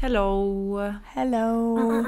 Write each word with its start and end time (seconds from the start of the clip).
Hello. 0.00 0.94
Hello. 1.12 2.06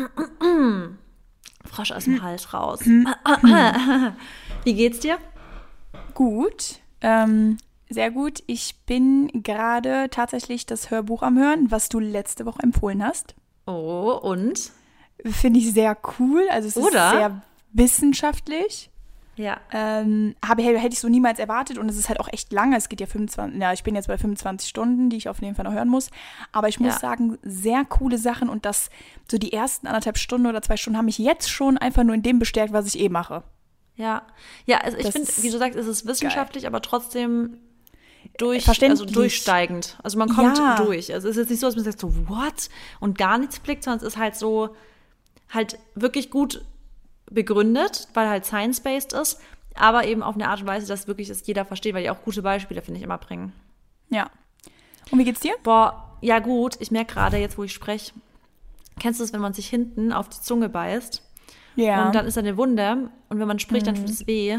Frosch 1.67 1.93
aus 1.93 2.05
dem 2.05 2.23
Hals 2.23 2.55
raus. 2.55 2.81
Wie 4.65 4.73
geht's 4.73 5.01
dir? 5.01 5.19
Gut. 6.15 6.81
Ähm, 7.03 7.59
sehr 7.91 8.11
gut. 8.11 8.43
Ich 8.47 8.77
bin 8.87 9.29
gerade 9.43 10.09
tatsächlich 10.11 10.65
das 10.65 10.91
Hörbuch 10.91 11.23
am 11.23 11.39
Hören, 11.39 11.71
was 11.71 11.91
du 11.91 11.99
letzte 11.99 12.47
Woche 12.47 12.63
empfohlen 12.63 13.05
hast. 13.05 13.35
Oh, 13.67 14.19
und? 14.23 14.73
Finde 15.27 15.59
ich 15.59 15.75
sehr 15.75 15.95
cool. 16.19 16.49
Also 16.51 16.69
es 16.69 16.79
Oder? 16.79 16.87
ist 16.87 17.13
sehr 17.13 17.43
wissenschaftlich. 17.75 18.89
Ja. 19.37 19.59
Ähm, 19.73 20.35
habe, 20.47 20.63
hätte 20.63 20.93
ich 20.93 21.01
so 21.01 21.09
niemals 21.09 21.39
erwartet 21.39 21.79
und 21.79 21.89
es 21.89 21.97
ist 21.97 22.09
halt 22.11 22.21
auch 22.21 22.29
echt 22.31 22.53
lange. 22.53 22.77
Es 22.77 22.89
geht 22.91 23.01
ja 23.01 23.07
25, 23.07 23.61
ja, 23.61 23.73
ich 23.73 23.83
bin 23.83 23.95
jetzt 23.95 24.09
bei 24.09 24.19
25 24.19 24.69
Stunden, 24.69 25.09
die 25.09 25.17
ich 25.17 25.29
auf 25.29 25.41
jeden 25.41 25.55
Fall 25.55 25.65
noch 25.65 25.73
hören 25.73 25.89
muss. 25.89 26.11
Aber 26.53 26.69
ich 26.69 26.79
muss 26.81 26.95
Ja. 26.95 26.99
sagen, 27.01 27.39
sehr 27.43 27.85
coole 27.87 28.19
Sachen 28.19 28.51
und 28.51 28.67
das, 28.67 28.91
so 29.31 29.39
die 29.39 29.53
ersten 29.55 29.87
anderthalb 29.87 30.19
Stunden 30.19 30.47
oder 30.47 30.61
zwei 30.61 30.77
Stunden 30.77 30.99
haben 30.99 31.07
mich 31.07 31.17
jetzt 31.19 31.51
schon 31.51 31.79
einfach 31.79 32.05
nur 32.05 32.15
in 32.15 32.23
dem 32.23 32.39
bestärkt, 32.39 32.73
was 32.75 32.87
ich 32.95 33.01
eh 33.01 33.09
mache. 33.09 33.43
Ja. 33.97 34.23
Ja, 34.67 34.79
also 34.79 34.99
ich 34.99 35.09
finde, 35.11 35.31
wie 35.41 35.51
du 35.51 35.59
sagst, 35.59 35.79
es 35.79 35.87
ist 35.87 36.07
wissenschaftlich, 36.07 36.67
aber 36.67 36.83
trotzdem 36.83 37.57
durch, 38.39 38.69
also 38.83 39.05
durchsteigend. 39.05 39.99
Also 40.03 40.19
man 40.19 40.29
kommt 40.29 40.59
Ja. 40.59 40.77
durch. 40.77 41.13
Also 41.13 41.29
es 41.29 41.37
ist 41.37 41.43
jetzt 41.45 41.51
nicht 41.51 41.61
so, 41.61 41.67
dass 41.67 41.77
man 41.77 41.85
sagt 41.85 42.01
so, 42.01 42.15
what? 42.29 42.69
Und 43.01 43.17
gar 43.19 43.39
nichts 43.39 43.59
blickt, 43.61 43.83
sondern 43.85 44.01
es 44.07 44.15
ist 44.15 44.19
halt 44.19 44.37
so, 44.37 44.77
halt 45.51 45.79
wirklich 45.95 46.31
gut 46.31 46.65
begründet, 47.33 48.09
weil 48.15 48.29
halt 48.29 48.45
science-based 48.47 49.13
ist, 49.15 49.41
aber 49.75 50.05
eben 50.07 50.23
auf 50.23 50.35
eine 50.35 50.49
Art 50.49 50.61
und 50.61 50.67
Weise, 50.67 50.87
dass 50.87 51.07
wirklich 51.07 51.29
es 51.31 51.47
jeder 51.47 51.65
versteht, 51.65 51.95
weil 51.95 52.03
die 52.03 52.11
auch 52.11 52.23
gute 52.25 52.43
Beispiele, 52.43 52.83
finde 52.83 52.99
ich, 52.99 53.05
immer 53.05 53.19
bringen. 53.19 53.53
Ja. 54.11 54.31
Und 55.11 55.19
wie 55.19 55.25
geht's 55.25 55.41
dir? 55.41 55.55
Boah, 55.63 56.17
ja 56.21 56.39
gut, 56.39 56.77
ich 56.81 56.91
merke 56.91 57.15
gerade 57.15 57.37
jetzt, 57.39 57.59
wo 57.59 57.65
ich 57.65 57.73
spreche, 57.73 58.13
kennst 59.01 59.21
du 59.21 59.25
es, 59.25 59.33
wenn 59.33 59.41
man 59.41 59.55
sich 59.55 59.69
hinten 59.69 60.13
auf 60.13 60.29
die 60.29 60.41
Zunge 60.41 60.69
beißt 60.69 61.23
Ja. 61.77 62.07
und 62.07 62.15
dann 62.15 62.27
ist 62.27 62.37
da 62.37 62.41
eine 62.41 62.57
Wunde 62.57 63.09
und 63.29 63.39
wenn 63.41 63.49
man 63.49 63.59
spricht, 63.59 63.87
dann 63.87 63.95
tut 63.95 64.09
es 64.11 64.27
weh. 64.27 64.59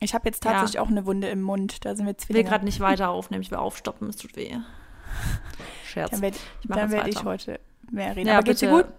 ich 0.00 0.14
habe 0.14 0.28
jetzt 0.28 0.42
tatsächlich 0.42 0.78
auch 0.80 0.88
eine 0.88 1.06
Wunde 1.06 1.28
im 1.28 1.40
Mund. 1.42 1.84
Da 1.84 1.94
sind 1.96 2.06
wir 2.06 2.12
Ich 2.12 2.18
will 2.18 2.26
Zwillinge. 2.26 2.48
gerade 2.48 2.64
nicht 2.64 2.80
weiter 2.80 3.08
aufnehmen, 3.10 3.42
ich 3.42 3.50
will 3.50 3.58
aufstoppen, 3.58 4.08
es 4.10 4.16
tut 4.16 4.36
weh. 4.36 4.56
Scherz. 5.86 6.10
Dann 6.10 6.20
werde 6.20 6.36
Ich 6.62 6.68
werd 6.68 7.08
ich 7.08 7.24
heute 7.24 7.58
mehr 7.90 8.14
reden. 8.14 8.28
Ja, 8.28 8.34
Aber 8.34 8.44
geht's 8.44 8.60
dir 8.60 8.70
bitte. 8.70 8.84
gut? 8.88 8.92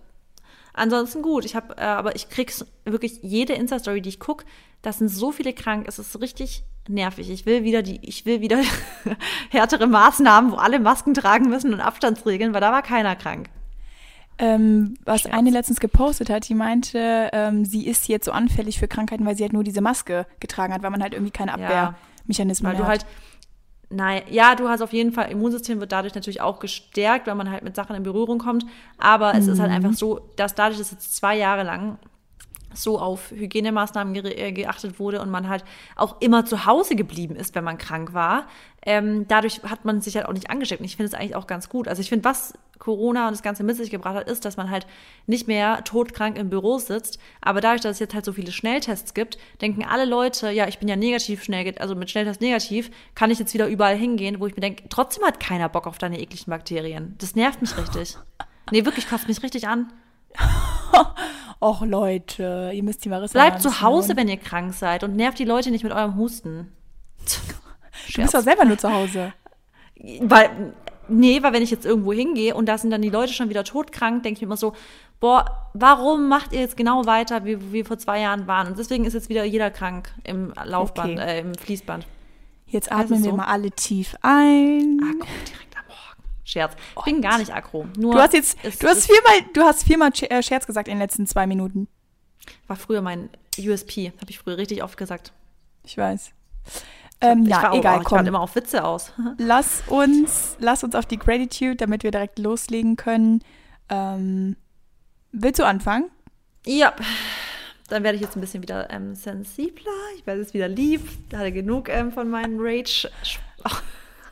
Ansonsten 0.74 1.22
gut. 1.22 1.46
Ich 1.46 1.56
habe, 1.56 1.78
äh, 1.78 1.82
aber 1.82 2.16
ich 2.16 2.30
krieg's 2.30 2.66
wirklich 2.86 3.20
jede 3.22 3.54
Insta-Story, 3.54 4.02
die 4.02 4.10
ich 4.10 4.20
guck, 4.20 4.46
das 4.82 4.98
sind 5.00 5.10
so 5.10 5.32
viele 5.32 5.54
krank. 5.54 5.86
Es 5.88 6.00
ist 6.00 6.20
richtig 6.22 6.64
nervig. 6.88 7.30
Ich 7.30 7.46
will 7.46 7.64
wieder 7.64 7.82
die, 7.84 8.00
ich 8.02 8.26
will 8.26 8.42
wieder 8.42 8.60
härtere 9.50 9.88
Maßnahmen, 9.88 10.52
wo 10.52 10.56
alle 10.56 10.80
Masken 10.80 11.14
tragen 11.14 11.50
müssen 11.50 11.74
und 11.74 11.82
Abstandsregeln, 11.82 12.54
weil 12.54 12.62
da 12.62 12.72
war 12.72 12.82
keiner 12.82 13.16
krank. 13.16 13.50
Ähm, 14.38 14.96
was 15.06 15.22
Scherz. 15.22 15.34
eine 15.36 15.52
letztens 15.52 15.80
gepostet 15.80 16.30
hat, 16.32 16.48
die 16.50 16.56
meinte, 16.56 17.30
ähm, 17.32 17.64
sie 17.64 17.86
ist 17.86 18.08
jetzt 18.08 18.26
so 18.26 18.32
anfällig 18.32 18.80
für 18.80 18.88
Krankheiten, 18.88 19.26
weil 19.26 19.36
sie 19.38 19.44
halt 19.44 19.54
nur 19.54 19.64
diese 19.64 19.82
Maske 19.82 20.26
getragen 20.40 20.74
hat, 20.74 20.82
weil 20.82 20.90
man 20.90 21.04
halt 21.04 21.14
irgendwie 21.14 21.32
keine 21.32 21.52
Ja. 21.60 21.96
Abwehrmechanismen 22.26 22.72
Weil 22.72 22.78
mehr 22.78 22.86
du 22.86 22.92
hat. 22.92 23.04
halt, 23.04 23.06
nein, 23.92 24.24
ja, 24.30 24.56
du 24.56 24.70
hast 24.70 24.82
auf 24.82 24.94
jeden 24.94 25.12
Fall, 25.12 25.32
Immunsystem 25.32 25.80
wird 25.80 25.92
dadurch 25.92 26.16
natürlich 26.16 26.42
auch 26.42 26.60
gestärkt, 26.60 27.28
weil 27.28 27.36
man 27.36 27.52
halt 27.52 27.64
mit 27.64 27.76
Sachen 27.76 27.96
in 27.96 28.04
Berührung 28.04 28.40
kommt. 28.40 28.66
Aber 28.98 29.36
es 29.36 29.48
ist 29.48 29.60
halt 29.60 29.72
einfach 29.72 29.94
so, 29.94 30.22
dass 30.36 30.56
dadurch, 30.56 30.80
dass 30.80 30.92
jetzt 30.92 31.16
zwei 31.16 31.38
Jahre 31.38 31.64
lang 31.64 31.98
so 32.74 33.00
auf 33.00 33.32
Hygienemaßnahmen 33.32 34.14
gere- 34.16 34.36
äh, 34.36 34.52
geachtet 34.52 35.00
wurde 35.00 35.22
und 35.22 35.30
man 35.30 35.50
halt 35.50 35.64
auch 35.96 36.22
immer 36.22 36.46
zu 36.46 36.66
Hause 36.66 36.96
geblieben 36.96 37.36
ist, 37.36 37.56
wenn 37.56 37.64
man 37.64 37.78
krank 37.78 38.14
war. 38.14 38.48
Ähm, 38.86 39.28
dadurch 39.28 39.62
hat 39.64 39.86
man 39.86 40.02
sich 40.02 40.16
halt 40.16 40.26
auch 40.28 40.34
nicht 40.34 40.50
angesteckt. 40.50 40.82
Und 40.82 40.86
ich 40.86 40.96
finde 40.96 41.08
es 41.08 41.14
eigentlich 41.14 41.36
auch 41.36 41.48
ganz 41.48 41.70
gut. 41.70 41.88
Also 41.88 42.02
ich 42.02 42.10
finde, 42.10 42.26
was 42.26 42.54
Corona 42.80 43.28
und 43.28 43.34
das 43.34 43.44
Ganze 43.44 43.64
mit 43.64 43.76
sich 43.76 43.92
gebracht 43.92 44.16
hat, 44.16 44.28
ist, 44.28 44.44
dass 44.44 44.58
man 44.58 44.72
halt 44.72 44.88
nicht 45.28 45.48
mehr 45.48 45.84
todkrank 45.84 46.36
im 46.36 46.50
Büro 46.50 46.80
sitzt. 46.80 47.20
Aber 47.40 47.62
dadurch, 47.62 47.82
dass 47.82 47.92
es 47.92 48.00
jetzt 48.00 48.16
halt 48.16 48.26
so 48.26 48.34
viele 48.34 48.52
Schnelltests 48.52 49.14
gibt, 49.14 49.38
denken 49.62 49.86
alle 49.86 50.06
Leute, 50.06 50.50
ja, 50.50 50.68
ich 50.68 50.80
bin 50.80 50.88
ja 50.88 50.96
negativ 50.96 51.44
schnell, 51.44 51.76
also 51.78 51.94
mit 51.94 52.10
Schnelltest 52.10 52.42
negativ, 52.42 52.90
kann 53.14 53.30
ich 53.30 53.38
jetzt 53.38 53.54
wieder 53.54 53.68
überall 53.68 53.96
hingehen, 53.96 54.40
wo 54.40 54.48
ich 54.48 54.56
mir 54.56 54.62
denke, 54.62 54.86
trotzdem 54.90 55.24
hat 55.26 55.40
keiner 55.40 55.70
Bock 55.70 55.86
auf 55.86 56.00
deine 56.00 56.20
ekligen 56.20 56.50
Bakterien. 56.50 57.14
Das 57.20 57.36
nervt 57.36 57.62
mich 57.62 57.78
richtig. 57.78 58.18
Nee, 58.72 58.84
wirklich, 58.84 59.08
kotzt 59.08 59.28
mich 59.28 59.44
richtig 59.44 59.68
an. 59.68 59.94
Och 61.60 61.86
Leute, 61.86 62.72
ihr 62.74 62.82
müsst 62.84 63.06
die 63.06 63.10
Marissa 63.10 63.34
Bleibt 63.34 63.62
zu 63.62 63.82
Hause, 63.82 64.16
wenn 64.16 64.28
ihr 64.28 64.38
krank 64.38 64.74
seid 64.74 65.04
und 65.04 65.16
nervt 65.16 65.38
die 65.38 65.46
Leute 65.46 65.70
nicht 65.72 65.84
mit 65.84 65.94
eurem 65.94 66.16
Husten. 66.16 66.72
Du 68.16 68.22
bist 68.22 68.34
doch 68.34 68.42
selber 68.42 68.66
nur 68.66 68.78
zu 68.78 68.92
Hause. 68.92 69.34
Weil, 70.22 70.74
nee, 71.08 71.44
weil 71.44 71.54
wenn 71.54 71.62
ich 71.62 71.70
jetzt 71.70 71.86
irgendwo 71.86 72.14
hingehe 72.14 72.56
und 72.56 72.66
da 72.66 72.78
sind 72.80 72.90
dann 72.90 73.02
die 73.04 73.10
Leute 73.12 73.32
schon 73.34 73.50
wieder 73.50 73.64
todkrank, 73.64 74.24
denke 74.24 74.38
ich 74.38 74.42
mir 74.42 74.48
immer 74.48 74.58
so, 74.58 74.74
boah, 75.20 75.70
warum 75.76 76.28
macht 76.28 76.52
ihr 76.52 76.62
jetzt 76.62 76.76
genau 76.78 77.06
weiter, 77.06 77.46
wie 77.46 77.72
wir 77.72 77.86
vor 77.86 78.00
zwei 78.00 78.22
Jahren 78.22 78.48
waren? 78.48 78.68
Und 78.68 78.80
deswegen 78.80 79.06
ist 79.06 79.14
jetzt 79.14 79.30
wieder 79.30 79.44
jeder 79.44 79.70
krank 79.70 80.12
im 80.24 80.54
Laufband, 80.66 81.20
Okay. 81.20 81.30
äh, 81.38 81.40
im 81.42 81.54
Fließband. 81.54 82.08
Jetzt 82.66 82.90
Heißt 82.90 83.12
atmen 83.12 83.24
wir 83.24 83.30
so? 83.32 83.36
mal 83.36 83.46
alle 83.46 83.70
tief 83.70 84.16
ein. 84.22 85.00
Akro 85.04 85.28
direkt 85.48 85.71
am 85.71 85.71
Morgen. 85.71 85.71
Scherz. 86.52 86.74
Ich 86.98 87.04
bin 87.04 87.22
gar 87.22 87.38
nicht 87.38 87.54
aggro. 87.54 87.88
Nur 87.98 88.14
Du 88.14 88.20
hast 88.20 88.34
jetzt, 88.34 88.58
du 88.64 88.88
hast 88.88 89.06
viermal, 89.06 89.50
du 89.54 89.62
hast 89.62 89.84
viermal 89.84 90.12
äh, 90.22 90.44
Scherz 90.44 90.68
gesagt 90.68 90.88
in 90.88 90.96
den 90.96 91.02
letzten 91.02 91.26
zwei 91.26 91.48
Minuten. 91.48 91.88
war 92.68 92.76
früher 92.76 93.02
mein 93.02 93.30
USP, 93.58 94.12
habe 94.20 94.30
ich 94.30 94.40
früher 94.40 94.58
richtig 94.58 94.84
oft 94.84 94.98
gesagt. 94.98 95.32
Ich 95.84 95.98
weiß. 95.98 96.32
Ähm, 97.22 97.44
ich 97.44 97.50
ja, 97.50 97.64
war 97.64 97.72
auch, 97.72 97.78
egal, 97.78 98.02
ich 98.02 98.12
war 98.12 98.20
komm. 98.20 98.28
immer 98.28 98.42
auf 98.42 98.56
Witze 98.56 98.84
aus. 98.84 99.14
Lass 99.38 99.84
uns, 99.88 100.58
lass 100.60 100.84
uns 100.84 100.96
auf 100.96 101.06
die 101.06 101.18
Gratitude, 101.18 101.76
damit 101.76 102.04
wir 102.04 102.12
direkt 102.12 102.40
loslegen 102.40 102.96
können. 102.96 103.44
Ähm, 103.90 104.56
willst 105.32 105.60
du 105.60 105.66
anfangen? 105.66 106.10
Ja, 106.66 106.94
dann 107.90 108.04
werde 108.04 108.16
ich 108.16 108.22
jetzt 108.22 108.36
ein 108.36 108.42
bisschen 108.42 108.62
wieder 108.64 108.90
ähm, 108.90 109.16
sensibler. 109.16 109.92
Ich 110.18 110.26
werde 110.26 110.42
jetzt 110.42 110.54
wieder 110.54 110.68
lieb. 110.68 111.02
Da 111.30 111.40
hatte 111.40 111.52
genug 111.52 111.90
ähm, 111.90 112.12
von 112.12 112.30
meinen 112.30 112.58
Rage. 112.60 113.10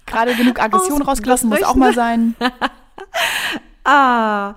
Gerade 0.09 0.35
genug 0.35 0.59
Aggression 0.59 1.01
Aus- 1.01 1.07
rausgelassen, 1.07 1.49
muss 1.49 1.63
auch 1.63 1.75
mal 1.75 1.93
sein. 1.93 2.35
Ah, 3.85 4.55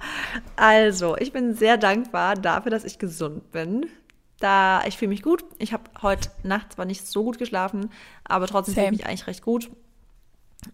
also, 0.56 1.16
ich 1.16 1.32
bin 1.32 1.54
sehr 1.54 1.78
dankbar 1.78 2.34
dafür, 2.34 2.70
dass 2.70 2.84
ich 2.84 2.98
gesund 2.98 3.50
bin. 3.50 3.86
Da 4.40 4.82
ich 4.84 4.98
fühle 4.98 5.10
mich 5.10 5.22
gut. 5.22 5.44
Ich 5.58 5.72
habe 5.72 5.84
heute 6.02 6.28
Nacht 6.42 6.72
zwar 6.74 6.84
nicht 6.84 7.06
so 7.06 7.22
gut 7.22 7.38
geschlafen, 7.38 7.90
aber 8.24 8.46
trotzdem 8.46 8.74
fühle 8.74 8.86
ich 8.86 8.92
mich 8.98 9.06
eigentlich 9.06 9.26
recht 9.28 9.42
gut. 9.42 9.70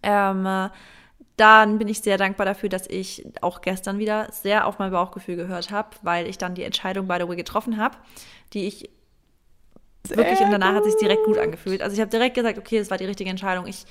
Ähm, 0.03 0.45
äh, 0.45 0.69
dann 1.37 1.77
bin 1.77 1.87
ich 1.87 2.01
sehr 2.01 2.17
dankbar 2.17 2.45
dafür, 2.45 2.67
dass 2.67 2.85
ich 2.87 3.25
auch 3.41 3.61
gestern 3.61 3.97
wieder 3.97 4.27
sehr 4.31 4.67
auf 4.67 4.77
mein 4.77 4.91
Bauchgefühl 4.91 5.37
gehört 5.37 5.71
habe, 5.71 5.89
weil 6.01 6.27
ich 6.27 6.37
dann 6.37 6.53
die 6.53 6.63
Entscheidung 6.63 7.07
by 7.07 7.17
the 7.19 7.29
way 7.29 7.37
getroffen 7.37 7.77
habe, 7.77 7.95
die 8.53 8.67
ich 8.67 8.89
wirklich 10.07 10.41
und 10.41 10.51
danach 10.51 10.73
hat 10.73 10.83
sich 10.83 10.95
direkt 10.95 11.23
gut 11.23 11.37
angefühlt. 11.37 11.81
Also 11.81 11.93
ich 11.93 12.01
habe 12.01 12.11
direkt 12.11 12.35
gesagt, 12.35 12.57
okay, 12.57 12.79
das 12.79 12.89
war 12.89 12.97
die 12.97 13.05
richtige 13.05 13.29
Entscheidung. 13.29 13.67
Ich, 13.67 13.85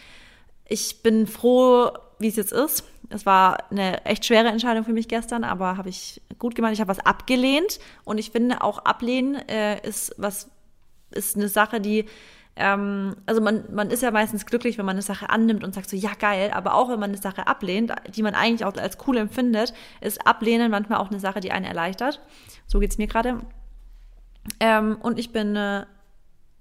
ich 0.69 1.03
bin 1.03 1.27
froh, 1.27 1.91
wie 2.19 2.29
es 2.29 2.37
jetzt 2.37 2.53
ist. 2.53 2.85
Es 3.11 3.25
war 3.25 3.71
eine 3.71 4.05
echt 4.05 4.27
schwere 4.27 4.49
Entscheidung 4.49 4.85
für 4.85 4.93
mich 4.93 5.09
gestern, 5.09 5.43
aber 5.45 5.77
habe 5.77 5.89
ich 5.89 6.21
gut 6.39 6.55
gemacht. 6.55 6.73
Ich 6.75 6.81
habe 6.81 6.91
was 6.91 7.01
abgelehnt 7.01 7.79
und 8.05 8.19
ich 8.19 8.31
finde 8.31 8.63
auch 8.63 8.79
ablehnen 8.79 9.37
äh, 9.49 9.81
ist 9.87 10.15
was 10.19 10.51
ist 11.11 11.37
eine 11.37 11.49
Sache, 11.49 11.81
die 11.81 12.05
ähm, 12.59 13.17
also 13.25 13.41
man, 13.41 13.65
man 13.73 13.91
ist 13.91 14.03
ja 14.03 14.11
meistens 14.11 14.45
glücklich, 14.45 14.79
wenn 14.79 14.85
man 14.85 14.97
eine 14.97 15.03
Sache 15.03 15.31
annimmt 15.31 15.63
und 15.63 15.75
sagt 15.75 15.89
so, 15.89 15.97
ja 15.97 16.11
geil, 16.19 16.51
aber 16.53 16.75
auch 16.75 16.91
wenn 16.91 16.99
man 16.99 17.11
eine 17.11 17.21
Sache 17.21 17.47
ablehnt, 17.47 17.93
die 18.15 18.23
man 18.23 18.35
eigentlich 18.35 18.65
auch 18.65 18.77
als 18.77 18.99
cool 19.07 19.17
empfindet, 19.17 19.73
ist 20.01 20.27
Ablehnen 20.27 20.71
manchmal 20.71 20.99
auch 20.99 21.09
eine 21.09 21.21
Sache, 21.21 21.41
die 21.41 21.53
einen 21.53 21.65
erleichtert. 21.65 22.21
So 22.67 22.81
geht's 22.81 22.99
mir 22.99 23.07
gerade. 23.07 23.41
Ähm, 24.59 24.99
und 25.01 25.19
ich 25.21 25.31
bin 25.31 25.55
äh, 25.55 25.87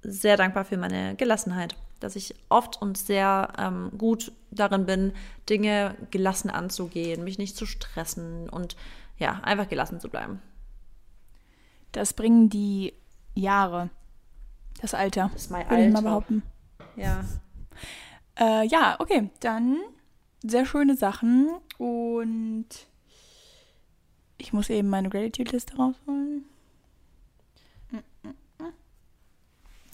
sehr 0.03 0.37
dankbar 0.37 0.65
für 0.65 0.77
meine 0.77 1.15
Gelassenheit, 1.15 1.75
dass 1.99 2.15
ich 2.15 2.35
oft 2.49 2.81
und 2.81 2.97
sehr 2.97 3.53
ähm, 3.57 3.91
gut 3.97 4.31
darin 4.51 4.85
bin, 4.85 5.13
Dinge 5.49 5.95
gelassen 6.11 6.49
anzugehen, 6.49 7.23
mich 7.23 7.37
nicht 7.37 7.55
zu 7.55 7.65
stressen 7.65 8.49
und 8.49 8.75
ja, 9.17 9.39
einfach 9.43 9.67
gelassen 9.67 9.99
zu 9.99 10.09
bleiben. 10.09 10.41
Das 11.91 12.13
bringen 12.13 12.49
die 12.49 12.93
Jahre. 13.33 13.89
Das 14.81 14.93
Alter. 14.93 15.29
Das 15.33 15.43
ist 15.43 15.51
mein 15.51 15.69
würde 15.69 15.85
ich 15.85 15.91
mal 15.91 15.97
Alter. 15.97 16.09
behaupten. 16.09 16.43
Ja. 16.95 17.23
Äh, 18.39 18.67
ja, 18.67 18.95
okay, 18.99 19.29
dann 19.39 19.77
sehr 20.43 20.65
schöne 20.65 20.95
Sachen 20.95 21.49
und 21.77 22.67
ich 24.37 24.53
muss 24.53 24.69
eben 24.69 24.89
meine 24.89 25.09
Gratitude-Liste 25.09 25.75
rausholen. 25.75 26.45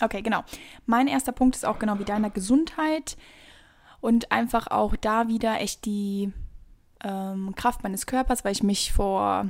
Okay, 0.03 0.21
genau. 0.21 0.43
Mein 0.85 1.07
erster 1.07 1.31
Punkt 1.31 1.55
ist 1.55 1.65
auch 1.65 1.79
genau 1.79 1.97
wie 1.97 2.05
deiner 2.05 2.29
Gesundheit 2.29 3.15
und 4.01 4.31
einfach 4.33 4.67
auch 4.67 4.97
da 4.97 5.29
wieder 5.29 5.61
echt 5.61 5.85
die 5.85 6.33
ähm, 7.03 7.53
Kraft 7.55 7.83
meines 7.83 8.05
Körpers, 8.05 8.43
weil 8.43 8.51
ich 8.51 8.63
mich 8.63 8.91
vor 8.91 9.47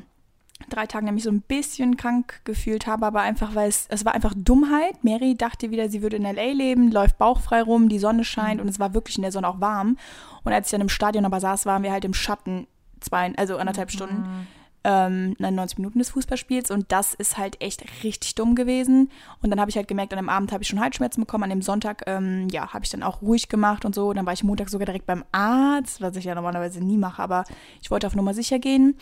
drei 0.70 0.86
Tagen 0.86 1.06
nämlich 1.06 1.24
so 1.24 1.32
ein 1.32 1.42
bisschen 1.42 1.98
krank 1.98 2.42
gefühlt 2.46 2.86
habe, 2.86 3.06
aber 3.06 3.22
einfach, 3.22 3.56
weil 3.56 3.68
es, 3.68 3.88
es 3.90 4.06
war 4.06 4.14
einfach 4.14 4.34
Dummheit. 4.36 5.04
Mary 5.04 5.36
dachte 5.36 5.72
wieder, 5.72 5.90
sie 5.90 6.04
würde 6.04 6.18
in 6.18 6.26
L.A. 6.26 6.54
leben, 6.54 6.92
läuft 6.92 7.18
bauchfrei 7.18 7.64
rum, 7.64 7.90
die 7.90 8.00
Sonne 8.00 8.24
scheint 8.24 8.62
und 8.62 8.68
es 8.68 8.80
war 8.80 8.94
wirklich 8.94 9.18
in 9.18 9.24
der 9.24 9.32
Sonne 9.32 9.48
auch 9.48 9.60
warm. 9.60 9.98
Und 10.44 10.54
als 10.54 10.68
ich 10.68 10.72
dann 10.72 10.82
im 10.82 10.90
Stadion 10.90 11.26
aber 11.26 11.40
saß, 11.40 11.66
waren 11.66 11.84
wir 11.84 11.92
halt 11.92 12.06
im 12.06 12.14
Schatten 12.14 12.68
zwei, 13.00 13.34
also 13.36 13.58
anderthalb 13.58 13.90
mhm. 13.90 13.94
Stunden 13.94 14.48
ähm, 14.83 15.35
90 15.39 15.77
Minuten 15.77 16.00
des 16.00 16.09
Fußballspiels 16.12 16.71
und 16.71 16.91
das 16.91 17.13
ist 17.13 17.38
halt 17.38 17.62
echt 17.62 17.83
richtig 18.03 18.35
dumm 18.35 18.56
gewesen. 18.56 19.09
Und 19.41 19.50
dann 19.50 19.59
habe 19.59 19.69
ich 19.69 19.77
halt 19.77 19.88
gemerkt, 19.88 20.13
an 20.13 20.19
dem 20.19 20.30
Abend 20.30 20.51
habe 20.51 20.63
ich 20.63 20.69
schon 20.69 20.80
Halsschmerzen 20.80 21.21
bekommen, 21.21 21.45
an 21.45 21.50
dem 21.50 21.62
Sonntag, 21.62 22.03
ähm, 22.07 22.47
ja, 22.50 22.74
habe 22.74 22.83
ich 22.83 22.91
dann 22.91 23.03
auch 23.03 23.21
ruhig 23.21 23.50
gemacht 23.50 23.85
und 23.85 23.95
so. 23.95 24.13
Dann 24.13 24.25
war 24.25 24.33
ich 24.33 24.44
Montag 24.44 24.69
sogar 24.69 24.85
direkt 24.85 25.06
beim 25.06 25.24
Arzt, 25.31 26.01
was 26.01 26.15
ich 26.15 26.25
ja 26.25 26.35
normalerweise 26.35 26.83
nie 26.83 26.97
mache, 26.97 27.21
aber 27.21 27.45
ich 27.81 27.91
wollte 27.91 28.07
auf 28.07 28.15
Nummer 28.15 28.33
sicher 28.33 28.59
gehen, 28.59 28.97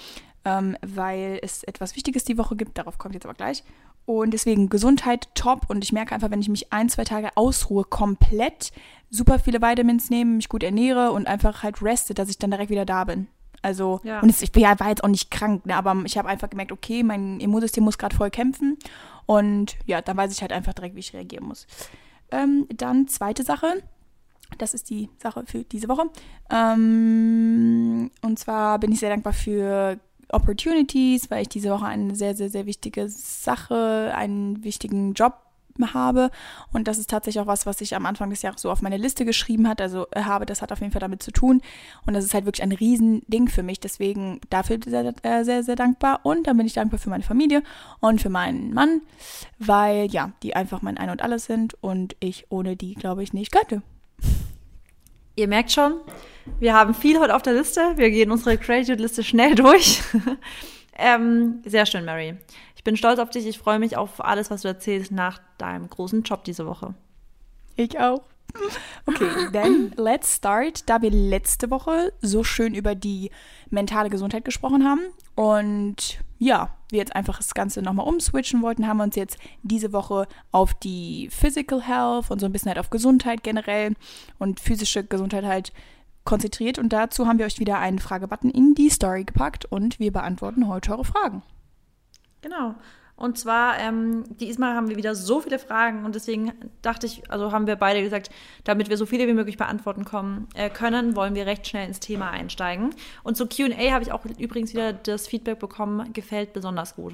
ähm, 0.46 0.78
weil 0.82 1.40
es 1.42 1.64
etwas 1.64 1.96
Wichtiges 1.96 2.24
die 2.24 2.38
Woche 2.38 2.56
gibt, 2.56 2.78
darauf 2.78 2.98
kommt 2.98 3.16
jetzt 3.16 3.26
aber 3.26 3.36
gleich. 3.36 3.64
Und 4.06 4.32
deswegen 4.32 4.70
Gesundheit 4.70 5.30
top 5.36 5.70
und 5.70 5.84
ich 5.84 5.92
merke 5.92 6.14
einfach, 6.14 6.32
wenn 6.32 6.42
ich 6.42 6.50
mich 6.50 6.74
ein, 6.74 6.90
zwei 6.90 7.04
Tage 7.04 7.30
ausruhe, 7.36 7.84
komplett 7.84 8.72
super 9.10 9.40
viele 9.40 9.62
Vitamins 9.62 10.10
nehme, 10.10 10.36
mich 10.36 10.50
gut 10.50 10.64
ernähre 10.64 11.12
und 11.12 11.28
einfach 11.28 11.64
halt 11.64 11.82
reste, 11.82 12.14
dass 12.14 12.30
ich 12.30 12.40
dann 12.40 12.52
direkt 12.52 12.72
wieder 12.72 12.86
da 12.86 13.04
bin. 13.04 13.28
Also, 13.62 14.02
ja. 14.04 14.20
und 14.22 14.30
es, 14.30 14.42
ich 14.42 14.56
ja, 14.56 14.80
war 14.80 14.90
jetzt 14.90 15.04
auch 15.04 15.10
nicht 15.10 15.30
krank, 15.30 15.66
ne, 15.66 15.76
aber 15.76 15.96
ich 16.06 16.18
habe 16.18 16.30
einfach 16.30 16.50
gemerkt, 16.50 16.72
okay, 16.72 17.04
mein 17.04 17.40
Immunsystem 17.40 17.84
muss 17.84 17.98
gerade 17.98 18.16
voll 18.16 18.32
kämpfen. 18.32 18.78
Und 19.26 19.78
ja, 19.86 20.02
dann 20.02 20.18
weiß 20.18 20.32
ich 20.32 20.42
halt 20.42 20.52
einfach 20.52 20.74
direkt, 20.74 20.96
wie 20.96 21.00
ich 21.00 21.14
reagieren 21.14 21.46
muss. 21.46 21.68
Ähm, 22.32 22.68
dann 22.76 23.08
zweite 23.08 23.44
Sache. 23.44 23.84
Das 24.58 24.74
ist 24.74 24.90
die 24.90 25.10
Sache 25.18 25.44
für 25.46 25.64
diese 25.64 25.88
Woche. 25.88 26.10
Ähm, 26.50 28.12
und 28.22 28.40
zwar 28.40 28.80
bin 28.80 28.92
ich 28.92 29.00
sehr 29.00 29.10
dankbar 29.10 29.34
für 29.34 29.98
Opportunities, 30.30 31.30
weil 31.30 31.44
ich 31.44 31.50
diese 31.50 31.70
Woche 31.70 31.86
eine 31.86 32.16
sehr, 32.16 32.36
sehr, 32.36 32.50
sehr 32.50 32.66
wichtige 32.66 33.08
Sache, 33.10 34.12
einen 34.16 34.64
wichtigen 34.64 35.14
Job 35.14 35.34
habe. 35.94 36.32
Und 36.72 36.88
das 36.88 36.98
ist 36.98 37.10
tatsächlich 37.10 37.42
auch 37.42 37.48
was, 37.48 37.66
was 37.66 37.82
ich 37.82 37.96
am 37.96 38.06
Anfang 38.06 38.30
des 38.30 38.42
Jahres 38.42 38.62
so 38.62 38.72
auf 38.72 38.82
meine 38.82 38.98
Liste 38.98 39.26
geschrieben 39.26 39.68
hat, 39.68 39.82
also 39.82 40.08
äh, 40.12 40.24
habe. 40.24 40.46
Das 40.46 40.62
hat 40.62 40.72
auf 40.72 40.80
jeden 40.80 40.92
Fall 40.92 41.00
damit 41.00 41.24
zu 41.24 41.32
tun. 41.32 41.62
Und 42.06 42.14
das 42.14 42.26
ist 42.26 42.34
halt 42.34 42.46
wirklich 42.46 42.64
ein 42.64 42.72
Riesending 42.72 43.48
für 43.48 43.64
mich. 43.64 43.80
Deswegen 43.80 44.42
dafür 44.50 44.80
sehr, 44.86 45.14
äh, 45.24 45.44
sehr, 45.44 45.64
sehr 45.64 45.76
dankbar. 45.76 46.22
Und 46.24 46.48
dann 46.48 46.58
bin 46.58 46.66
ich 46.66 46.74
dankbar 46.74 47.00
für 47.00 47.10
meine 47.10 47.24
Familie 47.24 47.64
und 48.00 48.22
für 48.22 48.30
meinen 48.30 48.74
Mann, 48.74 49.02
weil 49.60 50.08
ja, 50.12 50.32
die 50.44 50.56
einfach 50.56 50.82
mein 50.82 50.98
Ein 50.98 51.10
und 51.10 51.22
Alles 51.22 51.46
sind 51.46 51.76
und 51.82 52.16
ich 52.20 52.46
ohne 52.50 52.76
die, 52.76 52.96
glaube 52.96 53.24
ich, 53.24 53.34
nicht 53.34 53.52
könnte. 53.52 53.82
Ihr 55.36 55.48
merkt 55.48 55.72
schon, 55.72 55.94
wir 56.60 56.74
haben 56.74 56.94
viel 56.94 57.20
heute 57.20 57.36
auf 57.36 57.42
der 57.42 57.54
Liste. 57.54 57.94
Wir 57.96 58.12
gehen 58.12 58.32
unsere 58.32 58.58
Gratitude-Liste 58.58 59.24
schnell 59.24 59.56
durch. 59.56 60.02
Ähm, 60.98 61.62
sehr 61.66 61.86
schön, 61.86 62.06
Mary. 62.06 62.38
Ich 62.76 62.84
bin 62.84 62.98
stolz 62.98 63.20
auf 63.20 63.30
dich. 63.30 63.46
Ich 63.46 63.60
freue 63.60 63.80
mich 63.80 63.98
auf 63.98 64.24
alles, 64.24 64.52
was 64.52 64.64
du 64.64 64.68
erzählst 64.68 65.12
nach 65.12 65.40
deinem 65.58 65.90
großen 65.90 66.24
Job 66.24 66.44
diese 66.44 66.66
Woche. 66.66 66.94
Ich 67.76 68.00
auch. 68.00 68.22
Okay, 69.06 69.28
dann 69.54 69.94
let's 69.96 70.36
start. 70.36 70.90
Da 70.90 71.02
wir 71.02 71.12
letzte 71.12 71.70
Woche 71.72 72.14
so 72.22 72.44
schön 72.44 72.74
über 72.74 72.96
die 72.96 73.32
mentale 73.70 74.10
Gesundheit 74.10 74.46
gesprochen 74.46 74.84
haben 74.84 75.02
und 75.36 76.20
ja, 76.38 76.76
wir 76.90 77.00
jetzt 77.00 77.16
einfach 77.16 77.38
das 77.38 77.54
Ganze 77.54 77.82
nochmal 77.82 78.08
umswitchen 78.08 78.62
wollten, 78.62 78.88
haben 78.88 78.98
wir 78.98 79.04
uns 79.04 79.16
jetzt 79.16 79.38
diese 79.62 79.94
Woche 79.94 80.28
auf 80.52 80.74
die 80.74 81.30
Physical 81.32 81.82
Health 81.82 82.32
und 82.32 82.40
so 82.40 82.46
ein 82.46 82.52
bisschen 82.52 82.70
halt 82.70 82.80
auf 82.80 82.90
Gesundheit 82.90 83.44
generell 83.44 83.94
und 84.40 84.60
physische 84.60 85.04
Gesundheit 85.04 85.46
halt 85.46 85.72
konzentriert. 86.24 86.80
Und 86.80 86.94
dazu 86.94 87.28
haben 87.28 87.40
wir 87.40 87.46
euch 87.46 87.60
wieder 87.60 87.80
einen 87.80 88.00
Fragebutton 88.00 88.50
in 88.50 88.76
die 88.76 88.90
Story 88.90 89.24
gepackt 89.24 89.66
und 89.66 90.00
wir 90.00 90.12
beantworten 90.12 90.68
heute 90.68 90.92
eure 90.92 91.06
Fragen. 91.06 91.44
Genau. 92.42 92.76
Und 93.22 93.38
zwar, 93.38 93.78
ähm, 93.78 94.24
diesmal 94.40 94.74
haben 94.74 94.90
wir 94.90 94.98
wieder 94.98 95.14
so 95.14 95.42
viele 95.42 95.60
Fragen 95.60 96.06
und 96.06 96.16
deswegen 96.16 96.54
dachte 96.82 97.06
ich, 97.06 97.30
also 97.30 97.52
haben 97.52 97.68
wir 97.68 97.76
beide 97.76 98.02
gesagt, 98.02 98.32
damit 98.64 98.90
wir 98.90 98.98
so 98.98 99.06
viele 99.06 99.28
wie 99.28 99.34
möglich 99.34 99.58
beantworten 99.58 100.06
kommen, 100.06 100.48
äh, 100.56 100.72
können, 100.72 101.16
wollen 101.16 101.36
wir 101.36 101.46
recht 101.46 101.68
schnell 101.68 101.88
ins 101.88 102.00
Thema 102.00 102.32
einsteigen. 102.32 102.96
Und 103.22 103.38
zu 103.38 103.46
QA 103.46 103.92
habe 103.92 104.04
ich 104.04 104.12
auch 104.12 104.26
übrigens 104.26 104.74
wieder 104.74 104.92
das 104.92 105.28
Feedback 105.28 105.60
bekommen, 105.60 106.14
gefällt 106.14 106.52
besonders 106.54 106.96
gut. 106.96 107.14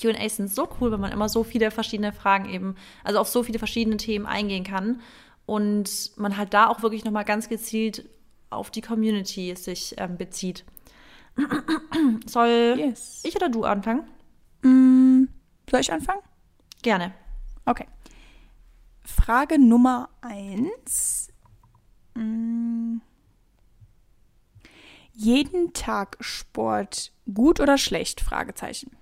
QAs 0.00 0.36
sind 0.36 0.50
so 0.50 0.68
cool, 0.80 0.90
weil 0.90 0.98
man 0.98 1.12
immer 1.12 1.28
so 1.28 1.44
viele 1.44 1.70
verschiedene 1.70 2.12
Fragen 2.12 2.48
eben, 2.48 2.74
also 3.04 3.20
auf 3.20 3.28
so 3.28 3.44
viele 3.44 3.60
verschiedene 3.60 3.96
Themen 3.96 4.26
eingehen 4.26 4.64
kann 4.64 5.00
und 5.50 6.12
man 6.16 6.36
halt 6.36 6.54
da 6.54 6.68
auch 6.68 6.80
wirklich 6.80 7.04
nochmal 7.04 7.24
ganz 7.24 7.48
gezielt 7.48 8.08
auf 8.50 8.70
die 8.70 8.82
Community 8.82 9.52
sich 9.56 9.96
ähm, 9.98 10.16
bezieht. 10.16 10.64
Soll 12.26 12.76
yes. 12.78 13.22
ich 13.24 13.34
oder 13.34 13.48
du 13.48 13.64
anfangen? 13.64 14.04
Mm, 14.62 15.24
soll 15.68 15.80
ich 15.80 15.92
anfangen? 15.92 16.20
Gerne. 16.82 17.12
Okay. 17.64 17.86
Frage 19.02 19.58
Nummer 19.58 20.10
eins. 20.20 21.32
Mm. 22.14 22.98
Jeden 25.12 25.72
Tag 25.72 26.16
Sport 26.20 27.10
gut 27.34 27.58
oder 27.58 27.76
schlecht? 27.76 28.20
Fragezeichen. 28.20 28.96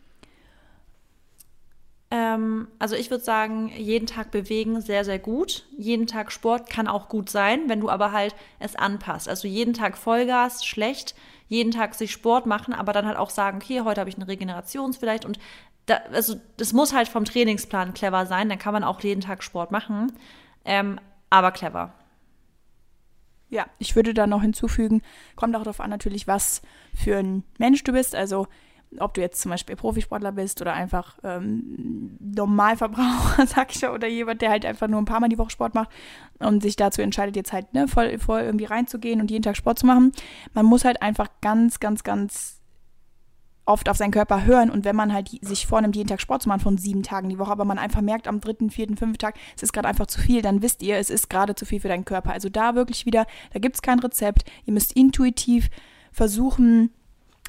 Ähm, 2.11 2.69
also 2.79 2.97
ich 2.97 3.11
würde 3.11 3.23
sagen, 3.23 3.71
jeden 3.77 4.07
Tag 4.07 4.31
bewegen 4.31 4.81
sehr, 4.81 5.05
sehr 5.05 5.19
gut. 5.19 5.67
Jeden 5.77 6.07
Tag 6.07 6.33
Sport 6.33 6.71
kann 6.71 6.89
auch 6.89 7.09
gut 7.09 7.29
sein, 7.29 7.69
wenn 7.69 7.81
du 7.81 7.91
aber 7.91 8.13
halt 8.13 8.35
es 8.59 8.77
anpasst. 8.77 9.29
Also 9.29 9.47
jeden 9.47 9.75
Tag 9.75 9.99
Vollgas, 9.99 10.65
schlecht. 10.65 11.15
Jeden 11.49 11.71
Tag 11.71 11.95
sich 11.95 12.13
Sport 12.13 12.47
machen, 12.47 12.75
aber 12.75 12.93
dann 12.93 13.07
halt 13.07 13.17
auch 13.17 13.31
sagen, 13.31 13.59
okay, 13.63 13.81
heute 13.83 14.01
habe 14.01 14.11
ich 14.11 14.17
eine 14.17 14.29
Regenerations 14.29 14.99
vielleicht 14.99 15.25
und 15.25 15.39
da, 15.87 15.97
also 16.13 16.35
das 16.59 16.75
muss 16.75 16.93
halt 16.93 17.09
vom 17.09 17.25
Trainingsplan 17.25 17.95
clever 17.95 18.27
sein. 18.27 18.51
Dann 18.51 18.59
kann 18.59 18.75
man 18.75 18.85
auch 18.85 19.01
jeden 19.01 19.23
Tag 19.23 19.43
Sport 19.43 19.71
machen, 19.71 20.13
ähm, 20.67 21.01
aber 21.31 21.51
clever. 21.51 21.95
Ja, 23.51 23.67
ich 23.79 23.97
würde 23.97 24.13
da 24.13 24.27
noch 24.27 24.43
hinzufügen, 24.43 25.01
kommt 25.37 25.57
auch 25.57 25.63
darauf 25.63 25.81
an 25.81 25.89
natürlich, 25.89 26.27
was 26.27 26.61
für 26.95 27.17
ein 27.17 27.45
Mensch 27.59 27.83
du 27.85 27.93
bist. 27.93 28.15
Also 28.15 28.47
ob 28.99 29.15
du 29.15 29.21
jetzt 29.21 29.41
zum 29.41 29.51
Beispiel 29.51 29.77
Profisportler 29.77 30.33
bist 30.33 30.61
oder 30.61 30.73
einfach 30.73 31.19
ähm, 31.23 32.17
Normalverbraucher, 32.21 33.47
sag 33.47 33.75
ich 33.75 33.81
ja, 33.83 33.93
oder 33.93 34.09
jemand, 34.09 34.43
der 34.43 34.51
halt 34.51 34.65
einfach 34.65 34.89
nur 34.89 35.01
ein 35.01 35.05
paar 35.05 35.21
Mal 35.21 35.29
die 35.29 35.39
Woche 35.39 35.51
Sport 35.51 35.75
macht 35.75 35.91
und 36.39 36.63
sich 36.63 36.77
dazu 36.77 37.03
entscheidet, 37.03 37.37
jetzt 37.37 37.53
halt 37.53 37.75
ne, 37.75 37.89
voll, 37.89 38.19
voll 38.19 38.41
irgendwie 38.41 38.65
reinzugehen 38.65 39.21
und 39.21 39.31
jeden 39.31 39.43
Tag 39.43 39.57
Sport 39.57 39.79
zu 39.79 39.87
machen. 39.87 40.13
Man 40.55 40.67
muss 40.67 40.85
halt 40.85 41.03
einfach 41.03 41.29
ganz, 41.41 41.81
ganz, 41.81 42.03
ganz 42.03 42.59
oft 43.69 43.91
auf 43.91 43.99
seinen 43.99 44.13
Körper 44.13 44.47
hören 44.47 44.71
und 44.71 44.87
wenn 44.87 44.97
man 44.97 45.13
halt 45.13 45.29
sich 45.43 45.67
vornimmt, 45.67 45.95
jeden 45.95 46.09
Tag 46.09 46.23
Sport 46.23 46.43
zu 46.43 46.49
machen 46.49 46.61
von 46.61 46.79
sieben 46.79 47.03
Tagen 47.03 47.29
die 47.29 47.39
Woche, 47.39 47.53
aber 47.53 47.67
man 47.67 47.79
einfach 47.79 48.01
merkt 48.01 48.27
am 48.27 48.41
dritten, 48.41 48.71
vierten, 48.71 48.97
fünften 48.97 49.19
Tag, 49.19 49.35
es 49.55 49.63
ist 49.63 49.73
gerade 49.73 49.89
einfach 49.89 50.07
zu 50.07 50.21
viel, 50.21 50.41
dann 50.41 50.63
wisst 50.63 50.83
ihr, 50.83 50.97
es 50.97 51.11
ist 51.11 51.29
gerade 51.29 51.55
zu 51.55 51.67
viel 51.67 51.81
für 51.81 51.89
deinen 51.89 52.07
Körper. 52.07 52.33
Also 52.33 52.49
da 52.49 52.75
wirklich 52.75 53.05
wieder, 53.05 53.27
da 53.53 53.59
gibt 53.59 53.77
es 53.77 53.83
kein 53.83 53.99
Rezept. 53.99 54.45
Ihr 54.65 54.73
müsst 54.73 54.95
intuitiv 54.95 55.69
versuchen, 56.13 56.91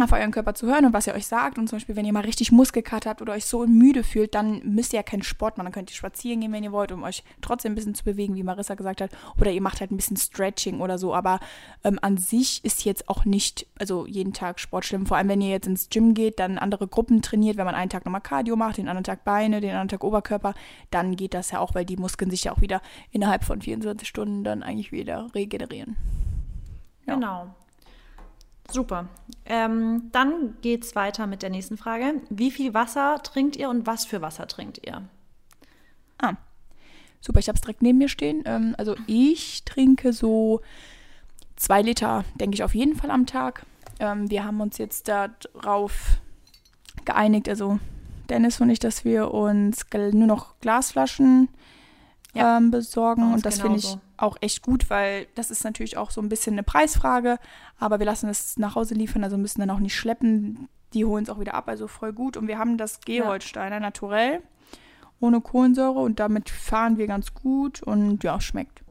auf 0.01 0.11
euren 0.11 0.31
Körper 0.31 0.53
zu 0.53 0.67
hören 0.67 0.85
und 0.85 0.93
was 0.93 1.07
ihr 1.07 1.13
euch 1.13 1.27
sagt. 1.27 1.57
Und 1.57 1.68
zum 1.68 1.77
Beispiel, 1.77 1.95
wenn 1.95 2.06
ihr 2.06 2.13
mal 2.13 2.23
richtig 2.23 2.51
Muskelkater 2.51 3.09
habt 3.09 3.21
oder 3.21 3.33
euch 3.33 3.45
so 3.45 3.65
müde 3.65 4.03
fühlt, 4.03 4.35
dann 4.35 4.61
müsst 4.63 4.94
ihr 4.94 4.97
ja 4.97 5.03
keinen 5.03 5.23
Sport 5.23 5.57
machen. 5.57 5.65
Dann 5.65 5.73
könnt 5.73 5.91
ihr 5.91 5.95
spazieren 5.95 6.41
gehen, 6.41 6.51
wenn 6.51 6.63
ihr 6.63 6.71
wollt, 6.71 6.91
um 6.91 7.03
euch 7.03 7.23
trotzdem 7.41 7.73
ein 7.73 7.75
bisschen 7.75 7.95
zu 7.95 8.03
bewegen, 8.03 8.35
wie 8.35 8.44
Marissa 8.44 8.75
gesagt 8.75 9.01
hat. 9.01 9.11
Oder 9.39 9.51
ihr 9.51 9.61
macht 9.61 9.81
halt 9.81 9.91
ein 9.91 9.97
bisschen 9.97 10.18
Stretching 10.18 10.81
oder 10.81 10.97
so. 10.97 11.13
Aber 11.13 11.39
ähm, 11.83 11.99
an 12.01 12.18
sich 12.18 12.63
ist 12.63 12.85
jetzt 12.85 13.09
auch 13.09 13.25
nicht, 13.25 13.68
also 13.79 14.06
jeden 14.06 14.33
Tag 14.33 14.59
Sport 14.59 14.85
schlimm. 14.85 15.06
Vor 15.06 15.18
allem, 15.18 15.29
wenn 15.29 15.41
ihr 15.41 15.49
jetzt 15.49 15.68
ins 15.68 15.89
Gym 15.89 16.13
geht, 16.13 16.39
dann 16.39 16.57
andere 16.57 16.87
Gruppen 16.87 17.21
trainiert, 17.21 17.57
wenn 17.57 17.65
man 17.65 17.75
einen 17.75 17.89
Tag 17.89 18.06
nochmal 18.06 18.21
Cardio 18.21 18.56
macht, 18.56 18.77
den 18.77 18.87
anderen 18.87 19.03
Tag 19.03 19.23
Beine, 19.23 19.61
den 19.61 19.71
anderen 19.71 19.89
Tag 19.89 20.03
Oberkörper, 20.03 20.53
dann 20.91 21.15
geht 21.15 21.33
das 21.33 21.51
ja 21.51 21.59
auch, 21.59 21.75
weil 21.75 21.85
die 21.85 21.97
Muskeln 21.97 22.31
sich 22.31 22.45
ja 22.45 22.51
auch 22.51 22.61
wieder 22.61 22.81
innerhalb 23.11 23.44
von 23.44 23.61
24 23.61 24.07
Stunden 24.07 24.44
dann 24.44 24.63
eigentlich 24.63 24.91
wieder 24.91 25.27
regenerieren. 25.33 25.97
Ja. 27.06 27.15
Genau. 27.15 27.56
Super. 28.71 29.07
Ähm, 29.45 30.09
dann 30.11 30.56
es 30.61 30.95
weiter 30.95 31.28
mit 31.28 31.42
der 31.42 31.49
nächsten 31.49 31.78
Frage. 31.78 32.21
Wie 32.30 32.52
viel 32.52 32.73
Wasser 32.73 33.19
trinkt 33.23 33.56
ihr 33.56 33.69
und 33.69 33.88
was 33.88 34.06
für 34.06 34.21
Wasser 34.21 34.47
trinkt 34.47 34.85
ihr? 34.85 35.04
Ah, 36.18 36.33
super. 37.21 37.40
Ich 37.40 37.47
habe 37.47 37.56
es 37.56 37.61
direkt 37.61 37.81
neben 37.81 37.97
mir 37.97 38.09
stehen. 38.09 38.44
Ähm, 38.45 38.76
also 38.78 38.95
ich 39.07 39.64
trinke 39.66 40.14
so 40.14 40.61
zwei 41.56 41.81
Liter, 41.81 42.23
denke 42.40 42.56
ich, 42.56 42.64
auf 42.64 42.76
jeden 42.76 42.95
Fall 42.95 43.11
am 43.11 43.26
Tag. 43.26 43.66
Ähm, 43.99 44.30
wir 44.30 44.44
haben 44.44 44.61
uns 44.61 44.78
jetzt 44.78 45.07
darauf 45.07 46.21
geeinigt, 47.06 47.49
also 47.49 47.80
Dennis 48.30 48.61
und 48.61 48.69
ich, 48.69 48.80
dass 48.80 49.04
wir 49.04 49.33
uns 49.33 49.85
nur 49.92 50.28
noch 50.28 50.59
Glasflaschen 50.59 51.49
ja. 52.39 52.57
ähm, 52.57 52.71
besorgen. 52.71 53.33
Und 53.33 53.45
das 53.45 53.61
finde 53.61 53.77
ich 53.77 53.97
auch 54.17 54.37
echt 54.41 54.61
gut, 54.61 54.89
weil 54.89 55.27
das 55.35 55.51
ist 55.51 55.63
natürlich 55.63 55.97
auch 55.97 56.11
so 56.11 56.21
ein 56.21 56.29
bisschen 56.29 56.53
eine 56.53 56.63
Preisfrage. 56.63 57.37
Aber 57.77 57.99
wir 57.99 58.05
lassen 58.05 58.29
es 58.29 58.57
nach 58.57 58.75
Hause 58.75 58.93
liefern, 58.93 59.23
also 59.23 59.37
müssen 59.37 59.61
dann 59.61 59.69
auch 59.69 59.79
nicht 59.79 59.95
schleppen. 59.95 60.67
Die 60.93 61.05
holen 61.05 61.23
es 61.23 61.29
auch 61.29 61.39
wieder 61.39 61.53
ab, 61.53 61.67
also 61.67 61.87
voll 61.87 62.13
gut. 62.13 62.35
Und 62.35 62.47
wir 62.47 62.57
haben 62.57 62.77
das 62.77 63.01
Geholsteiner 63.01 63.75
ja. 63.75 63.81
naturell, 63.81 64.41
ohne 65.19 65.41
Kohlensäure. 65.41 65.99
Und 65.99 66.19
damit 66.19 66.49
fahren 66.49 66.97
wir 66.97 67.07
ganz 67.07 67.33
gut 67.33 67.83
und 67.83 68.23
ja, 68.23 68.39
schmeckt. 68.41 68.83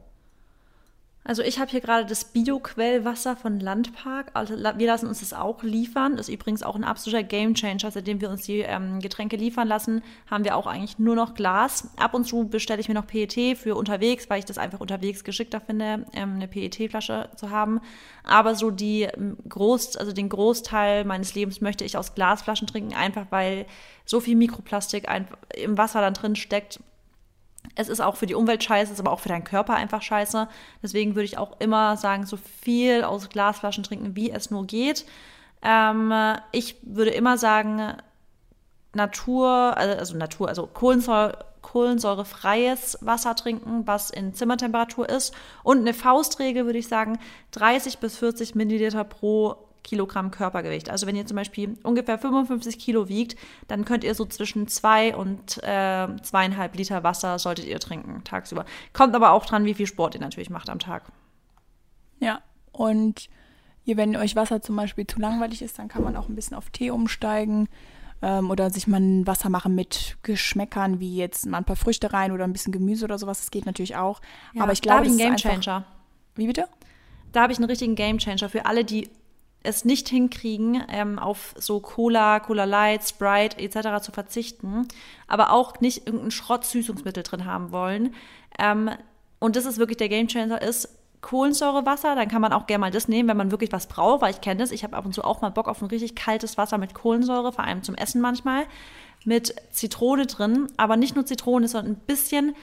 Also 1.25 1.43
ich 1.43 1.59
habe 1.59 1.69
hier 1.69 1.81
gerade 1.81 2.05
das 2.05 2.23
Bioquellwasser 2.23 3.35
von 3.35 3.59
Landpark. 3.59 4.31
Also 4.33 4.55
wir 4.55 4.87
lassen 4.87 5.05
uns 5.05 5.19
das 5.19 5.33
auch 5.33 5.61
liefern. 5.63 6.15
Das 6.15 6.27
ist 6.27 6.33
übrigens 6.33 6.63
auch 6.63 6.75
ein 6.75 6.83
absoluter 6.83 7.23
Gamechanger. 7.23 7.91
Seitdem 7.91 8.21
wir 8.21 8.29
uns 8.29 8.43
die 8.43 8.59
ähm, 8.59 8.99
Getränke 8.99 9.35
liefern 9.35 9.67
lassen, 9.67 10.01
haben 10.31 10.45
wir 10.45 10.55
auch 10.55 10.65
eigentlich 10.65 10.97
nur 10.97 11.15
noch 11.15 11.35
Glas. 11.35 11.89
Ab 11.97 12.13
und 12.13 12.25
zu 12.25 12.47
bestelle 12.47 12.79
ich 12.79 12.87
mir 12.87 12.95
noch 12.95 13.05
PET 13.05 13.57
für 13.57 13.75
unterwegs, 13.75 14.29
weil 14.29 14.39
ich 14.39 14.45
das 14.45 14.57
einfach 14.57 14.79
unterwegs 14.79 15.23
geschickter 15.23 15.59
finde, 15.59 16.05
ähm, 16.13 16.35
eine 16.35 16.47
PET-Flasche 16.47 17.29
zu 17.35 17.49
haben. 17.49 17.81
Aber 18.23 18.55
so 18.55 18.71
die 18.71 19.03
ähm, 19.03 19.37
Groß, 19.47 19.97
also 19.97 20.13
den 20.13 20.29
Großteil 20.29 21.03
meines 21.03 21.35
Lebens 21.35 21.59
möchte 21.59 21.83
ich 21.83 21.97
aus 21.97 22.15
Glasflaschen 22.15 22.67
trinken, 22.67 22.95
einfach 22.95 23.27
weil 23.29 23.65
so 24.05 24.19
viel 24.19 24.37
Mikroplastik 24.37 25.07
im 25.55 25.77
Wasser 25.77 26.01
dann 26.01 26.13
drin 26.13 26.35
steckt 26.35 26.79
es 27.75 27.89
ist 27.89 27.99
auch 27.99 28.15
für 28.15 28.25
die 28.25 28.35
Umwelt 28.35 28.63
scheiße, 28.63 28.93
ist 28.93 28.99
aber 28.99 29.11
auch 29.11 29.19
für 29.19 29.29
deinen 29.29 29.43
Körper 29.43 29.75
einfach 29.75 30.01
scheiße. 30.01 30.47
Deswegen 30.81 31.15
würde 31.15 31.25
ich 31.25 31.37
auch 31.37 31.59
immer 31.59 31.97
sagen, 31.97 32.25
so 32.25 32.37
viel 32.37 33.03
aus 33.03 33.29
Glasflaschen 33.29 33.83
trinken, 33.83 34.15
wie 34.15 34.31
es 34.31 34.51
nur 34.51 34.65
geht. 34.65 35.05
Ähm, 35.61 36.13
ich 36.51 36.77
würde 36.83 37.11
immer 37.11 37.37
sagen, 37.37 37.93
Natur, 38.93 39.77
also, 39.77 39.97
also 39.97 40.17
Natur, 40.17 40.47
also 40.47 40.67
Kohlensäure, 40.67 41.45
kohlensäurefreies 41.61 42.97
Wasser 43.01 43.35
trinken, 43.35 43.85
was 43.85 44.09
in 44.09 44.33
Zimmertemperatur 44.33 45.07
ist. 45.07 45.35
Und 45.61 45.79
eine 45.79 45.93
Faustregel 45.93 46.65
würde 46.65 46.79
ich 46.79 46.87
sagen, 46.87 47.19
30 47.51 47.99
bis 47.99 48.17
40 48.17 48.55
Milliliter 48.55 49.03
pro 49.03 49.68
Kilogramm 49.83 50.31
Körpergewicht. 50.31 50.89
Also 50.89 51.07
wenn 51.07 51.15
ihr 51.15 51.25
zum 51.25 51.35
Beispiel 51.35 51.77
ungefähr 51.83 52.17
55 52.17 52.79
Kilo 52.79 53.07
wiegt, 53.09 53.35
dann 53.67 53.85
könnt 53.85 54.03
ihr 54.03 54.15
so 54.15 54.25
zwischen 54.25 54.67
zwei 54.67 55.15
und 55.15 55.61
äh, 55.63 56.07
zweieinhalb 56.21 56.75
Liter 56.75 57.03
Wasser 57.03 57.39
solltet 57.39 57.65
ihr 57.65 57.79
trinken 57.79 58.23
tagsüber. 58.23 58.65
Kommt 58.93 59.15
aber 59.15 59.31
auch 59.31 59.45
dran, 59.45 59.65
wie 59.65 59.73
viel 59.73 59.87
Sport 59.87 60.15
ihr 60.15 60.21
natürlich 60.21 60.49
macht 60.49 60.69
am 60.69 60.79
Tag. 60.79 61.03
Ja, 62.19 62.41
und 62.71 63.29
ihr, 63.85 63.97
wenn 63.97 64.15
euch 64.15 64.35
Wasser 64.35 64.61
zum 64.61 64.75
Beispiel 64.75 65.07
zu 65.07 65.19
langweilig 65.19 65.61
ist, 65.61 65.79
dann 65.79 65.87
kann 65.87 66.03
man 66.03 66.15
auch 66.15 66.29
ein 66.29 66.35
bisschen 66.35 66.57
auf 66.57 66.69
Tee 66.69 66.91
umsteigen 66.91 67.67
ähm, 68.21 68.49
oder 68.49 68.69
sich 68.69 68.87
mal 68.87 68.99
ein 68.99 69.27
Wasser 69.27 69.49
machen 69.49 69.75
mit 69.75 70.17
Geschmäckern, 70.23 70.99
wie 70.99 71.15
jetzt 71.15 71.45
mal 71.45 71.59
ein 71.59 71.65
paar 71.65 71.75
Früchte 71.75 72.13
rein 72.13 72.31
oder 72.31 72.43
ein 72.43 72.53
bisschen 72.53 72.71
Gemüse 72.73 73.05
oder 73.05 73.17
sowas. 73.17 73.39
Das 73.39 73.51
geht 73.51 73.65
natürlich 73.65 73.95
auch. 73.95 74.21
Ja, 74.53 74.63
aber 74.63 74.73
ich 74.73 74.81
glaube, 74.81 75.03
da 75.03 75.05
habe 75.05 75.15
ich 75.15 75.23
einen 75.23 75.35
Gamechanger. 75.35 75.85
Wie 76.35 76.47
bitte? 76.47 76.67
Da 77.31 77.43
habe 77.43 77.53
ich 77.53 77.59
einen 77.59 77.69
richtigen 77.69 77.95
Gamechanger 77.95 78.49
für 78.49 78.65
alle, 78.65 78.83
die 78.83 79.09
es 79.63 79.83
nicht 79.83 80.07
hinkriegen, 80.09 80.83
ähm, 80.89 81.19
auf 81.19 81.53
so 81.57 81.79
Cola, 81.79 82.39
Cola 82.39 82.63
Light, 82.63 83.07
Sprite 83.07 83.57
etc. 83.57 84.03
zu 84.03 84.11
verzichten, 84.11 84.87
aber 85.27 85.51
auch 85.51 85.79
nicht 85.81 86.05
irgendein 86.07 86.31
Schrott-Süßungsmittel 86.31 87.23
drin 87.23 87.45
haben 87.45 87.71
wollen. 87.71 88.13
Ähm, 88.57 88.89
und 89.39 89.55
das 89.55 89.65
ist 89.65 89.77
wirklich 89.77 89.97
der 89.97 90.09
Gamechanger 90.09 90.61
ist 90.61 90.89
Kohlensäurewasser, 91.21 92.15
dann 92.15 92.29
kann 92.29 92.41
man 92.41 92.53
auch 92.53 92.65
gerne 92.65 92.79
mal 92.79 92.91
das 92.91 93.09
nehmen, 93.09 93.27
wenn 93.27 93.35
man 93.35 93.51
wirklich 93.51 93.73
was 93.73 93.87
braucht, 93.87 94.21
weil 94.21 94.31
ich 94.31 94.39
kenne 94.39 94.61
das. 94.61 94.71
Ich 94.71 94.83
habe 94.83 94.95
ab 94.95 95.05
und 95.05 95.13
zu 95.13 95.23
auch 95.23 95.41
mal 95.41 95.49
Bock 95.49 95.67
auf 95.67 95.81
ein 95.81 95.89
richtig 95.89 96.15
kaltes 96.15 96.57
Wasser 96.57 96.77
mit 96.77 96.93
Kohlensäure, 96.93 97.51
vor 97.51 97.65
allem 97.65 97.83
zum 97.83 97.95
Essen 97.95 98.21
manchmal, 98.21 98.65
mit 99.25 99.53
Zitrone 99.71 100.27
drin, 100.27 100.67
aber 100.77 100.95
nicht 100.95 101.15
nur 101.15 101.25
Zitrone, 101.25 101.67
sondern 101.67 101.95
ein 101.95 101.99
bisschen 102.07 102.55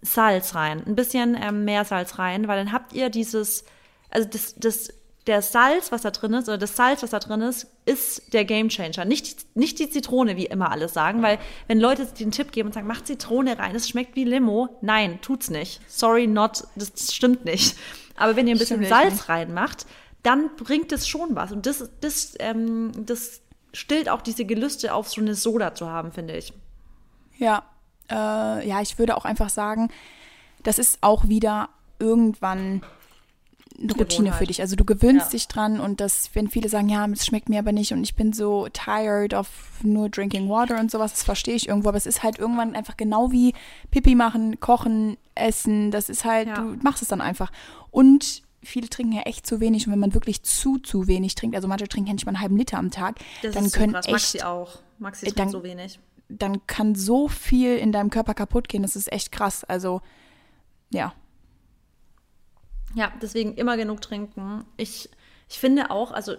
Salz 0.00 0.54
rein, 0.54 0.82
ein 0.86 0.94
bisschen 0.94 1.36
ähm, 1.40 1.64
Meersalz 1.64 2.18
rein, 2.18 2.46
weil 2.46 2.58
dann 2.58 2.72
habt 2.72 2.92
ihr 2.92 3.10
dieses, 3.10 3.64
also 4.10 4.28
das, 4.28 4.54
das 4.56 4.92
der 5.26 5.40
Salz, 5.40 5.92
was 5.92 6.02
da 6.02 6.10
drin 6.10 6.34
ist, 6.34 6.48
oder 6.48 6.58
das 6.58 6.74
Salz, 6.76 7.02
was 7.02 7.10
da 7.10 7.20
drin 7.20 7.42
ist, 7.42 7.68
ist 7.84 8.32
der 8.32 8.44
Gamechanger. 8.44 9.04
Nicht, 9.04 9.56
nicht 9.56 9.78
die 9.78 9.88
Zitrone, 9.88 10.36
wie 10.36 10.46
immer 10.46 10.72
alles 10.72 10.94
sagen, 10.94 11.22
weil 11.22 11.38
wenn 11.68 11.78
Leute 11.78 12.06
den 12.06 12.32
Tipp 12.32 12.50
geben 12.50 12.68
und 12.68 12.72
sagen, 12.72 12.86
mach 12.86 13.04
Zitrone 13.04 13.58
rein, 13.58 13.74
es 13.76 13.88
schmeckt 13.88 14.16
wie 14.16 14.24
Limo, 14.24 14.76
nein, 14.80 15.20
tut's 15.20 15.50
nicht. 15.50 15.80
Sorry, 15.88 16.26
not, 16.26 16.64
das 16.74 17.14
stimmt 17.14 17.44
nicht. 17.44 17.76
Aber 18.16 18.36
wenn 18.36 18.48
ihr 18.48 18.56
ein 18.56 18.58
bisschen 18.58 18.84
Salz 18.84 19.28
reinmacht, 19.28 19.86
dann 20.22 20.50
bringt 20.56 20.92
es 20.92 21.06
schon 21.06 21.34
was. 21.36 21.52
Und 21.52 21.66
das, 21.66 21.90
das, 22.00 22.34
ähm, 22.38 22.92
das 23.06 23.40
stillt 23.72 24.08
auch 24.08 24.22
diese 24.22 24.44
Gelüste 24.44 24.94
auf 24.94 25.08
so 25.08 25.20
eine 25.20 25.34
Soda 25.34 25.74
zu 25.74 25.88
haben, 25.88 26.12
finde 26.12 26.36
ich. 26.36 26.52
Ja, 27.38 27.64
äh, 28.10 28.66
ja, 28.66 28.80
ich 28.80 28.98
würde 28.98 29.16
auch 29.16 29.24
einfach 29.24 29.48
sagen, 29.48 29.88
das 30.62 30.78
ist 30.78 30.98
auch 31.00 31.28
wieder 31.28 31.70
irgendwann 31.98 32.82
eine 33.80 33.92
Routine 33.94 34.32
für 34.32 34.46
dich. 34.46 34.60
Also 34.60 34.76
du 34.76 34.84
gewöhnst 34.84 35.26
ja. 35.26 35.30
dich 35.30 35.48
dran 35.48 35.80
und 35.80 36.00
das, 36.00 36.30
wenn 36.34 36.48
viele 36.48 36.68
sagen, 36.68 36.88
ja, 36.88 37.06
es 37.08 37.26
schmeckt 37.26 37.48
mir 37.48 37.58
aber 37.58 37.72
nicht 37.72 37.92
und 37.92 38.02
ich 38.02 38.14
bin 38.14 38.32
so 38.32 38.68
tired 38.72 39.34
of 39.34 39.48
nur 39.82 40.08
drinking 40.08 40.48
water 40.48 40.78
und 40.78 40.90
sowas, 40.90 41.12
das 41.12 41.22
verstehe 41.22 41.54
ich 41.54 41.68
irgendwo, 41.68 41.88
aber 41.88 41.98
es 41.98 42.06
ist 42.06 42.22
halt 42.22 42.38
irgendwann 42.38 42.74
einfach 42.74 42.96
genau 42.96 43.32
wie 43.32 43.54
Pipi 43.90 44.14
machen, 44.14 44.60
kochen, 44.60 45.16
essen, 45.34 45.90
das 45.90 46.08
ist 46.08 46.24
halt, 46.24 46.48
ja. 46.48 46.54
du 46.54 46.76
machst 46.82 47.02
es 47.02 47.08
dann 47.08 47.20
einfach. 47.20 47.50
Und 47.90 48.42
viele 48.62 48.88
trinken 48.88 49.12
ja 49.12 49.22
echt 49.22 49.46
zu 49.46 49.60
wenig 49.60 49.86
und 49.86 49.92
wenn 49.92 49.98
man 49.98 50.14
wirklich 50.14 50.42
zu, 50.42 50.78
zu 50.78 51.06
wenig 51.06 51.34
trinkt, 51.34 51.56
also 51.56 51.68
manche 51.68 51.88
trinken 51.88 52.08
ja 52.08 52.14
nicht 52.14 52.26
mal 52.26 52.30
einen 52.30 52.40
halben 52.40 52.56
Liter 52.56 52.78
am 52.78 52.90
Tag, 52.90 53.18
das 53.42 53.54
dann 53.54 53.70
können 53.70 53.92
so 53.92 53.92
krass. 53.92 54.06
echt... 54.06 54.12
Maxi 54.12 54.42
auch. 54.42 54.78
Maxi 54.98 55.26
ist 55.26 55.38
dann, 55.38 55.48
so 55.48 55.62
wenig. 55.62 55.98
Dann 56.28 56.66
kann 56.66 56.94
so 56.94 57.28
viel 57.28 57.76
in 57.76 57.92
deinem 57.92 58.10
Körper 58.10 58.34
kaputt 58.34 58.68
gehen, 58.68 58.82
das 58.82 58.96
ist 58.96 59.12
echt 59.12 59.32
krass. 59.32 59.64
Also, 59.64 60.00
ja. 60.90 61.12
Ja, 62.94 63.12
deswegen 63.20 63.54
immer 63.54 63.76
genug 63.76 64.00
trinken. 64.00 64.64
Ich, 64.76 65.08
ich 65.48 65.58
finde 65.58 65.90
auch, 65.90 66.12
also 66.12 66.36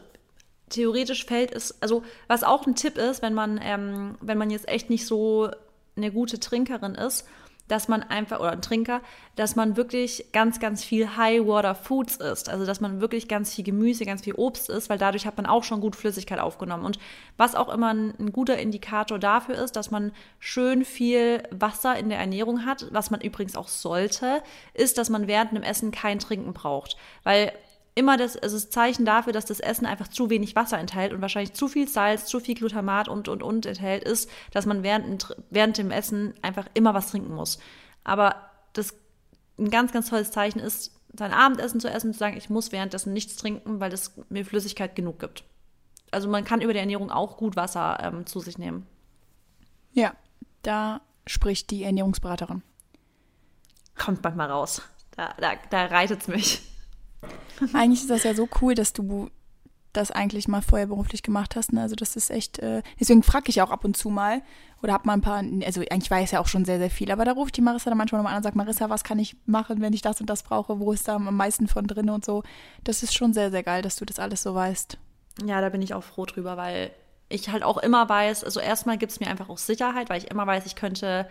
theoretisch 0.69 1.25
fällt 1.25 1.51
es, 1.51 1.81
also 1.81 2.03
was 2.27 2.43
auch 2.43 2.65
ein 2.67 2.75
Tipp 2.75 2.97
ist, 2.97 3.21
wenn 3.21 3.33
man, 3.33 3.59
ähm, 3.61 4.17
wenn 4.21 4.37
man 4.37 4.49
jetzt 4.49 4.67
echt 4.67 4.89
nicht 4.89 5.05
so 5.05 5.49
eine 5.95 6.11
gute 6.11 6.39
Trinkerin 6.39 6.95
ist, 6.95 7.27
dass 7.67 7.87
man 7.87 8.03
einfach, 8.03 8.39
oder 8.39 8.51
ein 8.51 8.61
Trinker, 8.61 9.01
dass 9.35 9.55
man 9.55 9.77
wirklich 9.77 10.31
ganz, 10.33 10.59
ganz 10.59 10.83
viel 10.83 11.15
High-Water-Foods 11.15 12.17
isst. 12.17 12.49
Also, 12.49 12.65
dass 12.65 12.81
man 12.81 13.01
wirklich 13.01 13.27
ganz 13.27 13.53
viel 13.53 13.63
Gemüse, 13.63 14.05
ganz 14.05 14.21
viel 14.21 14.35
Obst 14.35 14.69
isst, 14.69 14.89
weil 14.89 14.97
dadurch 14.97 15.25
hat 15.25 15.37
man 15.37 15.45
auch 15.45 15.63
schon 15.63 15.81
gut 15.81 15.95
Flüssigkeit 15.95 16.39
aufgenommen. 16.39 16.85
Und 16.85 16.99
was 17.37 17.55
auch 17.55 17.73
immer 17.73 17.93
ein, 17.93 18.13
ein 18.19 18.33
guter 18.33 18.57
Indikator 18.57 19.17
dafür 19.17 19.55
ist, 19.55 19.75
dass 19.75 19.91
man 19.91 20.11
schön 20.39 20.85
viel 20.85 21.43
Wasser 21.51 21.97
in 21.97 22.09
der 22.09 22.19
Ernährung 22.19 22.65
hat, 22.65 22.87
was 22.91 23.11
man 23.11 23.21
übrigens 23.21 23.55
auch 23.55 23.69
sollte, 23.69 24.43
ist, 24.73 24.97
dass 24.97 25.09
man 25.09 25.27
während 25.27 25.53
dem 25.53 25.63
Essen 25.63 25.91
kein 25.91 26.19
Trinken 26.19 26.53
braucht. 26.53 26.97
Weil 27.23 27.53
immer 27.95 28.17
das, 28.17 28.37
also 28.37 28.55
das 28.55 28.69
Zeichen 28.69 29.05
dafür, 29.05 29.33
dass 29.33 29.45
das 29.45 29.59
Essen 29.59 29.85
einfach 29.85 30.07
zu 30.07 30.29
wenig 30.29 30.55
Wasser 30.55 30.79
enthält 30.79 31.13
und 31.13 31.21
wahrscheinlich 31.21 31.53
zu 31.53 31.67
viel 31.67 31.87
Salz, 31.87 32.25
zu 32.25 32.39
viel 32.39 32.55
Glutamat 32.55 33.07
und, 33.07 33.27
und, 33.27 33.43
und 33.43 33.65
enthält, 33.65 34.03
ist, 34.03 34.29
dass 34.51 34.65
man 34.65 34.83
während, 34.83 35.35
während 35.49 35.77
dem 35.77 35.91
Essen 35.91 36.33
einfach 36.41 36.67
immer 36.73 36.93
was 36.93 37.11
trinken 37.11 37.33
muss. 37.33 37.59
Aber 38.03 38.35
das 38.73 38.95
ein 39.59 39.69
ganz, 39.69 39.91
ganz 39.91 40.09
tolles 40.09 40.31
Zeichen 40.31 40.59
ist, 40.59 40.99
sein 41.15 41.31
Abendessen 41.31 41.79
zu 41.79 41.89
essen, 41.89 42.13
zu 42.13 42.19
sagen, 42.19 42.37
ich 42.37 42.49
muss 42.49 42.71
währenddessen 42.71 43.13
nichts 43.13 43.35
trinken, 43.35 43.79
weil 43.79 43.91
das 43.91 44.13
mir 44.29 44.45
Flüssigkeit 44.45 44.95
genug 44.95 45.19
gibt. 45.19 45.43
Also 46.09 46.27
man 46.27 46.43
kann 46.43 46.61
über 46.61 46.73
die 46.73 46.79
Ernährung 46.79 47.11
auch 47.11 47.37
gut 47.37 47.55
Wasser 47.55 47.99
ähm, 48.01 48.25
zu 48.25 48.39
sich 48.39 48.57
nehmen. 48.57 48.87
Ja, 49.91 50.13
da 50.63 51.01
spricht 51.27 51.69
die 51.69 51.83
Ernährungsberaterin. 51.83 52.63
Kommt 53.95 54.23
manchmal 54.23 54.49
raus. 54.49 54.81
Da, 55.11 55.35
da, 55.39 55.53
da 55.69 55.85
reitet 55.85 56.21
es 56.21 56.27
mich. 56.27 56.61
Eigentlich 57.73 58.01
ist 58.01 58.09
das 58.09 58.23
ja 58.23 58.33
so 58.33 58.47
cool, 58.61 58.75
dass 58.75 58.93
du 58.93 59.29
das 59.93 60.11
eigentlich 60.11 60.47
mal 60.47 60.61
vorher 60.61 60.87
beruflich 60.87 61.23
gemacht 61.23 61.55
hast. 61.55 61.71
Ne? 61.71 61.81
Also 61.81 61.95
das 61.95 62.15
ist 62.15 62.31
echt, 62.31 62.59
äh, 62.59 62.81
deswegen 62.99 63.23
frage 63.23 63.49
ich 63.49 63.61
auch 63.61 63.69
ab 63.69 63.85
und 63.85 63.95
zu 63.95 64.09
mal 64.09 64.41
oder 64.81 64.93
hab 64.93 65.05
mal 65.05 65.13
ein 65.13 65.21
paar, 65.21 65.43
also 65.65 65.81
eigentlich 65.81 66.11
weiß 66.11 66.31
ja 66.31 66.39
auch 66.39 66.47
schon 66.47 66.65
sehr, 66.65 66.79
sehr 66.79 66.89
viel, 66.89 67.11
aber 67.11 67.25
da 67.25 67.31
ruft 67.31 67.55
die 67.55 67.61
Marissa 67.61 67.89
dann 67.89 67.97
manchmal 67.97 68.19
nochmal 68.19 68.33
an 68.33 68.37
und 68.37 68.43
sagt, 68.43 68.55
Marissa, 68.55 68.89
was 68.89 69.03
kann 69.03 69.19
ich 69.19 69.37
machen, 69.45 69.81
wenn 69.81 69.93
ich 69.93 70.01
das 70.01 70.19
und 70.19 70.29
das 70.29 70.43
brauche, 70.43 70.79
wo 70.79 70.91
ist 70.91 71.07
da 71.07 71.15
am 71.15 71.37
meisten 71.37 71.67
von 71.67 71.85
drin 71.85 72.09
und 72.09 72.25
so. 72.25 72.43
Das 72.83 73.03
ist 73.03 73.15
schon 73.15 73.33
sehr, 73.33 73.51
sehr 73.51 73.63
geil, 73.63 73.81
dass 73.81 73.95
du 73.95 74.05
das 74.05 74.19
alles 74.19 74.41
so 74.41 74.55
weißt. 74.55 74.97
Ja, 75.45 75.61
da 75.61 75.69
bin 75.69 75.81
ich 75.81 75.93
auch 75.93 76.03
froh 76.03 76.25
drüber, 76.25 76.57
weil 76.57 76.91
ich 77.29 77.49
halt 77.49 77.63
auch 77.63 77.77
immer 77.77 78.09
weiß, 78.09 78.43
also 78.43 78.59
erstmal 78.59 78.97
gibt 78.97 79.11
es 79.11 79.19
mir 79.19 79.27
einfach 79.27 79.49
auch 79.49 79.57
Sicherheit, 79.57 80.09
weil 80.09 80.17
ich 80.17 80.29
immer 80.29 80.45
weiß, 80.45 80.65
ich 80.65 80.75
könnte 80.75 81.27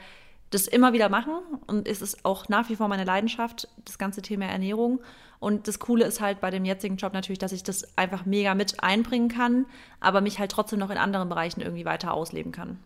das 0.51 0.67
immer 0.67 0.93
wieder 0.93 1.09
machen 1.09 1.35
und 1.67 1.89
es 1.89 2.03
ist 2.03 2.25
auch 2.25 2.49
nach 2.49 2.69
wie 2.69 2.77
vor 2.77 2.89
meine 2.89 3.05
Leidenschaft, 3.05 3.69
das 3.85 3.99
ganze 3.99 4.23
Thema 4.23 4.47
Ernährung. 4.47 5.01
Und 5.43 5.67
das 5.67 5.81
Coole 5.81 6.05
ist 6.05 6.21
halt 6.21 6.41
bei 6.41 6.51
dem 6.51 6.65
jetzigen 6.65 6.99
Job 6.99 7.13
natürlich, 7.13 7.41
dass 7.41 7.51
ich 7.51 7.65
das 7.65 7.99
einfach 7.99 8.25
mega 8.25 8.55
mit 8.55 8.81
einbringen 8.81 9.29
kann, 9.29 9.67
aber 9.99 10.21
mich 10.21 10.39
halt 10.39 10.53
trotzdem 10.53 10.79
noch 10.79 10.91
in 10.91 10.99
anderen 10.99 11.29
Bereichen 11.29 11.61
irgendwie 11.61 11.85
weiter 11.85 12.15
ausleben 12.15 12.53
kann. 12.53 12.79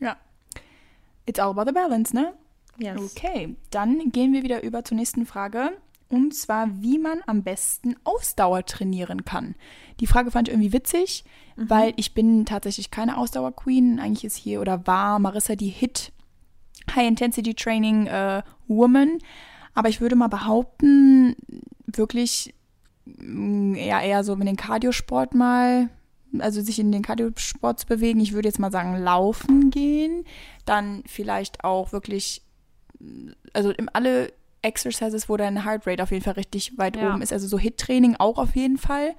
Ja. 0.00 0.16
It's 1.26 1.38
all 1.38 1.50
about 1.50 1.66
the 1.66 1.72
balance, 1.72 2.16
ne? 2.16 2.32
Yes. 2.78 2.98
Okay, 2.98 3.56
dann 3.68 4.10
gehen 4.10 4.32
wir 4.32 4.42
wieder 4.42 4.62
über 4.62 4.84
zur 4.84 4.96
nächsten 4.96 5.26
Frage. 5.26 5.72
Und 6.08 6.34
zwar, 6.34 6.66
wie 6.80 6.98
man 6.98 7.20
am 7.26 7.42
besten 7.42 7.94
Ausdauer 8.04 8.64
trainieren 8.64 9.26
kann. 9.26 9.54
Die 10.00 10.06
Frage 10.06 10.30
fand 10.30 10.48
ich 10.48 10.54
irgendwie 10.54 10.72
witzig, 10.72 11.24
mhm. 11.56 11.68
weil 11.68 11.92
ich 11.96 12.14
bin 12.14 12.46
tatsächlich 12.46 12.90
keine 12.90 13.18
Ausdauer-Queen. 13.18 14.00
Eigentlich 14.00 14.24
ist 14.24 14.36
hier 14.36 14.62
oder 14.62 14.86
war 14.86 15.18
Marissa 15.18 15.56
die 15.56 15.68
Hit 15.68 16.10
High 16.96 17.06
Intensity 17.06 17.52
Training 17.52 18.06
äh, 18.06 18.42
Woman. 18.66 19.18
Aber 19.74 19.88
ich 19.88 20.00
würde 20.00 20.16
mal 20.16 20.28
behaupten, 20.28 21.36
wirklich 21.86 22.54
mm, 23.04 23.74
eher, 23.74 24.00
eher 24.00 24.24
so 24.24 24.36
mit 24.36 24.48
dem 24.48 24.56
Kardiosport 24.56 25.34
mal, 25.34 25.88
also 26.38 26.60
sich 26.60 26.78
in 26.78 26.92
den 26.92 27.02
Kardiosport 27.02 27.80
zu 27.80 27.86
bewegen. 27.86 28.20
Ich 28.20 28.32
würde 28.32 28.48
jetzt 28.48 28.58
mal 28.58 28.70
sagen, 28.72 28.96
laufen 28.96 29.70
gehen. 29.70 30.24
Dann 30.64 31.02
vielleicht 31.06 31.64
auch 31.64 31.92
wirklich, 31.92 32.42
also 33.52 33.70
im 33.70 33.88
alle 33.92 34.32
Exercises, 34.62 35.28
wo 35.28 35.36
dein 35.36 35.64
Heart 35.64 35.86
Rate 35.86 36.02
auf 36.02 36.10
jeden 36.10 36.24
Fall 36.24 36.34
richtig 36.34 36.76
weit 36.78 36.96
Ja. 36.96 37.08
oben 37.10 37.22
ist. 37.22 37.32
Also 37.32 37.46
so 37.48 37.58
Hit-Training 37.58 38.16
auch 38.18 38.38
auf 38.38 38.54
jeden 38.54 38.78
Fall. 38.78 39.14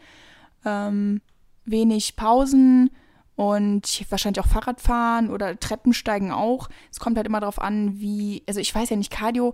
Ähm, 0.66 1.22
wenig 1.66 2.16
Pausen 2.16 2.92
und 3.36 4.06
wahrscheinlich 4.12 4.44
auch 4.44 4.48
Fahrradfahren 4.50 5.30
oder 5.32 5.60
Treppensteigen 5.60 6.32
auch. 6.32 6.70
Es 6.92 7.00
kommt 7.00 7.18
halt 7.18 7.26
immer 7.26 7.40
darauf 7.40 7.60
an, 7.60 8.00
wie, 8.00 8.44
also 8.48 8.60
ich 8.60 8.74
weiß 8.74 8.90
ja 8.92 8.98
nicht, 8.98 9.12
Cardio 9.12 9.54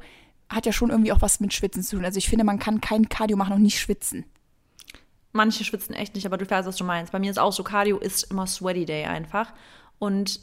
hat 0.50 0.66
ja 0.66 0.72
schon 0.72 0.90
irgendwie 0.90 1.12
auch 1.12 1.22
was 1.22 1.40
mit 1.40 1.54
Schwitzen 1.54 1.84
zu 1.84 1.98
tun. 1.98 2.06
Also 2.06 2.18
ich 2.18 2.30
finde, 2.30 2.46
man 2.46 2.60
kann 2.60 2.82
kein 2.82 3.10
Cardio 3.10 3.38
machen 3.38 3.54
und 3.54 3.62
nicht 3.62 3.80
schwitzen. 3.80 4.26
Manche 5.34 5.64
schwitzen 5.64 5.94
echt 5.94 6.16
nicht, 6.16 6.26
aber 6.26 6.38
du 6.38 6.50
weißt, 6.50 6.68
was 6.68 6.78
du 6.78 6.84
meinst. 6.84 7.12
Bei 7.12 7.20
mir 7.20 7.30
ist 7.30 7.38
auch 7.38 7.54
so, 7.54 7.64
Cardio 7.64 7.98
ist 7.98 8.32
immer 8.32 8.48
Sweaty 8.48 8.86
Day 8.86 9.06
einfach. 9.06 9.54
Und 10.00 10.40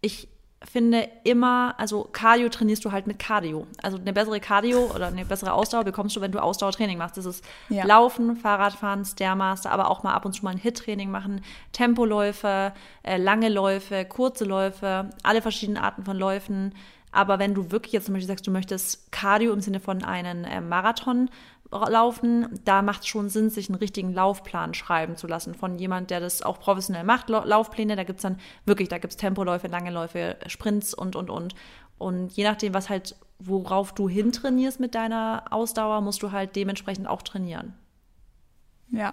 ich 0.00 0.28
finde 0.64 1.08
immer, 1.24 1.74
also 1.78 2.08
Cardio 2.10 2.48
trainierst 2.48 2.84
du 2.84 2.90
halt 2.90 3.06
mit 3.06 3.18
Cardio. 3.18 3.66
Also 3.82 3.96
eine 3.96 4.12
bessere 4.12 4.40
Cardio 4.40 4.90
oder 4.94 5.06
eine 5.08 5.24
bessere 5.24 5.52
Ausdauer 5.52 5.84
bekommst 5.84 6.16
du, 6.16 6.20
wenn 6.20 6.32
du 6.32 6.42
Ausdauertraining 6.42 6.98
machst. 6.98 7.16
Das 7.16 7.26
ist 7.26 7.44
Ja. 7.68 7.84
Laufen, 7.84 8.36
Fahrradfahren, 8.36 9.04
Stairmaster, 9.04 9.70
aber 9.70 9.90
auch 9.90 10.02
mal 10.02 10.14
ab 10.14 10.24
und 10.24 10.32
zu 10.32 10.44
mal 10.44 10.50
ein 10.50 10.58
Hit-Training 10.58 11.10
machen, 11.10 11.42
Tempoläufe, 11.72 12.72
äh, 13.02 13.18
lange 13.18 13.48
Läufe, 13.48 14.04
kurze 14.04 14.44
Läufe, 14.44 15.10
alle 15.22 15.42
verschiedenen 15.42 15.82
Arten 15.82 16.04
von 16.04 16.16
Läufen. 16.16 16.74
Aber 17.10 17.38
wenn 17.38 17.54
du 17.54 17.70
wirklich 17.70 17.92
jetzt 17.92 18.06
zum 18.06 18.14
Beispiel 18.14 18.28
sagst, 18.28 18.46
du 18.46 18.50
möchtest 18.50 19.10
Cardio 19.12 19.52
im 19.52 19.60
Sinne 19.60 19.80
von 19.80 20.04
einen 20.04 20.44
äh, 20.44 20.60
Marathon 20.60 21.30
laufen, 21.70 22.60
da 22.64 22.80
macht 22.80 23.02
es 23.02 23.08
schon 23.08 23.28
Sinn, 23.28 23.50
sich 23.50 23.68
einen 23.68 23.76
richtigen 23.76 24.14
Laufplan 24.14 24.72
schreiben 24.72 25.16
zu 25.16 25.26
lassen 25.26 25.54
von 25.54 25.78
jemand, 25.78 26.10
der 26.10 26.20
das 26.20 26.40
auch 26.42 26.58
professionell 26.58 27.04
macht, 27.04 27.28
Lau- 27.28 27.44
Laufpläne. 27.44 27.94
Da 27.94 28.04
gibt 28.04 28.20
es 28.20 28.22
dann 28.22 28.38
wirklich, 28.64 28.88
da 28.88 28.98
gibt 28.98 29.12
es 29.12 29.16
Tempoläufe, 29.18 29.68
lange 29.68 29.90
Läufe, 29.90 30.36
Sprints 30.46 30.94
und, 30.94 31.14
und, 31.14 31.28
und. 31.28 31.54
Und 31.98 32.32
je 32.32 32.44
nachdem, 32.44 32.72
was 32.72 32.88
halt, 32.88 33.16
worauf 33.38 33.92
du 33.92 34.08
hintrainierst 34.08 34.80
mit 34.80 34.94
deiner 34.94 35.44
Ausdauer, 35.50 36.00
musst 36.00 36.22
du 36.22 36.32
halt 36.32 36.56
dementsprechend 36.56 37.06
auch 37.06 37.22
trainieren. 37.22 37.74
Ja. 38.90 39.12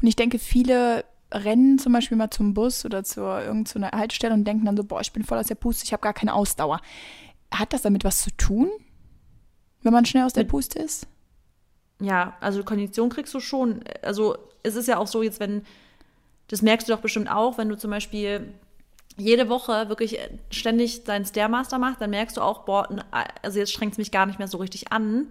Und 0.00 0.06
ich 0.06 0.16
denke, 0.16 0.38
viele 0.38 1.04
rennen 1.32 1.78
zum 1.78 1.92
Beispiel 1.94 2.18
mal 2.18 2.30
zum 2.30 2.52
Bus 2.52 2.84
oder 2.84 3.02
zu 3.02 3.20
irgendeiner 3.22 3.92
Haltestelle 3.92 4.34
und 4.34 4.44
denken 4.44 4.66
dann 4.66 4.76
so, 4.76 4.84
boah, 4.84 5.00
ich 5.00 5.12
bin 5.12 5.24
voll 5.24 5.38
aus 5.38 5.46
der 5.46 5.54
Puste, 5.54 5.84
ich 5.84 5.92
habe 5.92 6.02
gar 6.02 6.12
keine 6.12 6.34
Ausdauer. 6.34 6.80
Hat 7.50 7.72
das 7.72 7.82
damit 7.82 8.04
was 8.04 8.22
zu 8.22 8.30
tun, 8.36 8.70
wenn 9.82 9.92
man 9.92 10.04
schnell 10.04 10.24
aus 10.24 10.32
der 10.32 10.44
Puste 10.44 10.78
ist? 10.78 11.06
Ja, 12.00 12.36
also 12.40 12.64
Kondition 12.64 13.08
kriegst 13.08 13.32
du 13.34 13.40
schon. 13.40 13.84
Also 14.02 14.36
es 14.62 14.74
ist 14.76 14.88
ja 14.88 14.98
auch 14.98 15.06
so 15.06 15.22
jetzt, 15.22 15.40
wenn, 15.40 15.62
das 16.48 16.62
merkst 16.62 16.88
du 16.88 16.92
doch 16.92 17.00
bestimmt 17.00 17.30
auch, 17.30 17.58
wenn 17.58 17.68
du 17.68 17.76
zum 17.76 17.90
Beispiel 17.90 18.52
jede 19.16 19.48
Woche 19.48 19.88
wirklich 19.88 20.18
ständig 20.50 21.04
deinen 21.04 21.24
Stairmaster 21.24 21.78
machst, 21.78 22.00
dann 22.00 22.10
merkst 22.10 22.36
du 22.36 22.40
auch, 22.40 22.64
boah, 22.64 22.88
also 23.42 23.58
jetzt 23.58 23.72
strengt 23.72 23.92
es 23.92 23.98
mich 23.98 24.10
gar 24.10 24.26
nicht 24.26 24.38
mehr 24.38 24.48
so 24.48 24.58
richtig 24.58 24.90
an. 24.92 25.28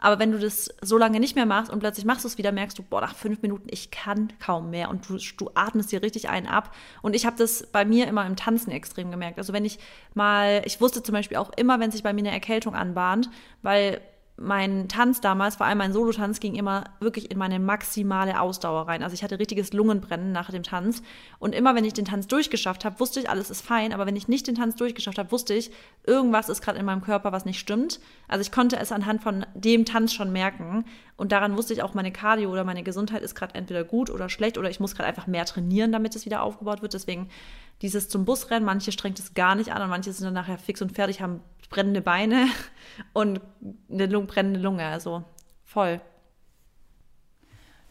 Aber 0.00 0.18
wenn 0.18 0.32
du 0.32 0.38
das 0.38 0.68
so 0.82 0.98
lange 0.98 1.20
nicht 1.20 1.34
mehr 1.34 1.46
machst 1.46 1.72
und 1.72 1.80
plötzlich 1.80 2.04
machst 2.04 2.24
du 2.24 2.28
es 2.28 2.36
wieder, 2.36 2.52
merkst 2.52 2.78
du, 2.78 2.82
boah, 2.82 3.00
nach 3.00 3.14
fünf 3.14 3.40
Minuten, 3.42 3.68
ich 3.70 3.90
kann 3.90 4.32
kaum 4.38 4.70
mehr. 4.70 4.90
Und 4.90 5.08
du, 5.08 5.18
du 5.36 5.50
atmest 5.54 5.92
dir 5.92 6.02
richtig 6.02 6.28
einen 6.28 6.46
ab. 6.46 6.74
Und 7.00 7.16
ich 7.16 7.24
habe 7.26 7.36
das 7.36 7.66
bei 7.66 7.84
mir 7.84 8.06
immer 8.06 8.26
im 8.26 8.36
Tanzen 8.36 8.70
extrem 8.70 9.10
gemerkt. 9.10 9.38
Also 9.38 9.52
wenn 9.52 9.64
ich 9.64 9.78
mal, 10.12 10.62
ich 10.64 10.80
wusste 10.80 11.02
zum 11.02 11.14
Beispiel 11.14 11.38
auch 11.38 11.50
immer, 11.56 11.80
wenn 11.80 11.90
sich 11.90 12.02
bei 12.02 12.12
mir 12.12 12.20
eine 12.20 12.32
Erkältung 12.32 12.74
anbahnt, 12.74 13.30
weil 13.62 14.00
mein 14.36 14.88
Tanz 14.88 15.20
damals, 15.20 15.56
vor 15.56 15.66
allem 15.66 15.78
mein 15.78 15.92
Solotanz, 15.92 16.40
ging 16.40 16.56
immer 16.56 16.84
wirklich 16.98 17.30
in 17.30 17.38
meine 17.38 17.60
maximale 17.60 18.40
Ausdauer 18.40 18.88
rein. 18.88 19.04
Also 19.04 19.14
ich 19.14 19.22
hatte 19.22 19.38
richtiges 19.38 19.72
Lungenbrennen 19.72 20.32
nach 20.32 20.50
dem 20.50 20.64
Tanz. 20.64 21.02
Und 21.38 21.54
immer 21.54 21.76
wenn 21.76 21.84
ich 21.84 21.92
den 21.92 22.04
Tanz 22.04 22.26
durchgeschafft 22.26 22.84
habe, 22.84 22.98
wusste 22.98 23.20
ich, 23.20 23.30
alles 23.30 23.50
ist 23.50 23.60
fein. 23.60 23.92
Aber 23.92 24.06
wenn 24.06 24.16
ich 24.16 24.26
nicht 24.26 24.48
den 24.48 24.56
Tanz 24.56 24.74
durchgeschafft 24.74 25.18
habe, 25.18 25.30
wusste 25.30 25.54
ich, 25.54 25.70
irgendwas 26.04 26.48
ist 26.48 26.62
gerade 26.62 26.80
in 26.80 26.84
meinem 26.84 27.00
Körper, 27.02 27.30
was 27.30 27.44
nicht 27.44 27.60
stimmt. 27.60 28.00
Also 28.26 28.42
ich 28.42 28.50
konnte 28.50 28.76
es 28.76 28.90
anhand 28.90 29.22
von 29.22 29.46
dem 29.54 29.84
Tanz 29.84 30.12
schon 30.12 30.32
merken. 30.32 30.84
Und 31.16 31.30
daran 31.30 31.56
wusste 31.56 31.72
ich 31.72 31.84
auch, 31.84 31.94
meine 31.94 32.10
Cardio 32.10 32.50
oder 32.50 32.64
meine 32.64 32.82
Gesundheit 32.82 33.22
ist 33.22 33.36
gerade 33.36 33.54
entweder 33.54 33.84
gut 33.84 34.10
oder 34.10 34.28
schlecht 34.28 34.58
oder 34.58 34.68
ich 34.68 34.80
muss 34.80 34.96
gerade 34.96 35.08
einfach 35.08 35.28
mehr 35.28 35.44
trainieren, 35.44 35.92
damit 35.92 36.16
es 36.16 36.24
wieder 36.24 36.42
aufgebaut 36.42 36.82
wird. 36.82 36.94
Deswegen 36.94 37.28
dieses 37.82 38.08
zum 38.08 38.24
Busrennen, 38.24 38.64
manche 38.64 38.90
strengt 38.90 39.20
es 39.20 39.34
gar 39.34 39.54
nicht 39.54 39.72
an 39.72 39.82
und 39.82 39.90
manche 39.90 40.12
sind 40.12 40.24
dann 40.24 40.34
nachher 40.34 40.58
fix 40.58 40.82
und 40.82 40.92
fertig, 40.92 41.20
haben 41.20 41.40
brennende 41.68 42.00
Beine 42.00 42.48
und 43.12 43.40
eine 43.90 44.06
Lung 44.06 44.26
brennende 44.26 44.60
Lunge. 44.60 44.86
Also 44.86 45.24
voll. 45.64 46.00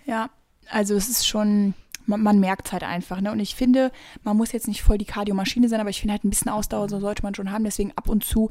Ja, 0.06 0.30
also 0.70 0.96
es 0.96 1.10
ist 1.10 1.28
schon, 1.28 1.74
man, 2.06 2.22
man 2.22 2.40
merkt 2.40 2.68
es 2.68 2.74
halt 2.74 2.84
einfach. 2.84 3.22
Ne? 3.22 3.32
Und 3.32 3.40
ich 3.40 3.56
finde, 3.56 3.92
man 4.24 4.38
muss 4.38 4.52
jetzt 4.52 4.68
nicht 4.68 4.82
voll 4.84 4.98
die 4.98 5.06
Kardiomaschine 5.06 5.70
sein, 5.70 5.80
aber 5.80 5.90
ich 5.90 6.00
finde 6.02 6.14
halt 6.14 6.24
ein 6.24 6.30
bisschen 6.30 6.50
Ausdauer, 6.52 6.90
so 6.90 7.00
sollte 7.00 7.24
man 7.24 7.36
schon 7.36 7.52
haben. 7.52 7.64
Deswegen 7.64 7.92
ab 7.96 8.10
und 8.10 8.24
zu 8.24 8.50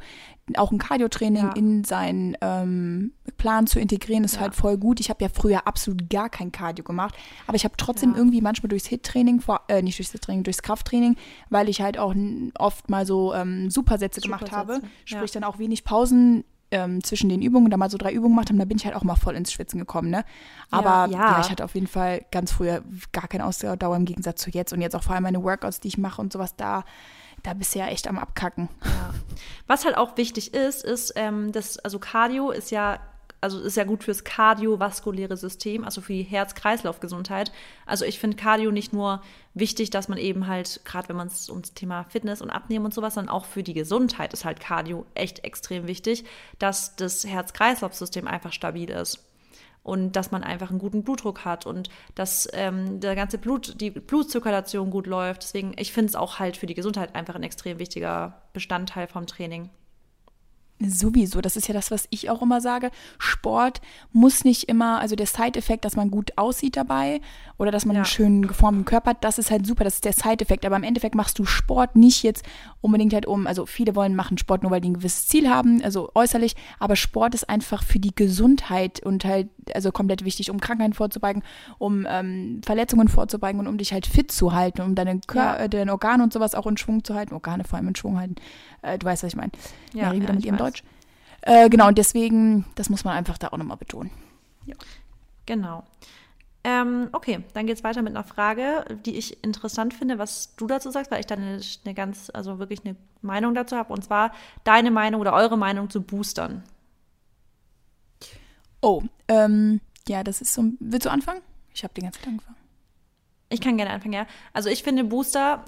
auch 0.56 0.72
ein 0.72 0.78
Kardiotraining 0.78 1.42
Ja. 1.44 1.52
in 1.52 1.84
seinen 1.84 2.36
ähm, 2.40 3.12
Plan 3.38 3.66
zu 3.66 3.78
integrieren, 3.78 4.24
ist 4.24 4.34
Ja. 4.36 4.40
halt 4.42 4.54
voll 4.54 4.76
gut. 4.76 5.00
Ich 5.00 5.08
habe 5.10 5.22
ja 5.22 5.28
früher 5.32 5.66
absolut 5.66 6.10
gar 6.10 6.28
kein 6.28 6.50
Cardio 6.52 6.84
gemacht, 6.84 7.14
aber 7.46 7.56
ich 7.56 7.64
habe 7.64 7.74
trotzdem 7.76 8.10
Ja. 8.12 8.16
irgendwie 8.18 8.40
manchmal 8.40 8.68
durchs 8.68 8.86
Hit-Training, 8.86 9.40
vor- 9.40 9.62
äh, 9.68 9.82
nicht 9.82 9.98
durchs 9.98 10.12
Hit-Training, 10.12 10.42
durchs 10.42 10.62
Krafttraining, 10.62 11.16
weil 11.50 11.68
ich 11.68 11.80
halt 11.80 11.98
auch 11.98 12.14
oft 12.58 12.90
mal 12.90 13.06
so 13.06 13.32
ähm, 13.34 13.70
Supersätze 13.70 14.20
gemacht 14.20 14.50
habe, 14.52 14.74
Supersätze, 14.74 14.92
ja. 15.06 15.16
sprich 15.18 15.30
dann 15.30 15.44
auch 15.44 15.58
wenig 15.58 15.84
Pausen 15.84 16.44
ähm, 16.72 17.04
zwischen 17.04 17.28
den 17.28 17.42
Übungen, 17.42 17.70
da 17.70 17.76
mal 17.76 17.90
so 17.90 17.98
drei 17.98 18.12
Übungen 18.12 18.34
gemacht 18.34 18.48
haben, 18.48 18.58
da 18.58 18.64
bin 18.64 18.76
ich 18.76 18.84
halt 18.84 18.96
auch 18.96 19.04
mal 19.04 19.14
voll 19.14 19.36
ins 19.36 19.52
Schwitzen 19.52 19.78
gekommen, 19.78 20.10
ne? 20.10 20.24
Aber 20.70 21.12
ja. 21.12 21.18
ja, 21.18 21.40
ich 21.40 21.50
hatte 21.50 21.64
auf 21.64 21.74
jeden 21.74 21.86
Fall 21.86 22.24
ganz 22.30 22.50
früher 22.52 22.82
gar 23.12 23.28
keine 23.28 23.46
Ausdauer 23.46 23.96
im 23.96 24.04
Gegensatz 24.04 24.42
zu 24.42 24.50
jetzt 24.50 24.72
und 24.72 24.80
jetzt 24.80 24.96
auch 24.96 25.02
vor 25.02 25.14
allem 25.14 25.22
meine 25.22 25.42
Workouts, 25.42 25.80
die 25.80 25.88
ich 25.88 25.98
mache 25.98 26.20
und 26.20 26.32
sowas, 26.32 26.56
da, 26.56 26.84
da 27.42 27.54
bist 27.54 27.74
du 27.74 27.78
ja 27.78 27.86
echt 27.86 28.08
am 28.08 28.18
Abkacken. 28.18 28.68
Ja. 28.84 29.14
Was 29.66 29.84
halt 29.84 29.96
auch 29.96 30.16
wichtig 30.16 30.54
ist, 30.54 30.82
ist, 30.82 31.12
ähm, 31.16 31.52
dass, 31.52 31.78
also 31.78 31.98
Cardio 31.98 32.50
ist 32.50 32.70
ja, 32.70 32.98
also 33.42 33.60
ist 33.60 33.76
ja 33.76 33.84
gut 33.84 34.04
fürs 34.04 34.22
kardiovaskuläre 34.22 35.36
System, 35.36 35.84
also 35.84 36.00
für 36.00 36.12
die 36.12 36.22
Herz-Kreislauf-Gesundheit. 36.22 37.50
Also 37.86 38.04
ich 38.04 38.20
finde 38.20 38.36
Cardio 38.36 38.70
nicht 38.70 38.92
nur 38.92 39.20
wichtig, 39.52 39.90
dass 39.90 40.08
man 40.08 40.16
eben 40.16 40.46
halt, 40.46 40.80
gerade 40.84 41.08
wenn 41.08 41.16
man 41.16 41.26
es 41.26 41.50
ums 41.50 41.74
Thema 41.74 42.04
Fitness 42.04 42.40
und 42.40 42.50
Abnehmen 42.50 42.84
und 42.84 42.94
sowas, 42.94 43.14
sondern 43.14 43.34
auch 43.34 43.44
für 43.44 43.64
die 43.64 43.74
Gesundheit 43.74 44.32
ist 44.32 44.44
halt 44.44 44.60
Cardio 44.60 45.06
echt 45.14 45.44
extrem 45.44 45.88
wichtig, 45.88 46.24
dass 46.60 46.94
das 46.94 47.26
Herz-Kreislauf-System 47.26 48.28
einfach 48.28 48.52
stabil 48.52 48.88
ist. 48.88 49.26
Und 49.82 50.12
dass 50.12 50.30
man 50.30 50.44
einfach 50.44 50.70
einen 50.70 50.78
guten 50.78 51.02
Blutdruck 51.02 51.44
hat 51.44 51.66
und 51.66 51.90
dass 52.14 52.48
ähm, 52.52 53.00
der 53.00 53.16
ganze 53.16 53.38
Blut, 53.38 53.80
die 53.80 53.90
Blutzirkulation 53.90 54.90
gut 54.90 55.08
läuft. 55.08 55.42
Deswegen, 55.42 55.74
ich 55.76 55.92
finde 55.92 56.10
es 56.10 56.14
auch 56.14 56.38
halt 56.38 56.56
für 56.56 56.66
die 56.66 56.74
Gesundheit 56.74 57.16
einfach 57.16 57.34
ein 57.34 57.42
extrem 57.42 57.80
wichtiger 57.80 58.40
Bestandteil 58.52 59.08
vom 59.08 59.26
Training. 59.26 59.70
Sowieso, 60.90 61.40
das 61.40 61.56
ist 61.56 61.68
ja 61.68 61.74
das, 61.74 61.90
was 61.90 62.06
ich 62.10 62.30
auch 62.30 62.42
immer 62.42 62.60
sage. 62.60 62.90
Sport 63.18 63.80
muss 64.12 64.44
nicht 64.44 64.68
immer, 64.68 65.00
also 65.00 65.16
der 65.16 65.26
Side-Effekt, 65.26 65.84
dass 65.84 65.96
man 65.96 66.10
gut 66.10 66.32
aussieht 66.36 66.76
dabei 66.76 67.20
oder 67.58 67.70
dass 67.70 67.84
man 67.84 67.94
Ja. 67.96 68.02
einen 68.02 68.06
schönen 68.06 68.46
geformten 68.46 68.84
Körper 68.84 69.10
hat, 69.10 69.24
das 69.24 69.38
ist 69.38 69.50
halt 69.50 69.66
super, 69.66 69.84
das 69.84 69.94
ist 69.94 70.04
der 70.04 70.12
Side-Effekt. 70.12 70.64
Aber 70.66 70.76
im 70.76 70.82
Endeffekt 70.82 71.14
machst 71.14 71.38
du 71.38 71.44
Sport 71.44 71.96
nicht 71.96 72.22
jetzt 72.22 72.44
unbedingt 72.80 73.12
halt 73.14 73.26
um, 73.26 73.46
also 73.46 73.66
viele 73.66 73.94
wollen 73.94 74.14
machen 74.16 74.38
Sport 74.38 74.62
nur, 74.62 74.70
weil 74.72 74.80
die 74.80 74.90
ein 74.90 74.94
gewisses 74.94 75.26
Ziel 75.26 75.48
haben, 75.48 75.82
also 75.84 76.10
äußerlich, 76.14 76.56
aber 76.78 76.96
Sport 76.96 77.34
ist 77.34 77.48
einfach 77.48 77.82
für 77.82 77.98
die 77.98 78.14
Gesundheit 78.14 79.00
und 79.04 79.24
halt, 79.24 79.48
also 79.74 79.92
komplett 79.92 80.24
wichtig, 80.24 80.50
um 80.50 80.60
Krankheiten 80.60 80.92
vorzubeugen, 80.94 81.42
um 81.78 82.06
ähm, 82.08 82.60
Verletzungen 82.64 83.08
vorzubeugen 83.08 83.60
und 83.60 83.66
um 83.68 83.78
dich 83.78 83.92
halt 83.92 84.06
fit 84.06 84.32
zu 84.32 84.52
halten, 84.52 84.82
um 84.82 84.94
deine, 84.94 85.20
Kör 85.26 85.42
Ja. 85.42 85.56
äh, 85.56 85.68
deine 85.68 85.92
Organe 85.92 86.22
und 86.22 86.32
sowas 86.32 86.54
auch 86.54 86.66
in 86.66 86.76
Schwung 86.76 87.04
zu 87.04 87.14
halten, 87.14 87.34
Organe 87.34 87.64
vor 87.64 87.76
allem 87.78 87.88
in 87.88 87.96
Schwung 87.96 88.18
halten. 88.18 88.36
Äh, 88.82 88.98
du 88.98 89.06
weißt, 89.06 89.22
was 89.22 89.28
ich 89.28 89.36
meine. 89.36 89.52
Ja, 89.94 90.06
Mary 90.06 90.16
wieder 90.16 90.28
ja, 90.28 90.34
mit 90.34 90.44
ihrem 90.44 90.54
weiß. 90.58 90.64
Deutsch. 90.72 90.84
Äh, 91.42 91.68
genau, 91.70 91.88
und 91.88 91.98
deswegen, 91.98 92.64
das 92.76 92.88
muss 92.88 93.04
man 93.04 93.16
einfach 93.16 93.36
da 93.38 93.48
auch 93.48 93.56
nochmal 93.58 93.76
betonen. 93.76 94.10
Genau. 95.46 95.82
Ähm, 96.64 97.08
okay, 97.12 97.42
dann 97.54 97.66
geht 97.66 97.76
es 97.76 97.84
weiter 97.84 98.02
mit 98.02 98.14
einer 98.14 98.24
Frage, 98.24 98.84
die 99.04 99.16
ich 99.16 99.42
interessant 99.42 99.94
finde, 99.94 100.18
was 100.18 100.54
du 100.56 100.66
dazu 100.68 100.90
sagst, 100.90 101.10
weil 101.10 101.20
ich 101.20 101.26
da 101.26 101.34
eine, 101.34 101.60
eine 101.84 101.94
ganz, 101.94 102.30
also 102.32 102.60
wirklich 102.60 102.84
eine 102.84 102.94
Meinung 103.20 103.54
dazu 103.54 103.76
habe. 103.76 103.92
Und 103.92 104.04
zwar 104.04 104.32
deine 104.62 104.90
Meinung 104.92 105.20
oder 105.20 105.32
eure 105.32 105.58
Meinung 105.58 105.90
zu 105.90 106.02
Boostern. 106.02 106.62
Oh, 108.80 109.02
ähm, 109.28 109.80
ja, 110.08 110.22
das 110.22 110.40
ist 110.40 110.54
so. 110.54 110.64
Willst 110.78 111.06
du 111.06 111.10
anfangen? 111.10 111.40
Ich 111.74 111.82
habe 111.82 111.94
den 111.94 112.04
ganzen 112.04 112.20
Tag 112.20 112.28
angefangen. 112.28 112.56
Ich 113.48 113.60
kann 113.60 113.76
gerne 113.76 113.92
anfangen, 113.92 114.14
ja. 114.14 114.26
Also 114.52 114.68
ich 114.68 114.82
finde 114.82 115.04
Booster 115.04 115.64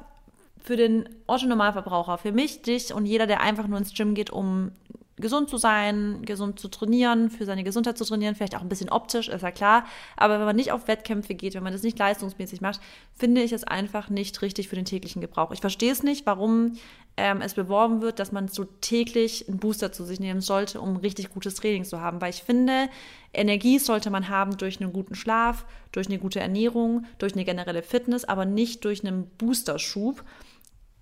für 0.62 0.76
den 0.76 1.08
Otto-Normalverbraucher, 1.26 2.18
für 2.18 2.32
mich, 2.32 2.62
dich 2.62 2.94
und 2.94 3.04
jeder, 3.04 3.26
der 3.26 3.40
einfach 3.40 3.66
nur 3.66 3.78
ins 3.78 3.94
Gym 3.94 4.14
geht, 4.14 4.30
um 4.30 4.72
gesund 5.16 5.48
zu 5.48 5.58
sein, 5.58 6.22
gesund 6.24 6.58
zu 6.58 6.68
trainieren, 6.68 7.30
für 7.30 7.44
seine 7.44 7.62
Gesundheit 7.62 7.96
zu 7.96 8.04
trainieren, 8.04 8.34
vielleicht 8.34 8.56
auch 8.56 8.62
ein 8.62 8.68
bisschen 8.68 8.90
optisch, 8.90 9.28
ist 9.28 9.42
ja 9.42 9.50
klar. 9.50 9.84
Aber 10.16 10.38
wenn 10.38 10.46
man 10.46 10.56
nicht 10.56 10.72
auf 10.72 10.88
Wettkämpfe 10.88 11.34
geht, 11.34 11.54
wenn 11.54 11.62
man 11.62 11.72
das 11.72 11.82
nicht 11.82 11.98
leistungsmäßig 11.98 12.60
macht, 12.60 12.80
finde 13.14 13.42
ich 13.42 13.52
es 13.52 13.64
einfach 13.64 14.10
nicht 14.10 14.42
richtig 14.42 14.68
für 14.68 14.76
den 14.76 14.84
täglichen 14.84 15.20
Gebrauch. 15.20 15.52
Ich 15.52 15.60
verstehe 15.60 15.92
es 15.92 16.02
nicht, 16.02 16.26
warum 16.26 16.72
ähm, 17.16 17.40
es 17.42 17.54
beworben 17.54 18.02
wird, 18.02 18.18
dass 18.18 18.32
man 18.32 18.48
so 18.48 18.64
täglich 18.64 19.48
einen 19.48 19.58
Booster 19.58 19.92
zu 19.92 20.04
sich 20.04 20.18
nehmen 20.18 20.40
sollte, 20.40 20.80
um 20.80 20.96
richtig 20.96 21.30
gutes 21.30 21.54
Training 21.54 21.84
zu 21.84 22.00
haben. 22.00 22.20
Weil 22.20 22.30
ich 22.30 22.42
finde, 22.42 22.88
Energie 23.32 23.78
sollte 23.78 24.10
man 24.10 24.28
haben 24.28 24.56
durch 24.56 24.80
einen 24.80 24.92
guten 24.92 25.14
Schlaf, 25.14 25.64
durch 25.92 26.08
eine 26.08 26.18
gute 26.18 26.40
Ernährung, 26.40 27.06
durch 27.18 27.34
eine 27.34 27.44
generelle 27.44 27.82
Fitness, 27.82 28.24
aber 28.24 28.44
nicht 28.44 28.84
durch 28.84 29.04
einen 29.04 29.28
Boosterschub. 29.38 30.24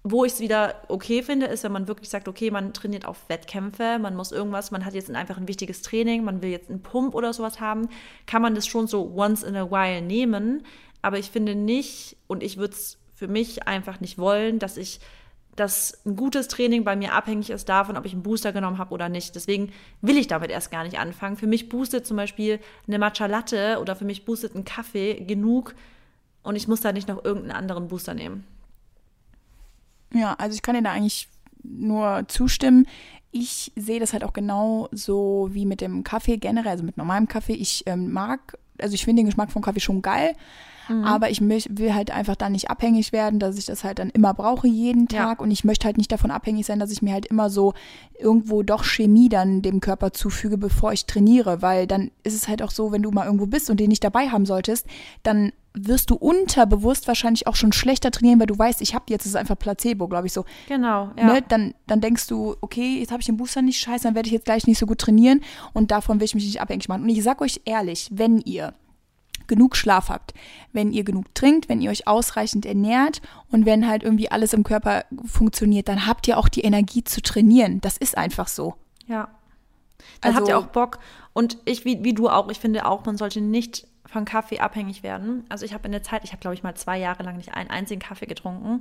Wo 0.05 0.25
ich 0.25 0.33
es 0.33 0.41
wieder 0.41 0.83
okay 0.89 1.23
finde, 1.23 1.47
ist, 1.47 1.63
wenn 1.63 1.73
man 1.73 1.87
wirklich 1.87 2.09
sagt, 2.09 2.27
okay, 2.27 2.51
man 2.51 2.73
trainiert 2.73 3.07
auf 3.07 3.29
Wettkämpfe, 3.29 3.99
man 4.01 4.17
muss 4.17 4.33
irgendwas, 4.33 4.73
man 4.73 4.85
hat 4.85 4.95
jetzt 4.95 5.11
einfach 5.11 5.37
ein 5.37 5.47
wichtiges 5.47 5.83
Training, 5.83 6.25
man 6.25 6.43
will 6.43 6.51
jetzt 6.51 6.71
einen 6.71 6.83
Pump 6.83 7.15
oder 7.15 7.33
sowas 7.33 7.61
haben, 7.61 7.89
kann 8.27 8.43
man 8.43 8.55
das 8.55 8.67
schon 8.67 8.89
so 8.89 9.13
once 9.15 9.43
in 9.45 9.55
a 9.55 9.71
while 9.71 10.03
nehmen. 10.03 10.65
Aber 11.03 11.19
ich 11.19 11.31
finde 11.31 11.55
nicht, 11.55 12.17
und 12.27 12.43
ich 12.43 12.57
würde 12.57 12.75
es 12.75 12.99
für 13.15 13.29
mich 13.29 13.69
einfach 13.69 14.01
nicht 14.01 14.19
wollen, 14.19 14.59
dass 14.59 14.77
ich 14.77 15.01
dass 15.55 16.01
ein 16.07 16.17
gutes 16.17 16.49
Training 16.49 16.83
bei 16.83 16.97
mir 16.97 17.13
abhängig 17.13 17.51
ist 17.51 17.69
davon, 17.69 17.97
ob 17.97 18.07
ich 18.07 18.15
einen 18.15 18.23
Booster 18.23 18.53
genommen 18.53 18.79
habe 18.79 18.95
oder 18.95 19.09
nicht. 19.09 19.35
Deswegen 19.35 19.71
will 20.01 20.17
ich 20.17 20.27
damit 20.27 20.51
erst 20.51 20.71
gar 20.71 20.83
nicht 20.83 20.99
anfangen. 20.99 21.37
Für 21.37 21.47
mich 21.47 21.69
boostet 21.69 22.07
zum 22.07 22.17
Beispiel 22.17 22.59
eine 22.87 22.99
Matcha 22.99 23.27
Latte 23.27 23.79
oder 23.79 23.95
für 23.95 24.07
mich 24.07 24.25
boostet 24.25 24.55
ein 24.55 24.65
Kaffee 24.65 25.15
genug 25.25 25.75
und 26.43 26.57
ich 26.57 26.69
muss 26.69 26.81
da 26.81 26.93
nicht 26.93 27.09
noch 27.09 27.23
irgendeinen 27.23 27.57
anderen 27.57 27.89
Booster 27.89 28.15
nehmen. 28.15 28.47
Ja, 30.15 30.35
also 30.35 30.55
ich 30.55 30.63
kann 30.63 30.75
dir 30.75 30.83
da 30.83 30.93
eigentlich 30.93 31.29
nur 31.63 32.25
zustimmen. 32.29 32.87
Ich 33.31 33.73
sehe 33.77 34.01
das 34.01 34.13
halt 34.13 34.25
auch 34.25 34.33
genau 34.33 34.89
so 34.93 35.49
wie 35.53 35.65
mit 35.65 35.81
dem 35.81 36.05
Kaffee 36.05 36.37
generell, 36.37 36.73
also 36.73 36.85
mit 36.85 36.97
normalem 36.97 37.29
Kaffee. 37.29 37.55
Ich 37.55 37.85
ähm, 37.87 38.13
mag, 38.13 38.59
also 38.79 38.95
ich 38.95 39.05
finde 39.05 39.21
den 39.21 39.27
Geschmack 39.27 39.51
vom 39.51 39.63
Kaffee 39.63 39.81
schon 39.81 40.03
geil, 40.03 40.35
mhm. 40.89 41.05
aber 41.05 41.31
ich 41.31 41.41
will 41.41 41.95
halt 41.95 42.11
einfach 42.11 42.37
da 42.37 42.49
nicht 42.49 42.71
abhängig 42.71 43.13
werden, 43.13 43.39
dass 43.39 43.59
ich 43.59 43.67
das 43.67 43.85
halt 43.85 43.99
dann 43.99 44.11
immer 44.11 44.35
brauche 44.35 44.67
jeden 44.67 45.09
Tag 45.09 45.39
ja. 45.39 45.45
und 45.45 45.51
ich 45.51 45.65
möchte 45.65 45.87
halt 45.87 45.99
nicht 45.99 46.13
davon 46.13 46.31
abhängig 46.31 46.67
sein, 46.67 46.79
dass 46.79 46.91
ich 46.91 47.03
mir 47.03 47.13
halt 47.13 47.27
immer 47.27 47.51
so 47.51 47.75
irgendwo 48.19 48.63
doch 48.63 48.85
Chemie 48.85 49.29
dann 49.29 49.63
dem 49.63 49.81
Körper 49.81 50.13
zufüge, 50.13 50.59
bevor 50.59 50.93
ich 50.93 51.07
trainiere, 51.07 51.63
weil 51.63 51.87
dann 51.87 52.11
ist 52.23 52.35
es 52.35 52.49
halt 52.49 52.63
auch 52.63 52.71
so, 52.71 52.93
wenn 52.93 53.03
du 53.03 53.11
mal 53.11 53.27
irgendwo 53.27 53.47
bist 53.47 53.71
und 53.71 53.81
den 53.81 53.89
nicht 53.89 54.05
dabei 54.05 54.29
haben 54.29 54.47
solltest, 54.47 54.87
dann 55.23 55.53
wirst 55.75 56.11
du 56.11 56.17
unterbewusst 56.17 57.09
wahrscheinlich 57.09 57.47
auch 57.47 57.57
schon 57.57 57.73
schlechter 57.73 58.11
trainieren, 58.11 58.39
weil 58.41 58.47
du 58.47 58.59
weißt, 58.59 58.83
ich 58.83 58.95
habe 58.95 59.05
jetzt, 59.09 59.25
ist 59.27 59.37
einfach 59.37 59.59
Placebo, 59.59 60.07
glaube 60.09 60.27
ich 60.27 60.33
so. 60.33 60.45
Genau, 60.69 61.11
ja. 61.17 61.25
Ne? 61.25 61.45
Dann, 61.49 61.75
dann 61.87 62.01
denkst 62.01 62.27
du, 62.27 62.57
okay, 62.61 62.99
jetzt 62.99 63.11
habe 63.11 63.21
ich 63.21 63.27
den 63.27 63.37
Booster 63.37 63.63
nicht, 63.63 63.81
scheiße, 63.81 64.05
dann 64.05 64.15
werde 64.15 64.27
ich 64.27 64.33
jetzt 64.33 64.45
gleich 64.45 64.67
nicht 64.67 64.79
so 64.79 64.87
gut 64.87 64.99
trainieren 64.99 65.41
und 65.73 65.91
davon 65.91 66.21
will 66.21 66.25
ich 66.25 66.35
mich 66.35 66.45
nicht 66.45 66.61
abhängig 66.61 66.89
machen. 66.89 67.03
Und 67.03 67.09
ich 67.09 67.23
sage 67.23 67.43
euch 67.43 67.63
ehrlich, 67.65 68.09
wenn 68.13 68.39
ihr 68.41 68.75
genug 69.53 69.77
Schlaf 69.77 70.09
habt, 70.09 70.33
wenn 70.73 70.93
ihr 70.93 71.05
genug 71.05 71.35
trinkt, 71.35 71.69
wenn 71.69 71.83
ihr 71.83 71.91
euch 71.91 72.09
ausreichend 72.09 72.65
ernährt 72.65 73.21
und 73.51 73.67
wenn 73.67 73.87
halt 73.87 74.03
irgendwie 74.03 74.31
alles 74.31 74.55
im 74.55 74.65
Körper 74.65 75.05
funktioniert, 75.27 75.89
dann 75.89 76.07
habt 76.07 76.27
ihr 76.27 76.39
auch 76.39 76.49
die 76.49 76.63
Energie 76.63 77.05
zu 77.05 77.21
trainieren. 77.21 77.83
Das 77.83 77.99
ist 77.99 78.17
einfach 78.17 78.49
so. 78.49 78.77
Ja. 79.07 79.29
Dann 80.23 80.31
also, 80.31 80.39
habt 80.39 80.49
ihr 80.49 80.59
auch 80.59 80.69
Bock. 80.69 81.01
Und 81.35 81.59
ich, 81.67 81.85
wie, 81.85 82.03
wie 82.03 82.15
du 82.15 82.31
auch, 82.31 82.51
ich 82.51 82.61
finde 82.61 82.87
auch, 82.87 83.05
man 83.05 83.19
sollte 83.19 83.43
nicht 83.43 83.87
von 84.07 84.25
Kaffee 84.25 84.61
abhängig 84.61 85.03
werden. 85.03 85.45
Also 85.51 85.67
ich 85.67 85.75
habe 85.75 85.85
in 85.85 85.93
der 85.93 86.03
Zeit, 86.03 86.25
ich 86.25 86.33
habe 86.33 86.41
glaube 86.41 86.55
ich 86.55 86.63
mal 86.63 86.75
zwei 86.75 86.99
Jahre 86.99 87.23
lang 87.23 87.37
nicht 87.37 87.53
einen 87.53 87.69
einzigen 87.69 88.01
Kaffee 88.01 88.27
getrunken 88.27 88.79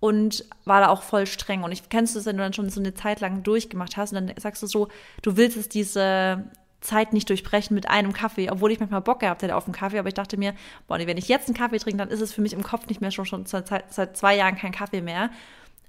und 0.00 0.46
war 0.64 0.80
da 0.80 0.88
auch 0.88 1.02
voll 1.02 1.26
streng. 1.26 1.64
Und 1.64 1.72
ich 1.72 1.90
kennst 1.90 2.14
du 2.14 2.18
es, 2.18 2.24
wenn 2.24 2.38
du 2.38 2.42
dann 2.42 2.54
schon 2.54 2.70
so 2.70 2.80
eine 2.80 2.94
Zeit 2.94 3.20
lang 3.20 3.42
durchgemacht 3.42 3.98
hast 3.98 4.14
und 4.14 4.26
dann 4.26 4.36
sagst 4.38 4.62
du 4.62 4.66
so, 4.66 4.88
du 5.20 5.36
willst 5.36 5.58
es 5.58 5.68
diese 5.68 6.44
Zeit 6.80 7.12
nicht 7.12 7.28
durchbrechen 7.28 7.74
mit 7.74 7.88
einem 7.88 8.12
Kaffee, 8.12 8.50
obwohl 8.50 8.70
ich 8.70 8.80
manchmal 8.80 9.00
Bock 9.00 9.20
gehabt 9.20 9.42
hätte 9.42 9.56
auf 9.56 9.64
einen 9.64 9.74
Kaffee, 9.74 9.98
aber 9.98 10.08
ich 10.08 10.14
dachte 10.14 10.36
mir, 10.36 10.54
boah, 10.86 10.98
wenn 10.98 11.16
ich 11.16 11.28
jetzt 11.28 11.48
einen 11.48 11.56
Kaffee 11.56 11.78
trinke, 11.78 11.98
dann 11.98 12.08
ist 12.08 12.20
es 12.20 12.32
für 12.32 12.40
mich 12.40 12.52
im 12.52 12.62
Kopf 12.62 12.86
nicht 12.86 13.00
mehr 13.00 13.10
schon, 13.10 13.26
schon 13.26 13.46
seit, 13.46 13.68
seit 13.92 14.16
zwei 14.16 14.36
Jahren 14.36 14.56
kein 14.56 14.72
Kaffee 14.72 15.00
mehr. 15.00 15.30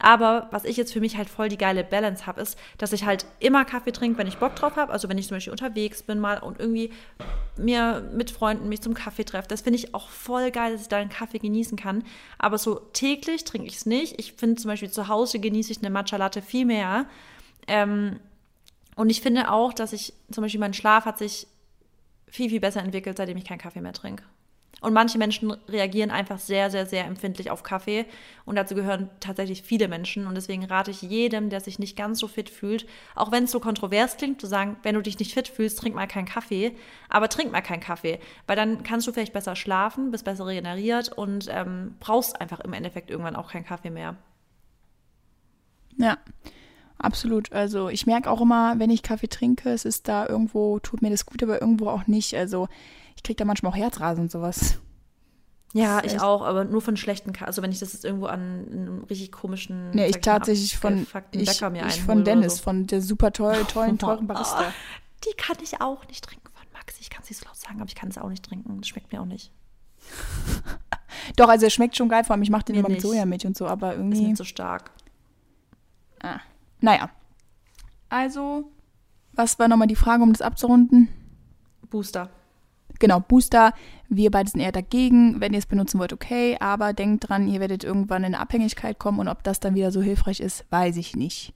Aber 0.02 0.47
was 0.52 0.63
ich 0.63 0.78
jetzt 0.78 0.93
für 0.93 1.02
mich 1.02 1.17
halt 1.17 1.30
voll 1.30 1.49
die 1.49 1.58
geile 1.58 1.84
Balance 1.84 2.25
habe, 2.25 2.39
ist, 2.39 2.58
dass 2.78 2.93
ich 2.93 3.04
halt 3.04 3.25
immer 3.39 3.65
Kaffee 3.65 3.91
trinke, 3.91 4.17
wenn 4.17 4.28
ich 4.28 4.38
Bock 4.38 4.56
drauf 4.56 4.78
habe. 4.78 4.93
Also 4.93 5.10
wenn 5.10 5.17
ich 5.17 5.28
zum 5.28 5.36
Beispiel 5.36 5.52
unterwegs 5.52 6.04
bin 6.04 6.19
mal 6.19 6.39
und 6.39 6.58
irgendwie 6.58 6.91
mir 7.58 8.10
mit 8.13 8.32
Freunden 8.32 8.69
mich 8.69 8.82
zum 8.82 8.93
Kaffee 8.93 9.25
treffe. 9.25 9.49
Das 9.49 9.62
finde 9.62 9.78
ich 9.78 9.93
auch 9.93 10.08
voll 10.08 10.52
geil, 10.52 10.71
dass 10.71 10.84
ich 10.84 10.88
da 10.88 10.97
einen 10.97 11.10
Kaffee 11.10 11.39
genießen 11.39 11.78
kann. 11.78 12.06
Aber 12.38 12.58
so 12.58 12.75
täglich 12.93 13.43
trinke 13.43 13.67
ich 13.67 13.75
es 13.75 13.86
nicht. 13.86 14.17
Ich 14.19 14.34
finde 14.34 14.56
zum 14.56 14.69
Beispiel 14.69 14.89
zu 14.89 15.10
Hause 15.10 15.39
genieße 15.39 15.73
ich 15.73 15.80
eine 15.80 15.89
Matcha 15.89 16.15
Latte 16.15 16.41
viel 16.41 16.65
mehr. 16.65 17.06
Ähm, 17.67 18.21
und 19.00 19.10
ich 19.10 19.22
finde 19.22 19.50
auch, 19.50 19.72
dass 19.72 19.94
ich 19.94 20.12
zum 20.30 20.42
Beispiel 20.42 20.60
mein 20.60 20.74
Schlaf 20.74 21.06
hat 21.06 21.18
sich 21.18 21.48
viel, 22.28 22.50
viel 22.50 22.60
besser 22.60 22.82
entwickelt, 22.84 23.16
seitdem 23.16 23.38
ich 23.38 23.46
keinen 23.46 23.58
Kaffee 23.58 23.80
mehr 23.80 23.94
trinke. 23.94 24.26
Und 24.82 24.92
manche 24.92 25.18
Menschen 25.18 25.52
reagieren 25.70 26.12
einfach 26.12 26.38
sehr, 26.38 26.70
sehr, 26.70 26.86
sehr 26.86 27.06
empfindlich 27.06 27.50
auf 27.50 27.64
Kaffee. 27.64 28.06
Und 28.44 28.58
dazu 28.58 28.76
gehören 28.76 29.10
tatsächlich 29.22 29.62
viele 29.62 29.88
Menschen. 29.88 30.28
Und 30.28 30.36
deswegen 30.36 30.66
rate 30.66 30.92
ich 30.92 31.02
jedem, 31.02 31.50
der 31.50 31.62
sich 31.62 31.80
nicht 31.80 31.96
ganz 31.96 32.20
so 32.20 32.28
fit 32.28 32.50
fühlt, 32.50 32.88
auch 33.16 33.32
wenn 33.32 33.46
es 33.46 33.52
so 33.52 33.62
kontrovers 33.62 34.18
klingt, 34.18 34.42
zu 34.42 34.48
sagen, 34.48 34.76
wenn 34.84 34.96
du 34.96 35.02
dich 35.02 35.18
nicht 35.18 35.34
fit 35.34 35.48
fühlst, 35.48 35.80
trink 35.80 35.96
mal 35.96 36.06
keinen 36.06 36.28
Kaffee. 36.28 36.76
Aber 37.08 37.30
trink 37.30 37.54
mal 37.54 37.62
keinen 37.62 37.80
Kaffee. 37.80 38.20
Weil 38.48 38.58
dann 38.58 38.84
kannst 38.84 39.08
du 39.08 39.14
vielleicht 39.14 39.32
besser 39.32 39.56
schlafen, 39.56 40.12
bist 40.12 40.26
besser 40.26 40.46
regeneriert 40.46 41.10
und 41.10 41.48
ähm, 41.50 41.96
brauchst 42.02 42.42
einfach 42.42 42.60
im 42.60 42.74
Endeffekt 42.74 43.12
irgendwann 43.12 43.38
auch 43.38 43.50
keinen 43.50 43.66
Kaffee 43.66 43.92
mehr. 43.92 44.18
Ja. 45.96 46.18
Absolut. 47.00 47.52
Also 47.54 47.90
ich 47.90 48.06
merke 48.06 48.30
auch 48.30 48.42
immer, 48.42 48.78
wenn 48.78 48.90
ich 48.90 49.04
Kaffee 49.04 49.30
trinke, 49.30 49.70
es 49.70 49.86
ist 49.86 50.08
da 50.08 50.28
irgendwo, 50.28 50.80
tut 50.80 51.02
mir 51.02 51.10
das 51.10 51.26
gut, 51.26 51.42
aber 51.42 51.62
irgendwo 51.62 51.88
auch 51.88 52.08
nicht. 52.08 52.36
Also 52.36 52.68
ich 53.16 53.24
kriege 53.24 53.38
da 53.38 53.46
manchmal 53.46 53.72
auch 53.72 53.78
Herzrasen 53.78 54.24
und 54.24 54.32
sowas. 54.32 54.80
Ja, 55.74 56.04
ich 56.04 56.20
auch, 56.20 56.42
aber 56.42 56.66
nur 56.66 56.82
von 56.82 56.98
schlechten 56.98 57.32
Kaffee. 57.32 57.48
Also 57.48 57.62
wenn 57.62 57.72
ich 57.72 57.80
das 57.80 57.94
jetzt 57.94 58.04
irgendwo 58.04 58.26
an 58.26 58.68
einem 58.72 59.04
richtig 59.04 59.32
komischen. 59.32 59.92
Nee, 59.92 60.08
ich 60.08 60.20
tatsächlich 60.20 60.78
von, 60.78 61.06
ich, 61.32 61.52
ich 61.52 62.02
von 62.02 62.24
Dennis, 62.26 62.58
so. 62.58 62.64
von 62.64 62.88
der 62.88 63.02
super 63.02 63.32
toll, 63.32 63.64
tollen, 63.72 63.98
teuren 63.98 64.28
Barista. 64.28 64.68
Oh, 64.68 64.74
die 65.26 65.36
kann 65.38 65.58
ich 65.64 65.80
auch 65.80 66.06
nicht 66.08 66.26
trinken 66.26 66.50
von 66.54 66.66
Maxi. 66.74 67.02
Ich 67.02 67.10
kann 67.10 67.24
es 67.24 67.30
nicht 67.30 67.40
so 67.40 67.46
laut 67.46 67.56
sagen, 67.56 67.80
aber 67.80 67.88
ich 67.88 67.96
kann 67.96 68.10
es 68.10 68.18
auch 68.18 68.30
nicht 68.30 68.44
trinken. 68.44 68.78
Das 68.80 68.88
schmeckt 68.88 69.12
mir 69.14 69.22
auch 69.22 69.26
nicht. 69.26 69.52
Doch, 71.36 71.48
also 71.48 71.66
er 71.66 71.70
schmeckt 71.70 71.96
schon 71.96 72.10
geil, 72.10 72.24
vor 72.24 72.34
allem 72.34 72.42
ich 72.42 72.50
mache 72.50 72.66
den 72.66 72.76
immer 72.76 72.90
mit 72.90 73.02
Sojamilch 73.02 73.46
und 73.46 73.56
so, 73.56 73.68
aber 73.68 73.96
irgendwie. 73.96 74.18
Ist 74.18 74.28
nicht 74.28 74.38
so 74.38 74.44
stark. 74.44 74.92
Ah. 76.22 76.40
Naja. 76.82 77.10
Also, 78.10 78.72
was 79.34 79.60
war 79.60 79.68
nochmal 79.68 79.88
die 79.88 79.96
Frage, 79.96 80.24
um 80.24 80.32
das 80.34 80.42
abzurunden? 80.42 81.10
Booster. 81.89 82.30
Genau, 83.00 83.20
Booster. 83.20 83.74
Wir 84.10 84.32
beide 84.32 84.50
sind 84.50 84.60
eher 84.60 84.72
dagegen. 84.72 85.39
Wenn 85.39 85.54
ihr 85.54 85.60
es 85.60 85.65
benutzen 85.65 86.00
wollt, 86.00 86.13
okay. 86.13 86.58
Aber 86.60 86.94
denkt 86.94 87.30
dran, 87.30 87.48
ihr 87.48 87.60
werdet 87.60 87.84
irgendwann 87.84 88.24
in 88.24 88.34
eine 88.34 88.39
Abhängigkeit 88.39 89.00
kommen 89.00 89.20
und 89.20 89.28
ob 89.28 89.44
das 89.44 89.60
dann 89.60 89.76
wieder 89.76 89.92
so 89.92 90.02
hilfreich 90.02 90.39
ist, 90.39 90.65
weiß 90.70 90.98
ich 90.98 91.15
nicht. 91.15 91.54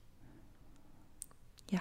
Ja. 1.70 1.80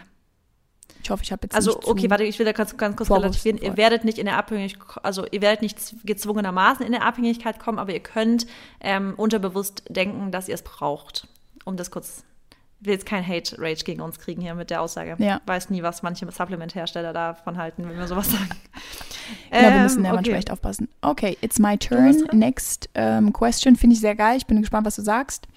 Ich 1.01 1.09
hoffe, 1.09 1.23
ich 1.23 1.31
habe 1.31 1.43
jetzt. 1.43 1.55
Also, 1.55 1.79
okay, 1.85 2.09
warte, 2.09 2.23
ich 2.23 2.37
will 2.39 2.45
da 2.45 2.51
ganz, 2.51 2.75
ganz 2.75 2.97
kurz 2.97 3.11
relativieren. 3.11 3.57
Ihr 3.57 3.77
werdet 3.77 4.03
nicht 4.03 4.17
in 4.17 4.25
der 4.25 4.37
Abhängigkeit, 4.37 5.03
also 5.05 5.25
ihr 5.31 5.41
werdet 5.41 5.61
nicht 5.61 5.79
gezwungenermaßen 6.05 6.85
in 6.85 6.91
der 6.91 7.03
Abhängigkeit 7.03 7.59
kommen, 7.59 7.79
aber 7.79 7.93
ihr 7.93 8.01
könnt 8.01 8.47
ähm, 8.81 9.13
unterbewusst 9.15 9.83
denken, 9.89 10.31
dass 10.31 10.49
ihr 10.49 10.55
es 10.55 10.63
braucht. 10.63 11.27
Um 11.65 11.77
das 11.77 11.91
kurz 11.91 12.25
will 12.85 12.93
jetzt 12.93 13.05
kein 13.05 13.25
Hate-Rage 13.25 13.83
gegen 13.83 14.01
uns 14.01 14.19
kriegen 14.19 14.41
hier 14.41 14.55
mit 14.55 14.69
der 14.69 14.81
Aussage. 14.81 15.15
Ja. 15.19 15.41
Weiß 15.45 15.69
nie, 15.69 15.83
was 15.83 16.03
manche 16.03 16.29
Supplement-Hersteller 16.29 17.13
davon 17.13 17.57
halten, 17.57 17.87
wenn 17.87 17.97
wir 17.97 18.07
sowas 18.07 18.31
sagen. 18.31 18.49
Ja, 19.51 19.59
ähm, 19.59 19.73
wir 19.73 19.81
müssen 19.83 20.03
ja 20.03 20.09
okay. 20.11 20.15
manchmal 20.15 20.37
echt 20.37 20.51
aufpassen. 20.51 20.89
Okay, 21.01 21.37
it's 21.41 21.59
my 21.59 21.77
turn. 21.77 22.27
Next 22.31 22.89
ähm, 22.95 23.31
question 23.31 23.75
finde 23.75 23.95
ich 23.95 24.01
sehr 24.01 24.15
geil. 24.15 24.37
Ich 24.37 24.45
bin 24.45 24.59
gespannt, 24.59 24.85
was 24.85 24.95
du 24.95 25.01
sagst. 25.01 25.47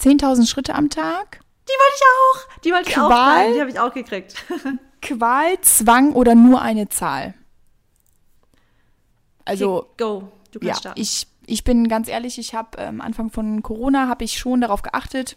10.000 0.00 0.48
Schritte 0.48 0.74
am 0.74 0.88
Tag. 0.90 1.40
Die 1.68 1.72
wollte 1.72 1.94
ich 1.94 2.02
auch. 2.02 2.60
Die 2.60 2.72
wollte 2.72 2.90
Qual, 2.90 3.42
ich 3.42 3.48
auch. 3.48 3.54
Die 3.54 3.60
habe 3.60 3.70
ich 3.70 3.80
auch 3.80 3.94
gekriegt. 3.94 4.34
Qual, 5.02 5.60
Zwang 5.60 6.12
oder 6.12 6.34
nur 6.34 6.62
eine 6.62 6.88
Zahl? 6.88 7.34
Also, 9.44 9.78
okay, 9.78 9.88
go. 9.98 10.32
Du 10.52 10.58
kannst 10.58 10.68
ja, 10.68 10.74
starten. 10.76 11.00
Ich, 11.00 11.26
ich 11.46 11.64
bin 11.64 11.88
ganz 11.88 12.08
ehrlich, 12.08 12.38
ich 12.38 12.54
habe 12.54 12.78
am 12.78 12.96
ähm, 12.96 13.00
Anfang 13.00 13.30
von 13.30 13.62
Corona 13.62 14.08
habe 14.08 14.24
ich 14.24 14.38
schon 14.38 14.60
darauf 14.60 14.82
geachtet, 14.82 15.36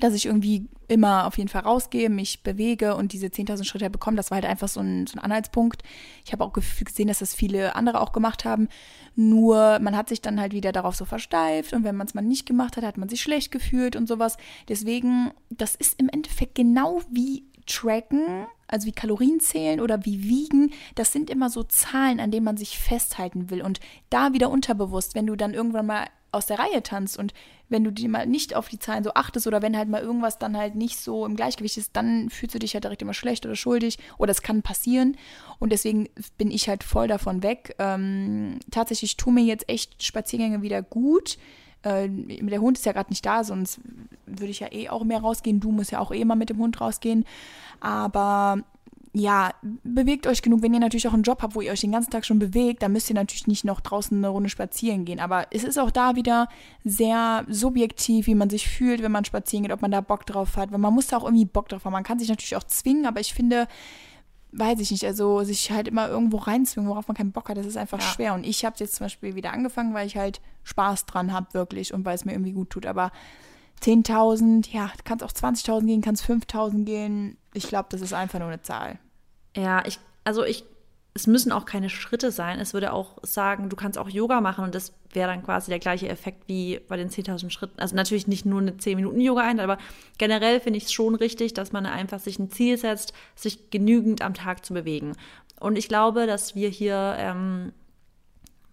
dass 0.00 0.14
ich 0.14 0.26
irgendwie 0.26 0.68
immer 0.88 1.26
auf 1.26 1.36
jeden 1.38 1.48
Fall 1.48 1.62
rausgehe, 1.62 2.08
mich 2.08 2.42
bewege 2.42 2.94
und 2.94 3.12
diese 3.12 3.26
10.000 3.26 3.64
Schritte 3.64 3.90
bekomme. 3.90 4.16
Das 4.16 4.30
war 4.30 4.36
halt 4.36 4.46
einfach 4.46 4.68
so 4.68 4.80
ein, 4.80 5.06
so 5.06 5.18
ein 5.18 5.24
Anhaltspunkt. 5.24 5.82
Ich 6.24 6.32
habe 6.32 6.44
auch 6.44 6.52
gesehen, 6.52 7.08
dass 7.08 7.18
das 7.18 7.34
viele 7.34 7.74
andere 7.74 8.00
auch 8.00 8.12
gemacht 8.12 8.44
haben. 8.44 8.68
Nur 9.14 9.78
man 9.80 9.96
hat 9.96 10.08
sich 10.08 10.20
dann 10.20 10.40
halt 10.40 10.52
wieder 10.52 10.72
darauf 10.72 10.94
so 10.94 11.04
versteift 11.04 11.72
und 11.72 11.84
wenn 11.84 11.96
man 11.96 12.06
es 12.06 12.14
mal 12.14 12.22
nicht 12.22 12.46
gemacht 12.46 12.76
hat, 12.76 12.84
hat 12.84 12.98
man 12.98 13.08
sich 13.08 13.22
schlecht 13.22 13.50
gefühlt 13.50 13.96
und 13.96 14.06
sowas. 14.06 14.36
Deswegen, 14.68 15.30
das 15.50 15.74
ist 15.74 15.98
im 15.98 16.08
Endeffekt 16.08 16.54
genau 16.54 17.00
wie 17.10 17.44
Tracken, 17.66 18.46
also 18.68 18.86
wie 18.86 18.92
Kalorien 18.92 19.40
zählen 19.40 19.80
oder 19.80 20.04
wie 20.04 20.22
wiegen, 20.24 20.72
das 20.94 21.12
sind 21.12 21.30
immer 21.30 21.50
so 21.50 21.62
Zahlen, 21.64 22.20
an 22.20 22.30
denen 22.30 22.44
man 22.44 22.56
sich 22.56 22.78
festhalten 22.78 23.50
will. 23.50 23.62
Und 23.62 23.80
da 24.10 24.32
wieder 24.32 24.50
unterbewusst, 24.50 25.14
wenn 25.14 25.26
du 25.26 25.36
dann 25.36 25.54
irgendwann 25.54 25.86
mal 25.86 26.06
aus 26.32 26.46
der 26.46 26.58
Reihe 26.58 26.82
tanzt 26.82 27.18
und 27.18 27.34
wenn 27.68 27.84
du 27.84 27.90
die 27.90 28.08
mal 28.08 28.26
nicht 28.26 28.54
auf 28.54 28.68
die 28.68 28.78
Zahlen 28.78 29.04
so 29.04 29.14
achtest 29.14 29.46
oder 29.46 29.62
wenn 29.62 29.76
halt 29.76 29.88
mal 29.88 30.02
irgendwas 30.02 30.38
dann 30.38 30.56
halt 30.56 30.74
nicht 30.74 30.98
so 30.98 31.26
im 31.26 31.36
Gleichgewicht 31.36 31.76
ist, 31.76 31.96
dann 31.96 32.30
fühlst 32.30 32.54
du 32.54 32.58
dich 32.58 32.74
halt 32.74 32.84
direkt 32.84 33.02
immer 33.02 33.14
schlecht 33.14 33.44
oder 33.44 33.56
schuldig 33.56 33.98
oder 34.18 34.30
es 34.30 34.42
kann 34.42 34.62
passieren 34.62 35.16
und 35.58 35.72
deswegen 35.72 36.08
bin 36.38 36.50
ich 36.50 36.68
halt 36.68 36.84
voll 36.84 37.08
davon 37.08 37.42
weg. 37.42 37.74
Ähm, 37.78 38.58
tatsächlich 38.70 39.16
tun 39.16 39.34
mir 39.34 39.44
jetzt 39.44 39.68
echt 39.68 40.02
Spaziergänge 40.02 40.62
wieder 40.62 40.82
gut. 40.82 41.38
Äh, 41.82 42.08
der 42.08 42.60
Hund 42.60 42.78
ist 42.78 42.86
ja 42.86 42.92
gerade 42.92 43.10
nicht 43.10 43.24
da, 43.24 43.44
sonst 43.44 43.80
würde 44.26 44.50
ich 44.50 44.60
ja 44.60 44.72
eh 44.72 44.88
auch 44.88 45.04
mehr 45.04 45.20
rausgehen. 45.20 45.60
Du 45.60 45.72
musst 45.72 45.92
ja 45.92 46.00
auch 46.00 46.12
eh 46.12 46.24
mal 46.24 46.34
mit 46.34 46.50
dem 46.50 46.58
Hund 46.58 46.80
rausgehen. 46.80 47.24
Aber 47.80 48.62
ja, 49.18 49.54
bewegt 49.82 50.26
euch 50.26 50.42
genug. 50.42 50.60
Wenn 50.60 50.74
ihr 50.74 50.80
natürlich 50.80 51.08
auch 51.08 51.14
einen 51.14 51.22
Job 51.22 51.40
habt, 51.40 51.54
wo 51.54 51.62
ihr 51.62 51.72
euch 51.72 51.80
den 51.80 51.92
ganzen 51.92 52.10
Tag 52.10 52.26
schon 52.26 52.38
bewegt, 52.38 52.82
dann 52.82 52.92
müsst 52.92 53.08
ihr 53.08 53.14
natürlich 53.14 53.46
nicht 53.46 53.64
noch 53.64 53.80
draußen 53.80 54.14
eine 54.14 54.28
Runde 54.28 54.50
spazieren 54.50 55.06
gehen. 55.06 55.20
Aber 55.20 55.46
es 55.50 55.64
ist 55.64 55.78
auch 55.78 55.90
da 55.90 56.16
wieder 56.16 56.48
sehr 56.84 57.46
subjektiv, 57.48 58.26
wie 58.26 58.34
man 58.34 58.50
sich 58.50 58.68
fühlt, 58.68 59.02
wenn 59.02 59.12
man 59.12 59.24
spazieren 59.24 59.62
geht, 59.62 59.72
ob 59.72 59.80
man 59.80 59.90
da 59.90 60.02
Bock 60.02 60.26
drauf 60.26 60.58
hat. 60.58 60.70
Weil 60.70 60.80
man 60.80 60.92
muss 60.92 61.06
da 61.06 61.16
auch 61.16 61.24
irgendwie 61.24 61.46
Bock 61.46 61.70
drauf 61.70 61.86
haben. 61.86 61.94
Man 61.94 62.04
kann 62.04 62.18
sich 62.18 62.28
natürlich 62.28 62.56
auch 62.56 62.64
zwingen, 62.64 63.06
aber 63.06 63.20
ich 63.20 63.32
finde, 63.32 63.68
weiß 64.52 64.80
ich 64.80 64.90
nicht, 64.90 65.06
also 65.06 65.42
sich 65.44 65.70
halt 65.70 65.88
immer 65.88 66.08
irgendwo 66.10 66.36
reinzwingen, 66.36 66.90
worauf 66.90 67.08
man 67.08 67.16
keinen 67.16 67.32
Bock 67.32 67.48
hat, 67.48 67.56
das 67.56 67.64
ist 67.64 67.78
einfach 67.78 68.00
ja. 68.00 68.06
schwer. 68.06 68.34
Und 68.34 68.44
ich 68.44 68.66
habe 68.66 68.76
jetzt 68.78 68.96
zum 68.96 69.06
Beispiel 69.06 69.34
wieder 69.34 69.50
angefangen, 69.50 69.94
weil 69.94 70.06
ich 70.06 70.18
halt 70.18 70.42
Spaß 70.64 71.06
dran 71.06 71.32
habe, 71.32 71.54
wirklich, 71.54 71.94
und 71.94 72.04
weil 72.04 72.16
es 72.16 72.26
mir 72.26 72.32
irgendwie 72.32 72.52
gut 72.52 72.68
tut. 72.68 72.84
Aber 72.84 73.12
10.000, 73.82 74.70
ja, 74.72 74.90
kann 75.04 75.18
es 75.18 75.24
auch 75.24 75.32
20.000 75.32 75.86
gehen, 75.86 76.02
kann 76.02 76.14
es 76.14 76.22
5.000 76.22 76.84
gehen. 76.84 77.38
Ich 77.54 77.66
glaube, 77.68 77.88
das 77.90 78.02
ist 78.02 78.12
einfach 78.12 78.40
nur 78.40 78.48
eine 78.48 78.60
Zahl. 78.60 78.98
Ja, 79.56 79.82
ich, 79.86 79.98
also 80.24 80.44
ich, 80.44 80.64
es 81.14 81.26
müssen 81.26 81.50
auch 81.50 81.64
keine 81.64 81.88
Schritte 81.88 82.30
sein. 82.30 82.60
Es 82.60 82.74
würde 82.74 82.92
auch 82.92 83.16
sagen, 83.22 83.70
du 83.70 83.76
kannst 83.76 83.98
auch 83.98 84.08
Yoga 84.08 84.40
machen 84.40 84.64
und 84.64 84.74
das 84.74 84.92
wäre 85.12 85.28
dann 85.28 85.42
quasi 85.42 85.70
der 85.70 85.78
gleiche 85.78 86.08
Effekt 86.08 86.46
wie 86.46 86.78
bei 86.88 86.96
den 86.96 87.08
10.000 87.08 87.50
Schritten. 87.50 87.80
Also 87.80 87.96
natürlich 87.96 88.26
nicht 88.26 88.44
nur 88.44 88.60
eine 88.60 88.72
10-Minuten-Yoga-Einheit, 88.72 89.64
aber 89.64 89.78
generell 90.18 90.60
finde 90.60 90.76
ich 90.76 90.84
es 90.84 90.92
schon 90.92 91.14
richtig, 91.14 91.54
dass 91.54 91.72
man 91.72 91.86
einfach 91.86 92.20
sich 92.20 92.38
ein 92.38 92.50
Ziel 92.50 92.76
setzt, 92.76 93.14
sich 93.34 93.70
genügend 93.70 94.20
am 94.20 94.34
Tag 94.34 94.64
zu 94.64 94.74
bewegen. 94.74 95.12
Und 95.58 95.76
ich 95.76 95.88
glaube, 95.88 96.26
dass 96.26 96.54
wir 96.54 96.68
hier 96.68 97.16
ähm, 97.18 97.72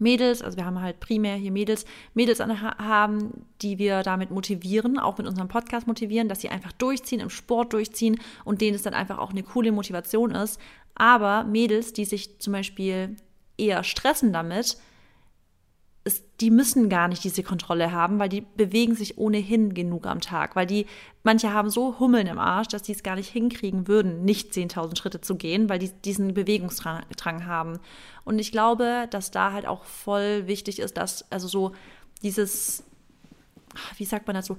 Mädels, 0.03 0.43
also 0.43 0.57
wir 0.57 0.65
haben 0.65 0.79
halt 0.81 0.99
primär 0.99 1.35
hier 1.35 1.51
Mädels, 1.51 1.85
Mädels 2.13 2.39
haben, 2.39 3.45
die 3.61 3.79
wir 3.79 4.03
damit 4.03 4.29
motivieren, 4.29 4.99
auch 4.99 5.17
mit 5.17 5.25
unserem 5.25 5.47
Podcast 5.47 5.87
motivieren, 5.87 6.29
dass 6.29 6.41
sie 6.41 6.49
einfach 6.49 6.73
durchziehen, 6.73 7.21
im 7.21 7.31
Sport 7.31 7.73
durchziehen 7.73 8.19
und 8.45 8.61
denen 8.61 8.75
es 8.75 8.83
dann 8.83 8.93
einfach 8.93 9.17
auch 9.17 9.31
eine 9.31 9.41
coole 9.41 9.71
Motivation 9.71 10.31
ist. 10.31 10.59
Aber 10.93 11.43
Mädels, 11.45 11.93
die 11.93 12.05
sich 12.05 12.39
zum 12.39 12.53
Beispiel 12.53 13.15
eher 13.57 13.83
stressen 13.83 14.31
damit, 14.33 14.77
es, 16.05 16.23
die 16.41 16.51
müssen 16.51 16.89
gar 16.89 17.07
nicht 17.07 17.23
diese 17.23 17.43
Kontrolle 17.43 17.91
haben, 17.93 18.19
weil 18.19 18.27
die 18.27 18.41
bewegen 18.41 18.95
sich 18.95 19.17
ohnehin 19.17 19.73
genug 19.73 20.05
am 20.05 20.19
Tag. 20.19 20.55
Weil 20.55 20.65
die, 20.65 20.85
manche 21.23 21.53
haben 21.53 21.69
so 21.69 21.97
Hummeln 21.99 22.27
im 22.27 22.39
Arsch, 22.39 22.67
dass 22.67 22.81
die 22.81 22.91
es 22.91 23.03
gar 23.03 23.15
nicht 23.15 23.29
hinkriegen 23.29 23.87
würden, 23.87 24.25
nicht 24.25 24.51
10.000 24.51 24.97
Schritte 24.97 25.21
zu 25.21 25.35
gehen, 25.35 25.69
weil 25.69 25.79
die 25.79 25.89
diesen 25.89 26.33
Bewegungsdrang 26.33 27.45
haben. 27.45 27.79
Und 28.25 28.39
ich 28.39 28.51
glaube, 28.51 29.07
dass 29.11 29.31
da 29.31 29.53
halt 29.53 29.65
auch 29.65 29.85
voll 29.85 30.47
wichtig 30.47 30.79
ist, 30.79 30.97
dass, 30.97 31.31
also 31.31 31.47
so 31.47 31.71
dieses, 32.21 32.83
wie 33.97 34.05
sagt 34.05 34.27
man 34.27 34.35
dazu, 34.35 34.57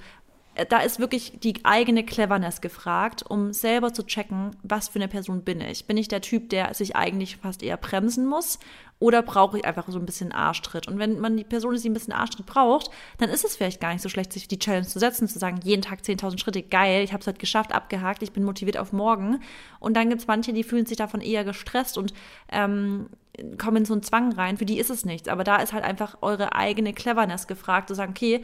da 0.69 0.79
ist 0.79 1.01
wirklich 1.01 1.41
die 1.41 1.65
eigene 1.65 2.05
Cleverness 2.05 2.61
gefragt, 2.61 3.25
um 3.29 3.53
selber 3.53 3.93
zu 3.93 4.05
checken, 4.05 4.53
was 4.63 4.89
für 4.89 5.01
eine 5.01 5.09
Person 5.09 5.43
bin 5.43 5.61
ich. 5.61 5.87
Bin 5.87 5.97
ich 5.97 6.09
der 6.09 6.21
Typ, 6.21 6.49
der 6.49 6.75
sich 6.75 6.95
eigentlich 6.95 7.39
fast 7.39 7.63
eher 7.63 7.77
bremsen 7.77 8.27
muss 8.27 8.61
oder 9.05 9.21
brauche 9.21 9.59
ich 9.59 9.67
einfach 9.67 9.87
so 9.89 9.99
ein 9.99 10.07
bisschen 10.07 10.33
Arschtritt? 10.33 10.89
Und 10.89 10.99
wenn 10.99 11.21
man 11.21 11.37
die 11.37 11.45
Person 11.45 11.75
ist, 11.75 11.85
die 11.85 11.91
ein 11.91 11.93
bisschen 11.93 12.15
Arschtritt 12.15 12.47
braucht, 12.47 12.89
dann 13.19 13.29
ist 13.29 13.45
es 13.45 13.55
vielleicht 13.55 13.79
gar 13.79 13.93
nicht 13.93 14.01
so 14.01 14.09
schlecht, 14.09 14.33
sich 14.33 14.49
die 14.49 14.59
Challenge 14.59 14.87
zu 14.87 14.99
setzen, 14.99 15.29
zu 15.29 15.39
sagen, 15.39 15.61
jeden 15.63 15.83
Tag 15.83 16.01
10.000 16.01 16.39
Schritte, 16.39 16.63
geil, 16.63 17.05
ich 17.05 17.13
habe 17.13 17.21
es 17.21 17.27
halt 17.27 17.39
geschafft, 17.39 17.75
abgehakt, 17.75 18.23
ich 18.23 18.33
bin 18.33 18.45
motiviert 18.45 18.79
auf 18.79 18.95
morgen. 18.95 19.41
Und 19.79 19.95
dann 19.95 20.09
gibt 20.09 20.23
es 20.23 20.27
manche, 20.27 20.55
die 20.55 20.65
fühlen 20.65 20.87
sich 20.87 20.97
davon 20.97 21.21
eher 21.21 21.45
gestresst 21.45 21.99
und 21.99 22.15
ähm, 22.51 23.11
kommen 23.59 23.77
in 23.77 23.85
so 23.85 23.93
einen 23.93 24.03
Zwang 24.03 24.33
rein. 24.33 24.57
Für 24.57 24.65
die 24.65 24.79
ist 24.79 24.89
es 24.89 25.05
nichts. 25.05 25.29
Aber 25.29 25.45
da 25.45 25.57
ist 25.57 25.75
halt 25.75 25.85
einfach 25.85 26.17
eure 26.23 26.55
eigene 26.55 26.95
Cleverness 26.95 27.47
gefragt, 27.47 27.89
zu 27.89 27.95
sagen, 27.95 28.13
okay, 28.13 28.43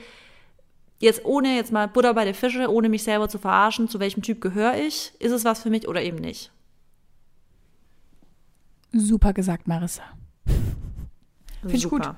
Jetzt 1.02 1.24
ohne 1.24 1.56
jetzt 1.56 1.72
mal 1.72 1.88
Butter 1.88 2.12
bei 2.12 2.26
der 2.26 2.34
Fische, 2.34 2.70
ohne 2.70 2.90
mich 2.90 3.04
selber 3.04 3.30
zu 3.30 3.38
verarschen, 3.38 3.88
zu 3.88 4.00
welchem 4.00 4.20
Typ 4.20 4.42
gehöre 4.42 4.76
ich? 4.76 5.14
Ist 5.18 5.32
es 5.32 5.46
was 5.46 5.62
für 5.62 5.70
mich 5.70 5.88
oder 5.88 6.02
eben 6.02 6.18
nicht? 6.18 6.52
Super 8.92 9.32
gesagt, 9.32 9.66
Marissa. 9.66 10.02
Finde 11.60 11.76
ich 11.76 11.88
gut. 11.88 12.10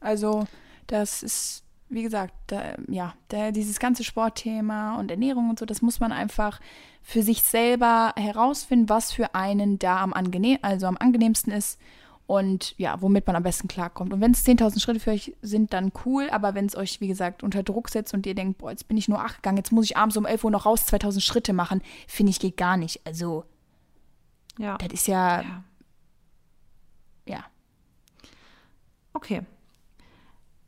Also, 0.00 0.46
das 0.86 1.22
ist, 1.22 1.64
wie 1.88 2.02
gesagt, 2.02 2.34
da, 2.48 2.74
ja, 2.88 3.14
da, 3.28 3.50
dieses 3.50 3.78
ganze 3.78 4.04
Sportthema 4.04 4.96
und 4.98 5.10
Ernährung 5.10 5.50
und 5.50 5.58
so, 5.58 5.66
das 5.66 5.82
muss 5.82 6.00
man 6.00 6.12
einfach 6.12 6.60
für 7.02 7.22
sich 7.22 7.42
selber 7.42 8.12
herausfinden, 8.16 8.88
was 8.88 9.12
für 9.12 9.34
einen 9.34 9.78
da 9.78 10.00
am 10.00 10.12
angenehm, 10.12 10.58
also 10.62 10.86
am 10.86 10.96
angenehmsten 10.98 11.52
ist 11.52 11.78
und 12.26 12.74
ja, 12.78 13.00
womit 13.02 13.26
man 13.26 13.36
am 13.36 13.42
besten 13.42 13.68
klarkommt. 13.68 14.12
Und 14.12 14.20
wenn 14.20 14.32
es 14.32 14.46
10.000 14.46 14.80
Schritte 14.80 15.00
für 15.00 15.10
euch 15.10 15.34
sind, 15.42 15.72
dann 15.72 15.92
cool, 16.04 16.30
aber 16.30 16.54
wenn 16.54 16.66
es 16.66 16.76
euch, 16.76 17.00
wie 17.00 17.08
gesagt, 17.08 17.42
unter 17.42 17.62
Druck 17.62 17.90
setzt 17.90 18.14
und 18.14 18.24
ihr 18.26 18.34
denkt, 18.34 18.58
boah, 18.58 18.70
jetzt 18.70 18.88
bin 18.88 18.96
ich 18.96 19.08
nur 19.08 19.20
acht 19.20 19.36
gegangen, 19.36 19.58
jetzt 19.58 19.72
muss 19.72 19.84
ich 19.84 19.96
abends 19.96 20.16
um 20.16 20.24
11 20.24 20.44
Uhr 20.44 20.50
noch 20.50 20.64
raus 20.64 20.86
2.000 20.86 21.20
Schritte 21.20 21.52
machen, 21.52 21.82
finde 22.06 22.30
ich, 22.30 22.40
geht 22.40 22.56
gar 22.56 22.76
nicht. 22.76 23.06
Also, 23.06 23.44
ja. 24.58 24.78
das 24.78 24.92
ist 24.92 25.06
ja, 25.06 25.42
ja. 25.42 25.64
ja. 27.26 27.44
Okay. 29.14 29.42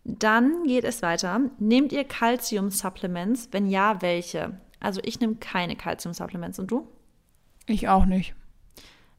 Dann 0.04 0.64
geht 0.64 0.85
es 0.85 1.02
weiter. 1.02 1.40
Nehmt 1.59 1.92
ihr 1.92 2.04
Calcium-Supplements? 2.04 3.48
Wenn 3.50 3.66
ja, 3.66 4.00
welche? 4.00 4.61
Also 4.80 5.00
ich 5.04 5.20
nehme 5.20 5.35
keine 5.37 5.76
Calcium-Supplements. 5.76 6.59
Und 6.59 6.70
du? 6.70 6.88
Ich 7.66 7.88
auch 7.88 8.06
nicht. 8.06 8.35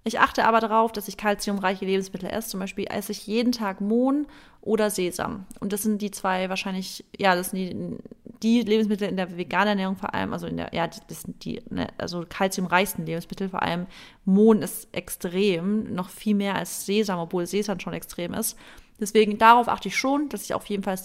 Ich 0.08 0.22
achte 0.22 0.46
aber 0.46 0.62
darauf, 0.62 0.94
dass 0.94 1.10
ich 1.10 1.18
kalziumreiche 1.18 1.84
Lebensmittel 1.84 2.30
esse. 2.30 2.52
Zum 2.52 2.62
Beispiel 2.62 2.88
esse 2.90 3.12
ich 3.12 3.28
jeden 3.28 3.52
Tag 3.52 3.82
Mohn 3.82 4.26
oder 4.62 4.90
Sesam. 4.90 5.46
Und 5.60 5.74
das 5.74 5.84
sind 5.84 6.02
die 6.02 6.12
zwei 6.12 6.48
wahrscheinlich, 6.48 7.04
ja, 7.18 7.36
das 7.36 7.50
sind 7.50 7.60
die, 7.60 7.98
die 8.42 8.62
Lebensmittel 8.62 9.10
in 9.10 9.18
der 9.18 9.36
veganen 9.36 9.70
Ernährung 9.70 9.98
vor 9.98 10.14
allem, 10.14 10.32
also 10.32 10.48
in 10.48 10.56
der, 10.56 10.74
ja, 10.74 10.88
das 10.88 11.24
sind 11.24 11.44
die, 11.44 11.62
ne, 11.70 11.88
also 11.98 12.26
kalziumreichsten 12.28 13.06
Lebensmittel, 13.06 13.50
vor 13.50 13.64
allem 13.64 13.86
Mohn 14.24 14.62
ist 14.62 14.88
extrem, 14.94 15.94
noch 15.94 16.10
viel 16.10 16.36
mehr 16.36 16.56
als 16.56 16.86
Sesam, 16.86 17.20
obwohl 17.20 17.46
Sesam 17.46 17.82
schon 17.82 17.94
extrem 17.94 18.34
ist. 18.34 18.56
Deswegen 19.00 19.38
darauf 19.38 19.68
achte 19.68 19.90
ich 19.90 19.98
schon, 19.98 20.30
dass 20.30 20.44
ich 20.44 20.54
auf 20.54 20.66
jeden 20.66 20.84
Fall 20.84 20.98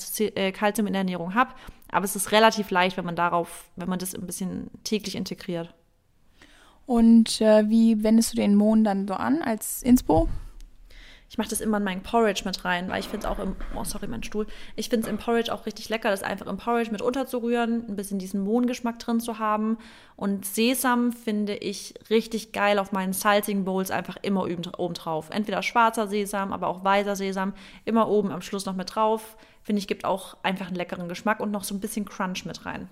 Kalzium 0.52 0.86
in 0.86 0.94
der 0.94 1.00
Ernährung 1.00 1.34
habe. 1.34 1.52
Aber 1.90 2.04
es 2.04 2.16
ist 2.16 2.32
relativ 2.32 2.70
leicht, 2.70 2.96
wenn 2.96 3.04
man 3.04 3.16
darauf, 3.16 3.64
wenn 3.76 3.88
man 3.88 3.98
das 3.98 4.14
ein 4.14 4.26
bisschen 4.26 4.70
täglich 4.82 5.14
integriert. 5.14 5.74
Und 6.86 7.40
äh, 7.40 7.68
wie 7.68 8.02
wendest 8.02 8.32
du 8.32 8.36
den 8.36 8.54
Mohn 8.56 8.82
dann 8.82 9.06
so 9.06 9.14
an 9.14 9.42
als 9.42 9.82
Inspo? 9.82 10.28
Ich 11.32 11.38
mache 11.38 11.48
das 11.48 11.62
immer 11.62 11.78
in 11.78 11.84
meinen 11.84 12.02
Porridge 12.02 12.42
mit 12.44 12.62
rein, 12.62 12.90
weil 12.90 13.00
ich 13.00 13.08
finde 13.08 13.26
es 13.26 13.32
auch 13.32 13.38
im, 13.38 13.56
oh 13.74 13.84
sorry, 13.84 14.06
mein 14.06 14.22
Stuhl, 14.22 14.46
ich 14.76 14.90
finde 14.90 15.06
es 15.06 15.10
im 15.10 15.16
Porridge 15.16 15.50
auch 15.50 15.64
richtig 15.64 15.88
lecker, 15.88 16.10
das 16.10 16.22
einfach 16.22 16.46
im 16.46 16.58
Porridge 16.58 16.92
mit 16.92 17.00
unterzurühren, 17.00 17.86
ein 17.88 17.96
bisschen 17.96 18.18
diesen 18.18 18.42
Mohngeschmack 18.42 18.98
drin 18.98 19.18
zu 19.18 19.38
haben. 19.38 19.78
Und 20.14 20.44
Sesam 20.44 21.10
finde 21.10 21.54
ich 21.54 21.94
richtig 22.10 22.52
geil 22.52 22.78
auf 22.78 22.92
meinen 22.92 23.14
salzigen 23.14 23.64
Bowls 23.64 23.90
einfach 23.90 24.18
immer 24.20 24.42
oben 24.42 24.92
drauf. 24.92 25.30
Entweder 25.30 25.62
schwarzer 25.62 26.06
Sesam, 26.06 26.52
aber 26.52 26.66
auch 26.66 26.84
weißer 26.84 27.16
Sesam, 27.16 27.54
immer 27.86 28.10
oben 28.10 28.30
am 28.30 28.42
Schluss 28.42 28.66
noch 28.66 28.76
mit 28.76 28.94
drauf. 28.94 29.38
Finde 29.62 29.80
ich, 29.80 29.88
gibt 29.88 30.04
auch 30.04 30.36
einfach 30.42 30.66
einen 30.66 30.76
leckeren 30.76 31.08
Geschmack 31.08 31.40
und 31.40 31.50
noch 31.50 31.64
so 31.64 31.74
ein 31.74 31.80
bisschen 31.80 32.04
Crunch 32.04 32.44
mit 32.44 32.66
rein. 32.66 32.90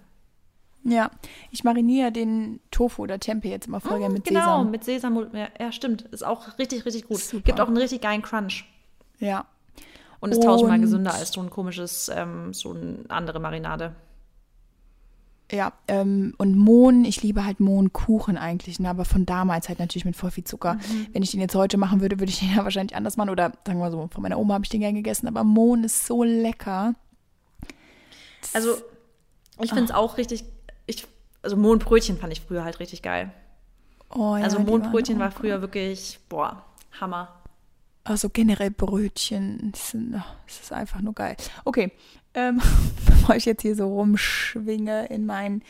Ja, 0.83 1.11
ich 1.51 1.63
mariniere 1.63 2.11
den 2.11 2.61
Tofu 2.71 3.03
oder 3.03 3.19
Tempeh 3.19 3.51
jetzt 3.51 3.67
immer 3.67 3.81
voll 3.81 3.99
gerne 3.99 4.15
mit 4.15 4.25
genau, 4.25 4.41
Sesam. 4.41 4.59
Genau, 4.59 4.71
mit 4.71 4.85
Sesam. 4.85 5.27
Ja, 5.35 5.49
ja, 5.59 5.73
stimmt. 5.73 6.03
Ist 6.11 6.25
auch 6.25 6.59
richtig, 6.59 6.87
richtig 6.87 7.07
gut. 7.07 7.19
Super. 7.19 7.43
Gibt 7.43 7.61
auch 7.61 7.67
einen 7.67 7.77
richtig 7.77 8.01
geilen 8.01 8.23
Crunch. 8.23 8.65
Ja. 9.19 9.45
Und 10.21 10.33
ist 10.33 10.43
tausendmal 10.43 10.81
gesünder 10.81 11.15
als 11.15 11.33
so 11.33 11.41
ein 11.41 11.51
komisches, 11.51 12.11
ähm, 12.15 12.53
so 12.53 12.73
eine 12.73 13.05
andere 13.09 13.41
Marinade. 13.41 13.95
Ja, 15.53 15.73
ähm, 15.89 16.35
und 16.39 16.57
Mohn, 16.57 17.05
ich 17.05 17.23
liebe 17.23 17.45
halt 17.45 17.59
Mohnkuchen 17.59 18.39
eigentlich, 18.39 18.79
ne, 18.79 18.89
aber 18.89 19.05
von 19.05 19.27
damals 19.27 19.69
halt 19.69 19.81
natürlich 19.81 20.05
mit 20.05 20.15
voll 20.15 20.31
viel 20.31 20.45
Zucker. 20.45 20.75
Mhm. 20.75 21.09
Wenn 21.13 21.23
ich 21.23 21.33
den 21.33 21.41
jetzt 21.41 21.55
heute 21.55 21.77
machen 21.77 22.01
würde, 22.01 22.21
würde 22.21 22.31
ich 22.31 22.39
den 22.39 22.51
ja 22.57 22.63
wahrscheinlich 22.65 22.97
anders 22.97 23.17
machen. 23.17 23.31
Oder 23.31 23.53
sagen 23.67 23.81
wir 23.81 23.91
so, 23.91 24.09
von 24.13 24.23
meiner 24.23 24.39
Oma 24.39 24.55
habe 24.55 24.65
ich 24.65 24.71
den 24.71 24.81
gerne 24.81 24.95
gegessen, 24.95 25.27
aber 25.27 25.43
Mohn 25.43 25.85
ist 25.85 26.07
so 26.07 26.23
lecker. 26.23 26.95
also, 28.53 28.77
ich 29.61 29.71
finde 29.71 29.85
es 29.85 29.91
auch 29.91 30.17
richtig 30.17 30.45
ich, 30.91 31.07
also 31.43 31.57
Mondbrötchen 31.57 32.19
fand 32.19 32.33
ich 32.33 32.41
früher 32.41 32.65
halt 32.65 32.81
richtig 32.81 33.03
geil. 33.03 33.33
Oh, 34.11 34.37
ja, 34.37 34.45
also 34.45 34.59
Mondbrötchen 34.59 35.19
war 35.19 35.31
früher 35.31 35.61
wirklich, 35.61 36.19
boah, 36.29 36.65
Hammer. 37.01 37.41
Also 38.03 38.29
generell 38.29 38.71
Brötchen, 38.71 39.73
das 39.73 39.95
ist 40.61 40.73
einfach 40.73 41.01
nur 41.01 41.15
geil. 41.15 41.37
Okay, 41.65 41.93
ähm, 42.35 42.61
bevor 43.07 43.37
ich 43.37 43.45
jetzt 43.45 43.63
hier 43.63 43.77
so 43.77 43.87
rumschwinge 43.87 45.07
in 45.07 45.27
meinen 45.27 45.63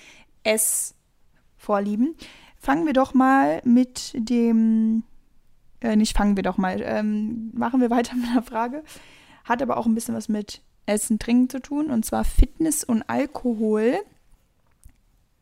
Essvorlieben, 0.42 2.14
fangen 2.58 2.86
wir 2.86 2.92
doch 2.92 3.14
mal 3.14 3.60
mit 3.64 4.12
dem, 4.14 5.02
äh, 5.80 5.96
nicht 5.96 6.16
fangen 6.16 6.36
wir 6.36 6.42
doch 6.42 6.56
mal, 6.56 6.80
ähm, 6.82 7.50
machen 7.52 7.80
wir 7.80 7.90
weiter 7.90 8.14
mit 8.16 8.30
einer 8.30 8.42
Frage. 8.42 8.84
Hat 9.44 9.60
aber 9.60 9.76
auch 9.76 9.86
ein 9.86 9.94
bisschen 9.94 10.14
was 10.14 10.28
mit 10.28 10.62
Essen, 10.86 11.18
Trinken 11.18 11.50
zu 11.50 11.60
tun, 11.60 11.90
und 11.90 12.04
zwar 12.04 12.24
Fitness 12.24 12.84
und 12.84 13.02
Alkohol 13.02 13.98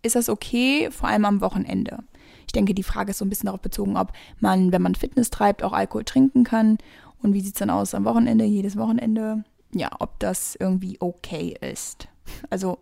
ist 0.03 0.17
das 0.17 0.29
okay, 0.29 0.91
vor 0.91 1.09
allem 1.09 1.25
am 1.25 1.41
Wochenende? 1.41 1.99
Ich 2.47 2.53
denke, 2.53 2.75
die 2.75 2.83
Frage 2.83 3.11
ist 3.11 3.19
so 3.19 3.25
ein 3.25 3.29
bisschen 3.29 3.47
darauf 3.47 3.61
bezogen, 3.61 3.97
ob 3.97 4.13
man, 4.41 4.73
wenn 4.73 4.83
man 4.83 4.95
Fitness 4.95 5.31
treibt, 5.31 5.63
auch 5.63 5.73
Alkohol 5.73 6.05
trinken 6.05 6.45
kann. 6.45 6.79
Und 7.23 7.35
wie 7.35 7.41
sieht 7.41 7.55
es 7.55 7.59
dann 7.59 7.71
aus 7.71 7.95
am 7.95 8.05
Wochenende, 8.05 8.45
jedes 8.45 8.77
Wochenende? 8.77 9.45
Ja, 9.73 9.91
ob 9.99 10.19
das 10.19 10.57
irgendwie 10.59 10.97
okay 11.01 11.55
ist. 11.61 12.09
Also, 12.51 12.79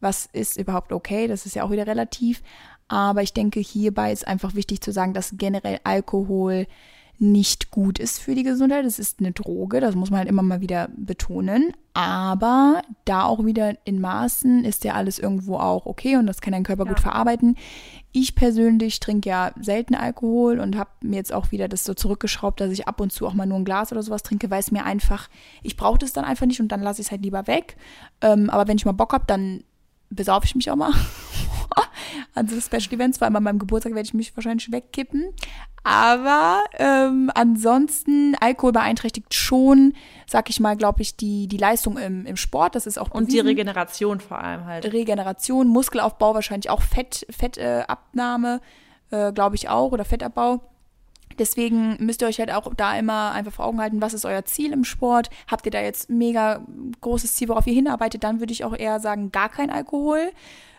was 0.00 0.28
ist 0.32 0.58
überhaupt 0.58 0.92
okay? 0.92 1.28
Das 1.28 1.46
ist 1.46 1.54
ja 1.54 1.64
auch 1.64 1.70
wieder 1.70 1.86
relativ. 1.86 2.42
Aber 2.88 3.22
ich 3.22 3.32
denke, 3.32 3.60
hierbei 3.60 4.12
ist 4.12 4.26
einfach 4.26 4.54
wichtig 4.54 4.80
zu 4.80 4.92
sagen, 4.92 5.14
dass 5.14 5.34
generell 5.36 5.78
Alkohol 5.84 6.66
nicht 7.20 7.70
gut 7.70 7.98
ist 7.98 8.18
für 8.18 8.34
die 8.34 8.44
Gesundheit. 8.44 8.86
Es 8.86 8.98
ist 8.98 9.20
eine 9.20 9.32
Droge, 9.32 9.80
das 9.80 9.94
muss 9.94 10.10
man 10.10 10.20
halt 10.20 10.28
immer 10.28 10.42
mal 10.42 10.62
wieder 10.62 10.88
betonen. 10.96 11.74
Aber 11.92 12.80
da 13.04 13.24
auch 13.24 13.44
wieder 13.44 13.74
in 13.84 14.00
Maßen 14.00 14.64
ist 14.64 14.84
ja 14.84 14.94
alles 14.94 15.18
irgendwo 15.18 15.56
auch 15.58 15.84
okay 15.84 16.16
und 16.16 16.26
das 16.26 16.40
kann 16.40 16.52
dein 16.52 16.62
Körper 16.62 16.84
ja. 16.84 16.88
gut 16.88 17.00
verarbeiten. 17.00 17.56
Ich 18.12 18.34
persönlich 18.34 19.00
trinke 19.00 19.28
ja 19.28 19.52
selten 19.60 19.94
Alkohol 19.94 20.60
und 20.60 20.78
habe 20.78 20.90
mir 21.02 21.16
jetzt 21.16 21.32
auch 21.32 21.50
wieder 21.52 21.68
das 21.68 21.84
so 21.84 21.92
zurückgeschraubt, 21.92 22.58
dass 22.60 22.70
ich 22.70 22.88
ab 22.88 23.00
und 23.00 23.12
zu 23.12 23.26
auch 23.26 23.34
mal 23.34 23.46
nur 23.46 23.58
ein 23.58 23.66
Glas 23.66 23.92
oder 23.92 24.02
sowas 24.02 24.22
trinke, 24.22 24.50
weil 24.50 24.60
es 24.60 24.70
mir 24.70 24.84
einfach, 24.86 25.28
ich 25.62 25.76
brauche 25.76 25.98
das 25.98 26.14
dann 26.14 26.24
einfach 26.24 26.46
nicht 26.46 26.60
und 26.60 26.68
dann 26.68 26.80
lasse 26.80 27.02
ich 27.02 27.08
es 27.08 27.10
halt 27.10 27.22
lieber 27.22 27.46
weg. 27.46 27.76
Ähm, 28.22 28.48
aber 28.48 28.66
wenn 28.66 28.78
ich 28.78 28.86
mal 28.86 28.92
Bock 28.92 29.12
habe, 29.12 29.24
dann 29.26 29.62
besaufe 30.10 30.46
ich 30.46 30.54
mich 30.54 30.70
auch 30.70 30.76
mal 30.76 30.92
an 32.34 32.48
so 32.48 32.60
Special 32.60 32.92
Events, 32.92 33.18
vor 33.18 33.26
allem 33.26 33.36
an 33.36 33.42
meinem 33.42 33.58
Geburtstag 33.58 33.94
werde 33.94 34.06
ich 34.06 34.14
mich 34.14 34.36
wahrscheinlich 34.36 34.70
wegkippen. 34.70 35.32
Aber 35.82 36.62
ähm, 36.78 37.30
ansonsten, 37.34 38.36
Alkohol 38.40 38.72
beeinträchtigt 38.72 39.32
schon, 39.32 39.94
sag 40.26 40.50
ich 40.50 40.60
mal, 40.60 40.76
glaube 40.76 41.00
ich, 41.00 41.16
die, 41.16 41.48
die 41.48 41.56
Leistung 41.56 41.96
im, 41.96 42.26
im 42.26 42.36
Sport. 42.36 42.74
Das 42.74 42.86
ist 42.86 42.98
auch 42.98 43.08
bewiesen. 43.08 43.24
Und 43.24 43.32
die 43.32 43.40
Regeneration 43.40 44.20
vor 44.20 44.38
allem 44.38 44.66
halt. 44.66 44.92
Regeneration, 44.92 45.68
Muskelaufbau, 45.68 46.34
wahrscheinlich 46.34 46.68
auch 46.68 46.82
Fett, 46.82 47.26
Fettabnahme, 47.30 48.60
äh, 49.10 49.28
äh, 49.28 49.32
glaube 49.32 49.56
ich 49.56 49.68
auch, 49.68 49.92
oder 49.92 50.04
Fettabbau. 50.04 50.60
Deswegen 51.40 51.96
müsst 52.04 52.20
ihr 52.20 52.28
euch 52.28 52.38
halt 52.38 52.52
auch 52.52 52.72
da 52.74 52.98
immer 52.98 53.32
einfach 53.32 53.54
vor 53.54 53.64
Augen 53.64 53.80
halten, 53.80 54.02
was 54.02 54.12
ist 54.12 54.26
euer 54.26 54.44
Ziel 54.44 54.74
im 54.74 54.84
Sport? 54.84 55.30
Habt 55.46 55.64
ihr 55.64 55.72
da 55.72 55.80
jetzt 55.80 56.10
mega 56.10 56.62
großes 57.00 57.34
Ziel, 57.34 57.48
worauf 57.48 57.66
ihr 57.66 57.72
hinarbeitet? 57.72 58.22
Dann 58.22 58.40
würde 58.40 58.52
ich 58.52 58.62
auch 58.62 58.76
eher 58.76 59.00
sagen, 59.00 59.32
gar 59.32 59.48
kein 59.48 59.70
Alkohol. 59.70 60.32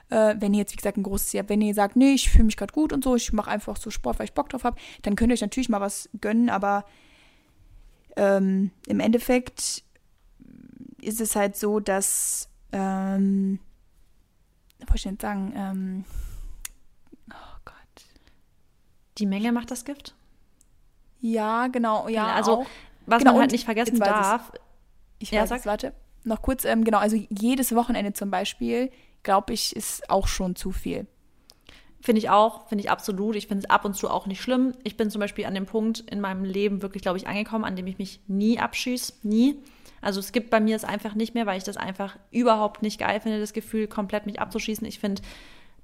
Äh, 0.10 0.36
wenn 0.38 0.54
ihr 0.54 0.60
jetzt, 0.60 0.74
wie 0.74 0.76
gesagt, 0.76 0.98
ein 0.98 1.04
großes 1.04 1.30
Ziel 1.30 1.40
habt, 1.40 1.50
wenn 1.50 1.62
ihr 1.62 1.74
sagt, 1.74 1.96
nee, 1.96 2.14
ich 2.14 2.30
fühle 2.30 2.44
mich 2.44 2.58
gerade 2.58 2.74
gut 2.74 2.94
und 2.94 3.04
so, 3.04 3.16
ich 3.16 3.34
mache 3.34 3.50
einfach 3.50 3.76
so 3.76 3.90
Sport, 3.90 4.20
weil 4.20 4.26
ich 4.26 4.34
Bock 4.34 4.50
drauf 4.50 4.64
habe, 4.64 4.80
dann 5.02 5.16
könnt 5.16 5.32
ihr 5.32 5.34
euch 5.34 5.42
natürlich 5.42 5.68
mal 5.68 5.82
was 5.82 6.10
gönnen, 6.22 6.52
aber 6.52 6.86
ähm, 8.16 8.70
im 8.86 9.00
Endeffekt 9.00 9.84
ist 11.02 11.22
es 11.22 11.36
halt 11.36 11.58
so, 11.58 11.80
dass, 11.80 12.50
ähm, 12.72 13.58
was 14.86 14.98
ich 14.98 15.04
denn 15.04 15.18
sagen, 15.20 15.54
ähm, 15.56 16.06
oh 17.32 17.58
Gott. 17.66 18.06
Die 19.18 19.26
Menge 19.26 19.52
macht 19.52 19.72
das 19.72 19.86
Gift? 19.86 20.14
Ja, 21.22 21.68
genau, 21.68 22.08
ja. 22.08 22.34
Also, 22.34 22.60
auch. 22.60 22.66
was 23.06 23.20
genau, 23.20 23.34
man 23.34 23.42
halt 23.42 23.52
nicht 23.52 23.66
vergessen 23.66 24.00
darf. 24.00 24.52
Ich 25.20 25.32
weiß, 25.32 25.50
ja, 25.50 25.66
warte, 25.66 25.94
noch 26.24 26.42
kurz, 26.42 26.66
ähm, 26.66 26.84
genau, 26.84 26.98
also 26.98 27.18
jedes 27.30 27.74
Wochenende 27.76 28.14
zum 28.14 28.32
Beispiel 28.32 28.92
glaube 29.24 29.54
ich, 29.54 29.76
ist 29.76 30.10
auch 30.10 30.28
schon 30.28 30.56
zu 30.56 30.72
viel. 30.72 31.08
Finde 32.02 32.20
ich 32.20 32.30
auch, 32.30 32.68
finde 32.68 32.84
ich 32.84 32.90
absolut. 32.90 33.36
Ich 33.36 33.48
finde 33.48 33.64
es 33.64 33.70
ab 33.70 33.86
und 33.86 33.96
zu 33.96 34.10
auch 34.10 34.26
nicht 34.26 34.42
schlimm. 34.42 34.74
Ich 34.84 34.98
bin 34.98 35.12
zum 35.12 35.20
Beispiel 35.20 35.46
an 35.46 35.54
dem 35.54 35.68
Punkt 35.68 36.00
in 36.00 36.20
meinem 36.20 36.44
Leben 36.44 36.82
wirklich, 36.82 37.04
glaube 37.04 37.18
ich, 37.18 37.28
angekommen, 37.28 37.64
an 37.64 37.76
dem 37.76 37.86
ich 37.86 38.00
mich 38.00 38.22
nie 38.28 38.60
abschieße. 38.60 39.14
Nie. 39.24 39.60
Also 40.02 40.20
es 40.20 40.32
gibt 40.32 40.50
bei 40.50 40.60
mir 40.60 40.76
es 40.76 40.84
einfach 40.84 41.14
nicht 41.14 41.36
mehr, 41.36 41.46
weil 41.46 41.60
ich 41.60 41.64
das 41.64 41.78
einfach 41.78 42.18
überhaupt 42.32 42.82
nicht 42.82 43.00
geil 43.00 43.20
finde, 43.20 43.40
das 43.40 43.54
Gefühl, 43.54 43.88
komplett 43.88 44.26
mich 44.26 44.40
abzuschießen. 44.40 44.88
Ich 44.88 45.00
finde 45.00 45.22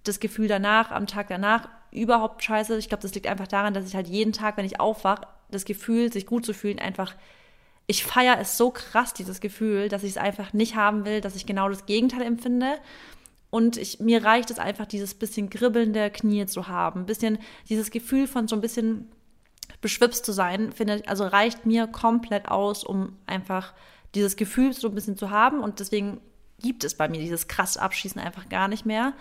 das 0.03 0.19
Gefühl 0.19 0.47
danach, 0.47 0.89
am 0.89 1.05
Tag 1.05 1.27
danach, 1.27 1.69
überhaupt 1.91 2.43
scheiße. 2.43 2.77
Ich 2.77 2.89
glaube, 2.89 3.01
das 3.01 3.13
liegt 3.13 3.27
einfach 3.27 3.47
daran, 3.47 3.73
dass 3.73 3.87
ich 3.87 3.95
halt 3.95 4.07
jeden 4.07 4.33
Tag, 4.33 4.57
wenn 4.57 4.65
ich 4.65 4.79
aufwache, 4.79 5.27
das 5.49 5.65
Gefühl, 5.65 6.11
sich 6.11 6.25
gut 6.25 6.45
zu 6.45 6.53
fühlen, 6.53 6.79
einfach 6.79 7.15
ich 7.87 8.03
feiere 8.03 8.37
es 8.39 8.57
so 8.57 8.69
krass, 8.69 9.13
dieses 9.13 9.39
Gefühl, 9.39 9.87
dass 9.87 10.03
ich 10.03 10.11
es 10.11 10.17
einfach 10.17 10.51
nicht 10.51 10.75
haben 10.75 11.05
will, 11.05 11.21
dass 11.21 11.37
ich 11.37 11.45
genau 11.45 11.69
das 11.69 11.85
Gegenteil 11.85 12.21
empfinde. 12.23 12.75
Und 13.49 13.77
ich, 13.77 14.01
mir 14.01 14.25
reicht 14.25 14.51
es 14.51 14.59
einfach, 14.59 14.85
dieses 14.85 15.13
bisschen 15.13 15.49
kribbelnde 15.49 16.11
Knie 16.11 16.45
zu 16.45 16.67
haben. 16.67 17.01
Ein 17.01 17.05
bisschen 17.05 17.39
dieses 17.69 17.89
Gefühl 17.89 18.27
von 18.27 18.49
so 18.49 18.57
ein 18.57 18.61
bisschen 18.61 19.09
beschwipst 19.79 20.25
zu 20.25 20.33
sein, 20.33 20.73
finde 20.73 21.03
also 21.07 21.25
reicht 21.25 21.65
mir 21.65 21.87
komplett 21.87 22.49
aus, 22.49 22.83
um 22.83 23.15
einfach 23.25 23.73
dieses 24.15 24.35
Gefühl 24.35 24.73
so 24.73 24.89
ein 24.89 24.95
bisschen 24.95 25.17
zu 25.17 25.31
haben. 25.31 25.61
Und 25.61 25.79
deswegen 25.79 26.19
gibt 26.59 26.83
es 26.83 26.95
bei 26.95 27.07
mir 27.07 27.21
dieses 27.21 27.47
krass 27.47 27.77
Abschießen 27.77 28.19
einfach 28.19 28.49
gar 28.49 28.67
nicht 28.67 28.85
mehr. 28.85 29.13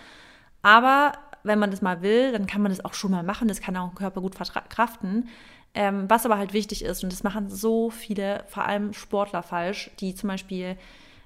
Aber 0.61 1.13
wenn 1.43 1.59
man 1.59 1.71
das 1.71 1.81
mal 1.81 2.01
will, 2.01 2.31
dann 2.31 2.47
kann 2.47 2.61
man 2.61 2.71
das 2.71 2.83
auch 2.83 2.93
schon 2.93 3.11
mal 3.11 3.23
machen. 3.23 3.47
Das 3.47 3.61
kann 3.61 3.77
auch 3.77 3.89
ein 3.89 3.95
Körper 3.95 4.21
gut 4.21 4.35
verkraften. 4.35 5.29
Ähm, 5.73 6.09
was 6.09 6.25
aber 6.25 6.37
halt 6.37 6.53
wichtig 6.53 6.83
ist, 6.83 7.03
und 7.03 7.11
das 7.11 7.23
machen 7.23 7.49
so 7.49 7.89
viele, 7.89 8.43
vor 8.47 8.65
allem 8.65 8.93
Sportler 8.93 9.43
falsch, 9.43 9.91
die 9.99 10.15
zum 10.15 10.29
Beispiel 10.29 10.77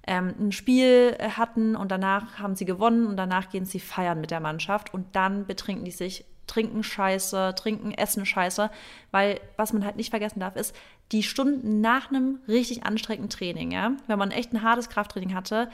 ähm, 0.06 0.34
ein 0.40 0.52
Spiel 0.52 1.16
äh, 1.20 1.30
hatten 1.30 1.76
und 1.76 1.92
danach 1.92 2.40
haben 2.40 2.56
sie 2.56 2.66
gewonnen 2.66 3.08
und 3.08 3.18
danach 3.18 3.50
gehen 3.50 3.66
sie 3.66 3.80
feiern 3.80 4.20
mit 4.20 4.32
der 4.32 4.40
Mannschaft 4.40 4.94
und 4.94 5.16
dann 5.16 5.46
betrinken 5.46 5.86
die 5.86 5.92
sich, 5.92 6.26
trinken 6.48 6.84
Scheiße, 6.84 7.54
trinken, 7.56 7.92
essen 7.92 8.26
Scheiße, 8.26 8.70
weil 9.12 9.40
was 9.56 9.74
man 9.74 9.86
halt 9.86 9.96
nicht 9.96 10.10
vergessen 10.10 10.40
darf, 10.40 10.56
ist, 10.56 10.76
die 11.12 11.24
Stunden 11.24 11.82
nach 11.82 12.10
einem 12.10 12.40
richtig 12.48 12.84
anstrengenden 12.84 13.30
Training, 13.30 13.72
ja, 13.72 13.92
wenn 14.08 14.20
man 14.20 14.32
echt 14.32 14.54
ein 14.54 14.64
hartes 14.64 14.90
Krafttraining 14.90 15.36
hatte, 15.36 15.70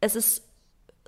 es 0.00 0.16
ist 0.16 0.47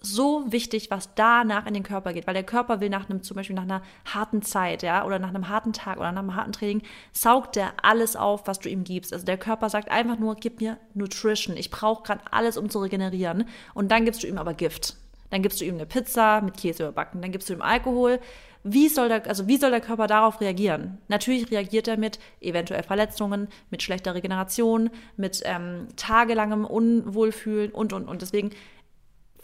so 0.00 0.50
wichtig, 0.50 0.90
was 0.90 1.14
danach 1.14 1.66
in 1.66 1.74
den 1.74 1.82
Körper 1.82 2.12
geht, 2.12 2.26
weil 2.26 2.34
der 2.34 2.42
Körper 2.42 2.80
will 2.80 2.88
nach 2.88 3.08
einem, 3.08 3.22
zum 3.22 3.36
Beispiel 3.36 3.56
nach 3.56 3.62
einer 3.62 3.82
harten 4.04 4.42
Zeit, 4.42 4.82
ja, 4.82 5.04
oder 5.04 5.18
nach 5.18 5.28
einem 5.28 5.48
harten 5.48 5.72
Tag 5.72 5.98
oder 5.98 6.12
nach 6.12 6.22
einem 6.22 6.36
harten 6.36 6.52
Training, 6.52 6.82
saugt 7.12 7.56
der 7.56 7.72
alles 7.82 8.16
auf, 8.16 8.46
was 8.46 8.58
du 8.58 8.68
ihm 8.68 8.84
gibst. 8.84 9.12
Also 9.12 9.24
der 9.24 9.38
Körper 9.38 9.68
sagt 9.68 9.90
einfach 9.90 10.18
nur, 10.18 10.36
gib 10.36 10.60
mir 10.60 10.78
Nutrition. 10.94 11.56
Ich 11.56 11.70
brauche 11.70 12.02
gerade 12.02 12.22
alles, 12.30 12.56
um 12.56 12.70
zu 12.70 12.78
regenerieren. 12.80 13.44
Und 13.74 13.90
dann 13.90 14.04
gibst 14.04 14.22
du 14.22 14.26
ihm 14.26 14.38
aber 14.38 14.54
Gift. 14.54 14.96
Dann 15.30 15.42
gibst 15.42 15.60
du 15.60 15.64
ihm 15.64 15.74
eine 15.74 15.86
Pizza 15.86 16.40
mit 16.40 16.56
Käse 16.56 16.84
überbacken. 16.84 17.22
Dann 17.22 17.32
gibst 17.32 17.48
du 17.48 17.52
ihm 17.52 17.62
Alkohol. 17.62 18.20
Wie 18.62 18.88
soll 18.88 19.08
der, 19.08 19.26
also 19.26 19.46
wie 19.46 19.56
soll 19.56 19.70
der 19.70 19.80
Körper 19.80 20.06
darauf 20.06 20.40
reagieren? 20.40 20.98
Natürlich 21.08 21.50
reagiert 21.50 21.88
er 21.88 21.96
mit 21.96 22.18
eventuell 22.42 22.82
Verletzungen, 22.82 23.48
mit 23.70 23.82
schlechter 23.82 24.14
Regeneration, 24.14 24.90
mit 25.16 25.40
ähm, 25.44 25.88
tagelangem 25.96 26.66
Unwohlfühlen 26.66 27.70
und 27.70 27.94
und 27.94 28.06
und. 28.06 28.20
Deswegen 28.20 28.50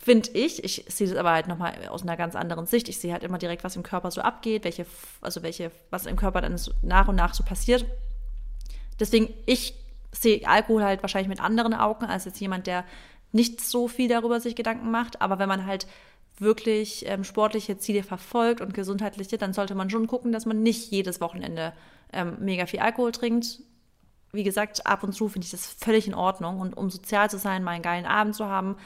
finde 0.07 0.31
ich, 0.35 0.63
ich 0.63 0.85
sehe 0.87 1.09
das 1.09 1.17
aber 1.17 1.33
halt 1.33 1.49
nochmal 1.49 1.89
aus 1.89 2.03
einer 2.03 2.17
ganz 2.17 2.37
anderen 2.37 2.67
Sicht. 2.67 2.89
Ich 2.89 2.99
sehe 2.99 3.13
halt 3.13 3.25
immer 3.25 3.39
direkt, 3.39 3.65
was 3.65 3.75
im 3.75 3.83
Körper 3.83 4.13
so 4.13 4.21
abgeht, 4.21 4.63
welche, 4.63 4.87
also 5.21 5.43
welche, 5.43 5.73
was 5.91 6.07
im 6.07 6.15
Körper 6.15 6.41
dann 6.43 6.57
so 6.59 6.71
nach 6.83 7.09
und 7.09 7.17
nach 7.17 7.35
so 7.35 7.43
passiert. 7.43 7.85
Deswegen, 9.01 9.35
ich 9.47 9.75
sehe 10.13 10.47
Alkohol 10.47 10.85
halt 10.85 11.03
wahrscheinlich 11.03 11.29
mit 11.29 11.41
anderen 11.41 11.75
Augen 11.75 12.05
als 12.05 12.25
jetzt 12.25 12.41
jemand, 12.41 12.69
der 12.69 12.85
nicht 13.33 13.61
so 13.61 13.89
viel 13.89 14.09
darüber 14.09 14.39
sich 14.39 14.55
Gedanken 14.55 14.93
macht. 14.93 15.21
Aber 15.21 15.41
wenn 15.41 15.49
man 15.49 15.67
halt 15.67 15.89
wirklich 16.39 17.05
ähm, 17.09 17.25
sportliche 17.25 17.77
Ziele 17.77 18.05
verfolgt 18.05 18.61
und 18.61 18.75
gesundheitliche, 18.75 19.39
dann 19.39 19.55
sollte 19.55 19.75
man 19.75 19.91
schon 19.91 20.07
gucken, 20.07 20.31
dass 20.31 20.47
man 20.47 20.63
nicht 20.63 20.93
jedes 20.93 21.21
Wochenende 21.21 21.73
ähm, 22.13 22.37
mega 22.39 22.67
viel 22.67 22.79
Alkohol 22.79 23.11
trinkt. 23.11 23.59
Wie 24.31 24.45
gesagt, 24.45 24.87
ab 24.87 25.03
und 25.03 25.15
zu 25.15 25.29
finde 25.29 25.47
ich 25.47 25.51
das 25.51 25.67
völlig 25.67 26.07
in 26.07 26.15
Ordnung. 26.15 26.61
Und 26.61 26.77
um 26.77 26.91
sozial 26.91 27.29
zu 27.29 27.39
sein, 27.39 27.65
mal 27.65 27.73
einen 27.73 27.83
geilen 27.83 28.07
Abend 28.07 28.37
zu 28.37 28.47
haben, 28.47 28.77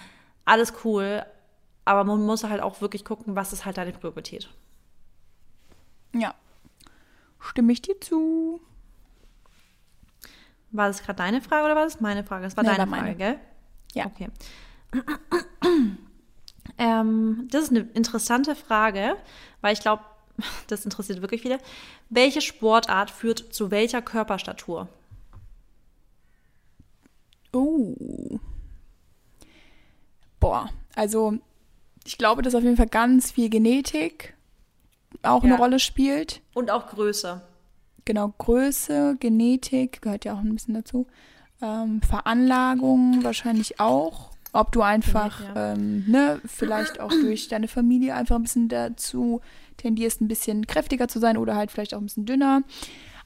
alles 0.50 0.72
cool, 0.84 1.24
aber 1.84 2.04
man 2.04 2.24
muss 2.26 2.44
halt 2.44 2.60
auch 2.60 2.80
wirklich 2.80 3.04
gucken, 3.04 3.36
was 3.36 3.52
ist 3.52 3.64
halt 3.64 3.76
deine 3.76 3.92
Priorität. 3.92 4.48
Ja, 6.12 6.34
stimme 7.38 7.72
ich 7.72 7.82
dir 7.82 8.00
zu. 8.00 8.60
War 10.72 10.88
das 10.88 11.02
gerade 11.02 11.18
deine 11.18 11.40
Frage 11.40 11.64
oder 11.64 11.76
war 11.76 11.84
das 11.84 12.00
meine 12.00 12.24
Frage? 12.24 12.44
Das 12.44 12.56
war 12.56 12.64
nee, 12.64 12.70
deine 12.70 12.90
war 12.90 12.98
Frage, 12.98 13.14
gell? 13.14 13.38
Ja. 13.94 14.06
Okay. 14.06 14.28
ähm, 16.78 17.48
das 17.50 17.64
ist 17.64 17.70
eine 17.70 17.80
interessante 17.94 18.54
Frage, 18.54 19.16
weil 19.60 19.72
ich 19.72 19.80
glaube, 19.80 20.04
das 20.68 20.84
interessiert 20.84 21.22
wirklich 21.22 21.42
viele. 21.42 21.58
Welche 22.08 22.40
Sportart 22.40 23.10
führt 23.10 23.52
zu 23.52 23.70
welcher 23.70 24.02
Körperstatur? 24.02 24.88
Oh. 27.52 28.38
Boah, 30.40 30.70
also 30.96 31.34
ich 32.04 32.18
glaube, 32.18 32.42
dass 32.42 32.54
auf 32.54 32.62
jeden 32.62 32.76
Fall 32.76 32.88
ganz 32.88 33.32
viel 33.32 33.50
Genetik 33.50 34.34
auch 35.22 35.44
ja. 35.44 35.50
eine 35.50 35.58
Rolle 35.58 35.78
spielt. 35.78 36.40
Und 36.54 36.70
auch 36.70 36.88
Größe. 36.88 37.42
Genau, 38.04 38.32
Größe, 38.38 39.16
Genetik 39.20 40.02
gehört 40.02 40.24
ja 40.24 40.34
auch 40.34 40.40
ein 40.40 40.54
bisschen 40.54 40.74
dazu. 40.74 41.06
Ähm, 41.62 42.00
Veranlagung 42.02 43.22
wahrscheinlich 43.22 43.78
auch. 43.80 44.30
Ob 44.52 44.72
du 44.72 44.82
einfach, 44.82 45.42
ja. 45.54 45.74
ähm, 45.74 46.04
ne, 46.08 46.40
vielleicht 46.44 46.98
auch 46.98 47.10
durch 47.10 47.46
deine 47.46 47.68
Familie 47.68 48.16
einfach 48.16 48.34
ein 48.34 48.42
bisschen 48.42 48.68
dazu 48.68 49.40
tendierst, 49.76 50.20
ein 50.20 50.28
bisschen 50.28 50.66
kräftiger 50.66 51.06
zu 51.06 51.20
sein 51.20 51.36
oder 51.36 51.54
halt 51.54 51.70
vielleicht 51.70 51.94
auch 51.94 52.00
ein 52.00 52.06
bisschen 52.06 52.26
dünner. 52.26 52.62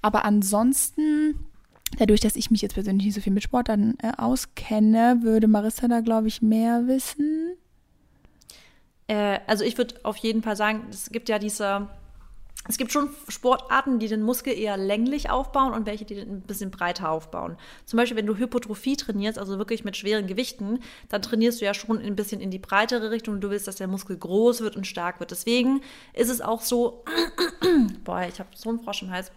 Aber 0.02 0.26
ansonsten 0.26 1.46
Dadurch, 1.98 2.20
dass 2.20 2.36
ich 2.36 2.50
mich 2.50 2.62
jetzt 2.62 2.74
persönlich 2.74 3.06
nicht 3.06 3.14
so 3.14 3.20
viel 3.20 3.32
mit 3.32 3.42
Sport 3.42 3.68
dann 3.68 3.96
äh, 4.02 4.12
auskenne, 4.16 5.18
würde 5.22 5.46
Marissa 5.46 5.86
da, 5.86 6.00
glaube 6.00 6.28
ich, 6.28 6.42
mehr 6.42 6.86
wissen. 6.86 7.56
Äh, 9.06 9.38
also 9.46 9.64
ich 9.64 9.78
würde 9.78 9.94
auf 10.02 10.16
jeden 10.16 10.42
Fall 10.42 10.56
sagen, 10.56 10.86
es 10.90 11.10
gibt 11.10 11.28
ja 11.28 11.38
diese 11.38 11.88
es 12.66 12.78
gibt 12.78 12.92
schon 12.92 13.10
Sportarten, 13.28 13.98
die 13.98 14.08
den 14.08 14.22
Muskel 14.22 14.58
eher 14.58 14.78
länglich 14.78 15.28
aufbauen 15.28 15.74
und 15.74 15.84
welche, 15.84 16.06
die 16.06 16.14
den 16.14 16.36
ein 16.36 16.40
bisschen 16.40 16.70
breiter 16.70 17.10
aufbauen. 17.10 17.58
Zum 17.84 17.98
Beispiel, 17.98 18.16
wenn 18.16 18.26
du 18.26 18.38
Hypotrophie 18.38 18.96
trainierst, 18.96 19.38
also 19.38 19.58
wirklich 19.58 19.84
mit 19.84 19.98
schweren 19.98 20.26
Gewichten, 20.26 20.78
dann 21.10 21.20
trainierst 21.20 21.60
du 21.60 21.66
ja 21.66 21.74
schon 21.74 21.98
ein 21.98 22.16
bisschen 22.16 22.40
in 22.40 22.50
die 22.50 22.58
breitere 22.58 23.10
Richtung 23.10 23.34
und 23.34 23.42
du 23.42 23.50
willst, 23.50 23.68
dass 23.68 23.76
der 23.76 23.86
Muskel 23.86 24.16
groß 24.16 24.62
wird 24.62 24.76
und 24.76 24.86
stark 24.86 25.20
wird. 25.20 25.30
Deswegen 25.30 25.82
ist 26.14 26.30
es 26.30 26.40
auch 26.40 26.62
so, 26.62 27.04
boah, 28.04 28.22
ich 28.22 28.38
habe 28.38 28.48
so 28.54 28.70
einen 28.70 28.80
Frosch 28.80 29.02
im 29.02 29.10
Hals. 29.10 29.30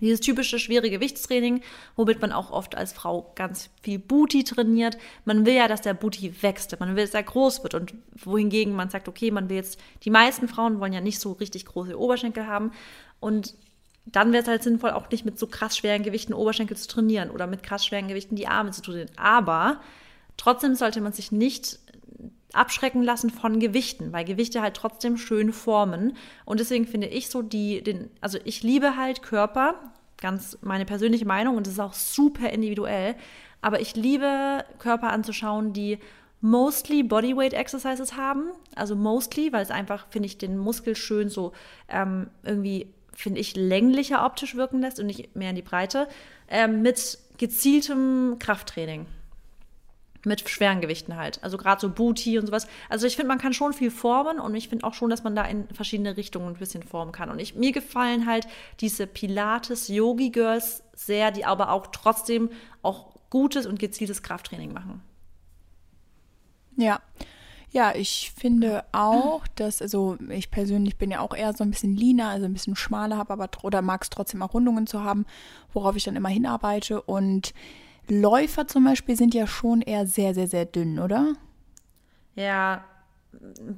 Dieses 0.00 0.20
typische 0.20 0.58
schwere 0.58 0.90
Gewichtstraining, 0.90 1.62
womit 1.96 2.20
man 2.20 2.32
auch 2.32 2.50
oft 2.50 2.74
als 2.74 2.92
Frau 2.92 3.32
ganz 3.34 3.70
viel 3.82 3.98
Booty 3.98 4.44
trainiert. 4.44 4.98
Man 5.24 5.46
will 5.46 5.54
ja, 5.54 5.68
dass 5.68 5.82
der 5.82 5.94
Booty 5.94 6.42
wächst, 6.42 6.78
man 6.80 6.96
will, 6.96 7.04
dass 7.04 7.14
er 7.14 7.22
groß 7.22 7.62
wird. 7.62 7.74
Und 7.74 7.94
wohingegen 8.14 8.74
man 8.74 8.90
sagt, 8.90 9.08
okay, 9.08 9.30
man 9.30 9.48
will 9.48 9.56
jetzt, 9.56 9.78
die 10.02 10.10
meisten 10.10 10.48
Frauen 10.48 10.80
wollen 10.80 10.92
ja 10.92 11.00
nicht 11.00 11.20
so 11.20 11.32
richtig 11.32 11.66
große 11.66 11.98
Oberschenkel 11.98 12.46
haben. 12.46 12.72
Und 13.20 13.54
dann 14.06 14.32
wäre 14.32 14.42
es 14.42 14.48
halt 14.48 14.62
sinnvoll, 14.62 14.90
auch 14.90 15.10
nicht 15.10 15.24
mit 15.24 15.38
so 15.38 15.46
krass 15.46 15.76
schweren 15.76 16.02
Gewichten 16.02 16.34
Oberschenkel 16.34 16.76
zu 16.76 16.88
trainieren 16.88 17.30
oder 17.30 17.46
mit 17.46 17.62
krass 17.62 17.86
schweren 17.86 18.08
Gewichten 18.08 18.36
die 18.36 18.46
Arme 18.46 18.70
zu 18.70 18.82
trainieren. 18.82 19.10
Aber 19.16 19.80
trotzdem 20.36 20.74
sollte 20.74 21.00
man 21.00 21.12
sich 21.12 21.32
nicht 21.32 21.78
abschrecken 22.54 23.02
lassen 23.02 23.30
von 23.30 23.60
Gewichten, 23.60 24.12
weil 24.12 24.24
Gewichte 24.24 24.62
halt 24.62 24.74
trotzdem 24.74 25.16
schön 25.16 25.52
formen. 25.52 26.16
Und 26.44 26.60
deswegen 26.60 26.86
finde 26.86 27.08
ich 27.08 27.28
so 27.28 27.42
die, 27.42 27.82
den, 27.82 28.10
also 28.20 28.38
ich 28.44 28.62
liebe 28.62 28.96
halt 28.96 29.22
Körper, 29.22 29.74
ganz 30.20 30.58
meine 30.62 30.84
persönliche 30.84 31.26
Meinung 31.26 31.56
und 31.56 31.66
das 31.66 31.74
ist 31.74 31.80
auch 31.80 31.94
super 31.94 32.50
individuell. 32.50 33.14
Aber 33.60 33.80
ich 33.80 33.96
liebe 33.96 34.64
Körper 34.78 35.10
anzuschauen, 35.10 35.72
die 35.72 35.98
mostly 36.40 37.02
Bodyweight 37.02 37.54
Exercises 37.54 38.16
haben. 38.16 38.50
Also 38.74 38.94
mostly, 38.94 39.52
weil 39.52 39.62
es 39.62 39.70
einfach, 39.70 40.06
finde 40.10 40.26
ich, 40.26 40.36
den 40.36 40.58
Muskel 40.58 40.94
schön 40.94 41.30
so 41.30 41.52
ähm, 41.88 42.28
irgendwie, 42.42 42.92
finde 43.14 43.40
ich, 43.40 43.56
länglicher 43.56 44.24
optisch 44.26 44.54
wirken 44.54 44.80
lässt 44.80 45.00
und 45.00 45.06
nicht 45.06 45.34
mehr 45.34 45.50
in 45.50 45.56
die 45.56 45.62
Breite. 45.62 46.08
Ähm, 46.48 46.82
mit 46.82 47.18
gezieltem 47.38 48.36
Krafttraining 48.38 49.06
mit 50.26 50.48
schweren 50.48 50.80
Gewichten 50.80 51.16
halt. 51.16 51.42
Also 51.42 51.56
gerade 51.56 51.80
so 51.80 51.88
Booty 51.88 52.38
und 52.38 52.46
sowas. 52.46 52.66
Also 52.88 53.06
ich 53.06 53.16
finde, 53.16 53.28
man 53.28 53.38
kann 53.38 53.52
schon 53.52 53.72
viel 53.72 53.90
formen 53.90 54.40
und 54.40 54.54
ich 54.54 54.68
finde 54.68 54.86
auch 54.86 54.94
schon, 54.94 55.10
dass 55.10 55.24
man 55.24 55.34
da 55.36 55.44
in 55.44 55.68
verschiedene 55.68 56.16
Richtungen 56.16 56.48
ein 56.48 56.58
bisschen 56.58 56.82
formen 56.82 57.12
kann. 57.12 57.30
Und 57.30 57.38
ich, 57.38 57.54
mir 57.54 57.72
gefallen 57.72 58.26
halt 58.26 58.46
diese 58.80 59.06
Pilates-Yogi-Girls 59.06 60.82
sehr, 60.94 61.30
die 61.30 61.44
aber 61.44 61.70
auch 61.70 61.88
trotzdem 61.88 62.50
auch 62.82 63.14
gutes 63.30 63.66
und 63.66 63.78
gezieltes 63.78 64.22
Krafttraining 64.22 64.72
machen. 64.72 65.02
Ja. 66.76 67.00
Ja, 67.70 67.92
ich 67.92 68.32
finde 68.36 68.84
auch, 68.92 69.48
dass, 69.56 69.82
also 69.82 70.16
ich 70.28 70.52
persönlich 70.52 70.96
bin 70.96 71.10
ja 71.10 71.18
auch 71.18 71.34
eher 71.34 71.52
so 71.54 71.64
ein 71.64 71.72
bisschen 71.72 71.96
leaner, 71.96 72.28
also 72.28 72.46
ein 72.46 72.52
bisschen 72.52 72.76
schmaler 72.76 73.18
habe, 73.18 73.32
aber 73.32 73.48
oder 73.64 73.82
mag 73.82 74.04
es 74.04 74.10
trotzdem 74.10 74.42
auch 74.42 74.54
Rundungen 74.54 74.86
zu 74.86 75.02
haben, 75.02 75.26
worauf 75.72 75.96
ich 75.96 76.04
dann 76.04 76.14
immer 76.14 76.28
hinarbeite. 76.28 77.02
Und 77.02 77.52
Läufer 78.08 78.66
zum 78.66 78.84
Beispiel 78.84 79.16
sind 79.16 79.34
ja 79.34 79.46
schon 79.46 79.80
eher 79.80 80.06
sehr, 80.06 80.34
sehr, 80.34 80.46
sehr 80.46 80.64
dünn, 80.66 80.98
oder? 80.98 81.34
Ja, 82.34 82.84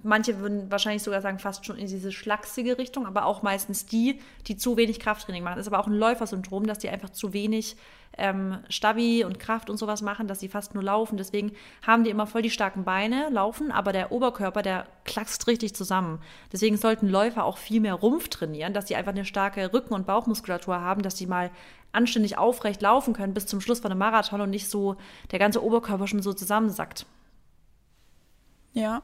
manche 0.03 0.39
würden 0.41 0.71
wahrscheinlich 0.71 1.03
sogar 1.03 1.21
sagen, 1.21 1.39
fast 1.39 1.67
schon 1.67 1.77
in 1.77 1.87
diese 1.87 2.13
schlachsige 2.13 2.79
Richtung, 2.79 3.07
aber 3.07 3.27
auch 3.27 3.43
meistens 3.43 3.87
die, 3.87 4.21
die 4.47 4.57
zu 4.57 4.77
wenig 4.77 5.01
Krafttraining 5.01 5.43
machen. 5.43 5.57
Das 5.57 5.67
ist 5.67 5.73
aber 5.73 5.83
auch 5.83 5.87
ein 5.87 5.95
Läufersyndrom, 5.95 6.67
dass 6.67 6.79
die 6.79 6.89
einfach 6.89 7.11
zu 7.11 7.33
wenig 7.33 7.77
ähm, 8.19 8.59
Stabi 8.69 9.25
und 9.25 9.39
Kraft 9.39 9.71
und 9.71 9.77
sowas 9.77 10.03
machen, 10.03 10.27
dass 10.29 10.41
sie 10.41 10.49
fast 10.49 10.75
nur 10.75 10.83
laufen. 10.83 11.17
Deswegen 11.17 11.53
haben 11.87 12.05
die 12.05 12.11
immer 12.11 12.27
voll 12.27 12.43
die 12.43 12.51
starken 12.51 12.85
Beine, 12.85 13.29
laufen, 13.31 13.71
aber 13.71 13.93
der 13.93 14.13
Oberkörper, 14.13 14.63
der 14.63 14.87
klackst 15.05 15.47
richtig 15.47 15.75
zusammen. 15.75 16.21
Deswegen 16.53 16.77
sollten 16.77 17.09
Läufer 17.09 17.45
auch 17.45 17.59
viel 17.59 17.81
mehr 17.81 17.95
Rumpf 17.95 18.29
trainieren, 18.29 18.73
dass 18.73 18.89
sie 18.89 18.97
einfach 18.97 19.13
eine 19.13 19.25
starke 19.25 19.73
Rücken- 19.73 19.95
und 19.95 20.07
Bauchmuskulatur 20.07 20.81
haben, 20.81 21.03
dass 21.03 21.19
sie 21.19 21.27
mal 21.27 21.51
anständig 21.93 22.39
aufrecht 22.39 22.83
laufen 22.83 23.15
können 23.15 23.35
bis 23.35 23.47
zum 23.47 23.61
Schluss 23.61 23.81
von 23.81 23.91
einem 23.91 23.99
Marathon 23.99 24.41
und 24.41 24.51
nicht 24.51 24.69
so 24.69 24.97
der 25.31 25.39
ganze 25.39 25.63
Oberkörper 25.63 26.07
schon 26.07 26.23
so 26.23 26.33
zusammensackt. 26.33 27.07
Ja, 28.77 29.03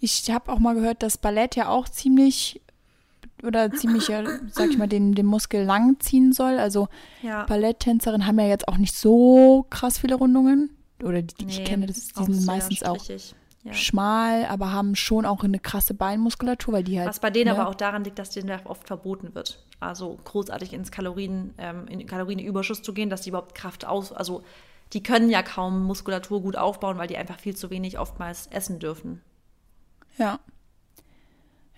ich 0.00 0.30
habe 0.30 0.52
auch 0.52 0.58
mal 0.58 0.74
gehört, 0.74 1.02
dass 1.02 1.18
Ballett 1.18 1.56
ja 1.56 1.68
auch 1.68 1.88
ziemlich 1.88 2.60
oder 3.42 3.72
ziemlich, 3.72 4.04
sag 4.04 4.70
ich 4.70 4.78
mal, 4.78 4.86
den, 4.86 5.14
den 5.14 5.26
Muskel 5.26 5.64
lang 5.64 5.98
ziehen 6.00 6.32
soll. 6.32 6.58
Also 6.58 6.88
ja. 7.22 7.44
Balletttänzerinnen 7.44 8.26
haben 8.26 8.38
ja 8.38 8.46
jetzt 8.46 8.68
auch 8.68 8.76
nicht 8.76 8.94
so 8.94 9.66
krass 9.70 9.98
viele 9.98 10.14
Rundungen. 10.14 10.70
Oder 11.02 11.22
die, 11.22 11.34
die 11.34 11.44
nee, 11.46 11.52
ich 11.52 11.64
kenne, 11.64 11.86
das, 11.86 12.08
die 12.08 12.24
sind 12.24 12.46
meistens 12.46 12.84
auch 12.84 13.04
ja. 13.64 13.72
schmal, 13.72 14.44
aber 14.44 14.72
haben 14.72 14.94
schon 14.94 15.26
auch 15.26 15.42
eine 15.42 15.58
krasse 15.58 15.94
Beinmuskulatur, 15.94 16.74
weil 16.74 16.84
die 16.84 16.98
halt. 16.98 17.08
Was 17.08 17.18
bei 17.18 17.30
denen 17.30 17.52
ne? 17.52 17.60
aber 17.60 17.68
auch 17.68 17.74
daran 17.74 18.04
liegt, 18.04 18.20
dass 18.20 18.30
denen 18.30 18.56
oft 18.64 18.86
verboten 18.86 19.34
wird. 19.34 19.64
Also 19.80 20.18
großartig 20.24 20.72
ins 20.72 20.92
Kalorien, 20.92 21.54
ähm, 21.58 21.88
in 21.88 22.06
Kalorienüberschuss 22.06 22.82
zu 22.82 22.94
gehen, 22.94 23.10
dass 23.10 23.22
die 23.22 23.30
überhaupt 23.30 23.56
Kraft 23.56 23.84
aus, 23.84 24.12
also 24.12 24.44
die 24.92 25.02
können 25.02 25.30
ja 25.30 25.42
kaum 25.42 25.84
Muskulatur 25.84 26.42
gut 26.42 26.56
aufbauen, 26.56 26.98
weil 26.98 27.08
die 27.08 27.16
einfach 27.16 27.38
viel 27.38 27.56
zu 27.56 27.70
wenig 27.70 27.98
oftmals 27.98 28.46
essen 28.48 28.78
dürfen. 28.78 29.22
Ja. 30.18 30.40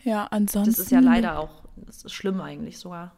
Ja, 0.03 0.27
ansonsten. 0.31 0.73
Das 0.73 0.79
ist 0.81 0.91
ja 0.91 1.01
leider 1.01 1.39
auch, 1.39 1.63
das 1.77 2.05
ist 2.05 2.13
schlimm 2.13 2.41
eigentlich 2.41 2.79
sogar. 2.79 3.13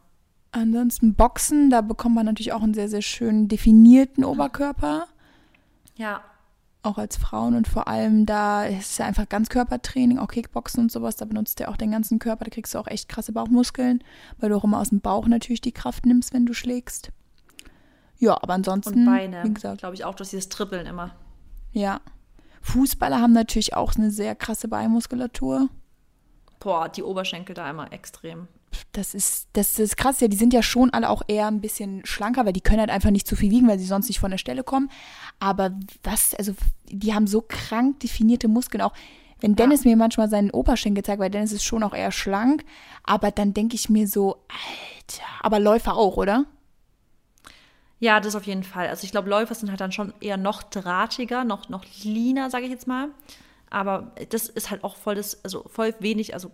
Ansonsten 0.51 1.15
Boxen, 1.15 1.69
da 1.69 1.81
bekommt 1.81 2.15
man 2.15 2.25
natürlich 2.25 2.53
auch 2.53 2.63
einen 2.63 2.73
sehr, 2.73 2.89
sehr 2.89 3.01
schönen 3.01 3.47
definierten 3.47 4.23
Oberkörper. 4.23 5.07
Ja. 5.95 6.21
Auch 6.83 6.97
als 6.97 7.17
Frauen 7.17 7.55
und 7.55 7.67
vor 7.67 7.87
allem 7.87 8.25
da 8.25 8.63
ist 8.65 8.91
es 8.91 8.97
ja 8.99 9.05
einfach 9.05 9.27
Ganzkörpertraining, 9.27 10.19
auch 10.19 10.29
Kickboxen 10.29 10.83
und 10.83 10.91
sowas, 10.91 11.17
da 11.17 11.25
benutzt 11.25 11.59
du 11.59 11.67
auch 11.67 11.75
den 11.75 11.91
ganzen 11.91 12.19
Körper, 12.19 12.45
da 12.45 12.51
kriegst 12.51 12.73
du 12.73 12.79
auch 12.79 12.87
echt 12.87 13.09
krasse 13.09 13.33
Bauchmuskeln, 13.33 14.03
weil 14.37 14.49
du 14.49 14.55
auch 14.55 14.63
immer 14.63 14.79
aus 14.79 14.89
dem 14.89 15.01
Bauch 15.01 15.27
natürlich 15.27 15.59
die 15.59 15.73
Kraft 15.73 16.05
nimmst, 16.05 16.33
wenn 16.33 16.45
du 16.45 16.53
schlägst. 16.53 17.11
Ja, 18.17 18.37
aber 18.41 18.53
ansonsten. 18.53 18.99
Und 18.99 19.05
Beine, 19.05 19.53
glaube 19.53 19.95
ich, 19.95 20.05
auch 20.05 20.15
durch 20.15 20.29
dieses 20.29 20.49
Trippeln 20.49 20.85
immer. 20.87 21.15
Ja. 21.71 22.01
Fußballer 22.61 23.21
haben 23.21 23.33
natürlich 23.33 23.75
auch 23.75 23.95
eine 23.95 24.11
sehr 24.11 24.35
krasse 24.35 24.67
Beinmuskulatur. 24.67 25.69
Boah, 26.59 26.89
die 26.89 27.03
Oberschenkel 27.03 27.53
da 27.53 27.69
immer 27.69 27.93
extrem. 27.93 28.47
Das 28.91 29.13
ist, 29.13 29.47
das 29.53 29.79
ist 29.79 29.95
krass, 29.95 30.19
ja, 30.19 30.27
die 30.27 30.37
sind 30.37 30.53
ja 30.53 30.61
schon 30.61 30.91
alle 30.91 31.09
auch 31.09 31.21
eher 31.27 31.47
ein 31.47 31.61
bisschen 31.61 32.05
schlanker, 32.05 32.45
weil 32.45 32.53
die 32.53 32.61
können 32.61 32.79
halt 32.79 32.89
einfach 32.89 33.11
nicht 33.11 33.27
zu 33.27 33.35
viel 33.35 33.51
wiegen, 33.51 33.67
weil 33.67 33.79
sie 33.79 33.85
sonst 33.85 34.07
nicht 34.07 34.19
von 34.19 34.31
der 34.31 34.37
Stelle 34.37 34.63
kommen. 34.63 34.89
Aber 35.39 35.71
was, 36.03 36.35
also 36.35 36.53
die 36.89 37.13
haben 37.13 37.27
so 37.27 37.43
krank 37.47 37.99
definierte 38.01 38.47
Muskeln 38.47 38.81
auch. 38.81 38.93
Wenn 39.39 39.55
Dennis 39.55 39.83
ja. 39.83 39.91
mir 39.91 39.97
manchmal 39.97 40.29
seinen 40.29 40.51
Oberschenkel 40.51 41.03
zeigt, 41.05 41.19
weil 41.19 41.29
Dennis 41.29 41.51
ist 41.51 41.63
schon 41.63 41.83
auch 41.83 41.93
eher 41.93 42.11
schlank, 42.11 42.65
aber 43.03 43.31
dann 43.31 43.53
denke 43.53 43.75
ich 43.75 43.89
mir 43.89 44.07
so, 44.07 44.37
Alter, 44.47 45.23
aber 45.41 45.59
Läufer 45.59 45.95
auch, 45.95 46.17
oder? 46.17 46.45
Ja, 47.99 48.19
das 48.19 48.35
auf 48.35 48.45
jeden 48.45 48.63
Fall. 48.63 48.87
Also 48.87 49.05
ich 49.05 49.11
glaube, 49.11 49.29
Läufer 49.29 49.55
sind 49.55 49.69
halt 49.69 49.81
dann 49.81 49.91
schon 49.91 50.13
eher 50.21 50.37
noch 50.37 50.61
drahtiger, 50.63 51.43
noch, 51.43 51.69
noch 51.69 51.83
leaner, 52.03 52.49
sage 52.49 52.65
ich 52.65 52.71
jetzt 52.71 52.87
mal. 52.87 53.09
Aber 53.69 54.11
das 54.29 54.47
ist 54.47 54.69
halt 54.69 54.83
auch 54.83 54.95
voll 54.95 55.15
das, 55.15 55.43
also 55.43 55.65
voll 55.67 55.93
wenig, 55.99 56.33
also 56.33 56.51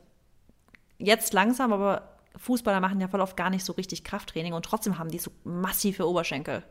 jetzt 0.97 1.33
langsam, 1.33 1.73
aber 1.73 2.13
Fußballer 2.37 2.79
machen 2.79 2.99
ja 2.99 3.07
voll 3.07 3.21
oft 3.21 3.37
gar 3.37 3.49
nicht 3.49 3.65
so 3.65 3.73
richtig 3.73 4.03
Krafttraining 4.03 4.53
und 4.53 4.65
trotzdem 4.65 4.97
haben 4.97 5.11
die 5.11 5.19
so 5.19 5.31
massive 5.43 6.07
Oberschenkel. 6.07 6.63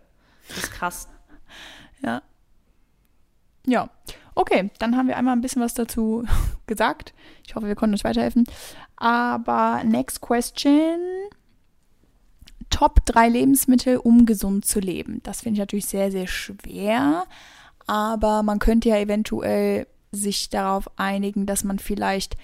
Das 0.48 0.58
ist 0.58 0.72
krass. 0.72 1.08
ja. 2.02 2.22
Ja. 3.66 3.90
Okay, 4.34 4.70
dann 4.78 4.96
haben 4.96 5.08
wir 5.08 5.16
einmal 5.16 5.36
ein 5.36 5.42
bisschen 5.42 5.62
was 5.62 5.74
dazu 5.74 6.24
gesagt. 6.66 7.12
Ich 7.46 7.54
hoffe, 7.54 7.66
wir 7.66 7.74
konnten 7.74 7.94
euch 7.94 8.04
weiterhelfen. 8.04 8.44
Aber 8.96 9.82
next 9.84 10.20
question. 10.20 10.98
Top 12.72 13.04
3 13.06 13.28
Lebensmittel, 13.28 13.98
um 13.98 14.26
gesund 14.26 14.64
zu 14.64 14.80
leben. 14.80 15.20
Das 15.22 15.42
finde 15.42 15.54
ich 15.54 15.60
natürlich 15.60 15.86
sehr, 15.86 16.10
sehr 16.10 16.26
schwer. 16.26 17.26
Aber 17.86 18.42
man 18.42 18.58
könnte 18.58 18.88
ja 18.88 18.96
eventuell 18.96 19.86
sich 20.10 20.50
darauf 20.50 20.90
einigen, 20.98 21.46
dass 21.46 21.62
man 21.62 21.78
vielleicht 21.78 22.36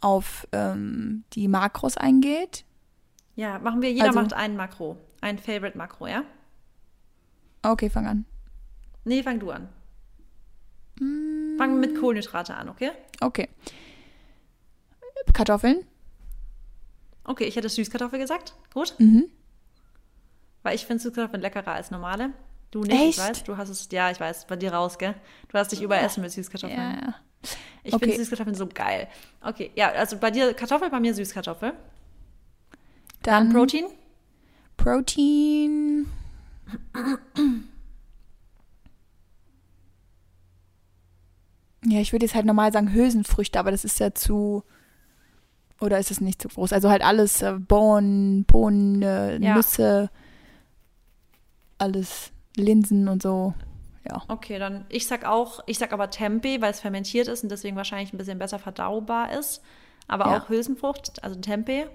auf 0.00 0.46
ähm, 0.52 1.24
die 1.32 1.48
Makros 1.48 1.96
eingeht. 1.96 2.64
Ja, 3.36 3.58
machen 3.58 3.80
wir, 3.80 3.92
jeder 3.92 4.08
also, 4.08 4.20
macht 4.20 4.32
ein 4.32 4.56
Makro. 4.56 4.96
Ein 5.20 5.38
Favorite 5.38 5.78
Makro, 5.78 6.06
ja? 6.06 6.24
Okay, 7.62 7.88
fang 7.88 8.06
an. 8.06 8.24
Nee, 9.04 9.22
fang 9.22 9.38
du 9.38 9.50
an. 9.50 9.68
Mm. 11.00 11.56
Fang 11.56 11.80
mit 11.80 11.98
Kohlenhydrate 11.98 12.54
an, 12.54 12.68
okay? 12.68 12.90
Okay. 13.20 13.48
Kartoffeln. 15.32 15.84
Okay, 17.24 17.44
ich 17.44 17.56
hätte 17.56 17.68
Süßkartoffel 17.68 18.18
gesagt. 18.18 18.54
Gut. 18.72 18.94
Mhm. 18.98 19.26
Weil 20.62 20.74
ich 20.74 20.86
finde 20.86 21.02
Süßkartoffeln 21.02 21.40
leckerer 21.42 21.72
als 21.72 21.90
normale. 21.90 22.30
Du 22.70 22.82
nicht, 22.82 22.92
Echt? 22.92 23.08
ich 23.10 23.18
weiß. 23.18 23.44
Du 23.44 23.56
hast 23.56 23.68
es, 23.70 23.88
ja, 23.90 24.10
ich 24.10 24.20
weiß, 24.20 24.46
bei 24.46 24.56
dir 24.56 24.72
raus, 24.74 24.98
gell? 24.98 25.14
Du 25.48 25.56
hast 25.58 25.72
dich 25.72 25.80
überessen 25.82 26.20
mit 26.22 26.32
Süßkartoffeln. 26.32 26.78
Ja, 26.78 26.90
ja. 26.92 27.14
Ich 27.84 27.94
okay. 27.94 28.04
finde 28.06 28.18
Süßkartoffeln 28.18 28.56
so 28.56 28.66
geil. 28.66 29.08
Okay, 29.40 29.70
ja, 29.74 29.90
also 29.92 30.18
bei 30.18 30.30
dir 30.30 30.52
Kartoffel, 30.54 30.90
bei 30.90 31.00
mir 31.00 31.14
Süßkartoffel. 31.14 31.72
Dann, 33.22 33.46
Dann 33.46 33.52
Protein? 33.52 33.84
Protein. 34.76 36.06
Ja, 41.84 42.00
ich 42.00 42.12
würde 42.12 42.26
jetzt 42.26 42.34
halt 42.34 42.44
normal 42.46 42.72
sagen 42.72 42.92
Hülsenfrüchte, 42.92 43.58
aber 43.58 43.70
das 43.70 43.84
ist 43.84 43.98
ja 44.00 44.14
zu 44.14 44.64
Oder 45.80 45.98
ist 45.98 46.10
es 46.10 46.20
nicht 46.20 46.42
zu 46.42 46.48
groß? 46.48 46.72
Also 46.72 46.90
halt 46.90 47.02
alles, 47.02 47.40
äh, 47.42 47.52
Bohnen, 47.52 48.44
Bohnen, 48.44 49.00
äh, 49.02 49.38
Ja. 49.38 49.54
Nüsse, 49.54 50.10
alles, 51.78 52.30
Linsen 52.56 53.08
und 53.08 53.22
so. 53.22 53.54
Ja. 54.08 54.22
Okay, 54.28 54.58
dann 54.58 54.86
ich 54.88 55.06
sag 55.06 55.24
auch, 55.26 55.60
ich 55.66 55.78
sag 55.78 55.92
aber 55.92 56.10
Tempeh, 56.10 56.60
weil 56.60 56.70
es 56.70 56.80
fermentiert 56.80 57.28
ist 57.28 57.42
und 57.42 57.50
deswegen 57.50 57.76
wahrscheinlich 57.76 58.12
ein 58.12 58.18
bisschen 58.18 58.38
besser 58.38 58.58
verdaubar 58.58 59.32
ist. 59.32 59.62
Aber 60.06 60.26
Ja. 60.30 60.38
auch 60.38 60.48
Hülsenfrucht, 60.48 61.22
also 61.22 61.38
Tempeh. 61.40 61.86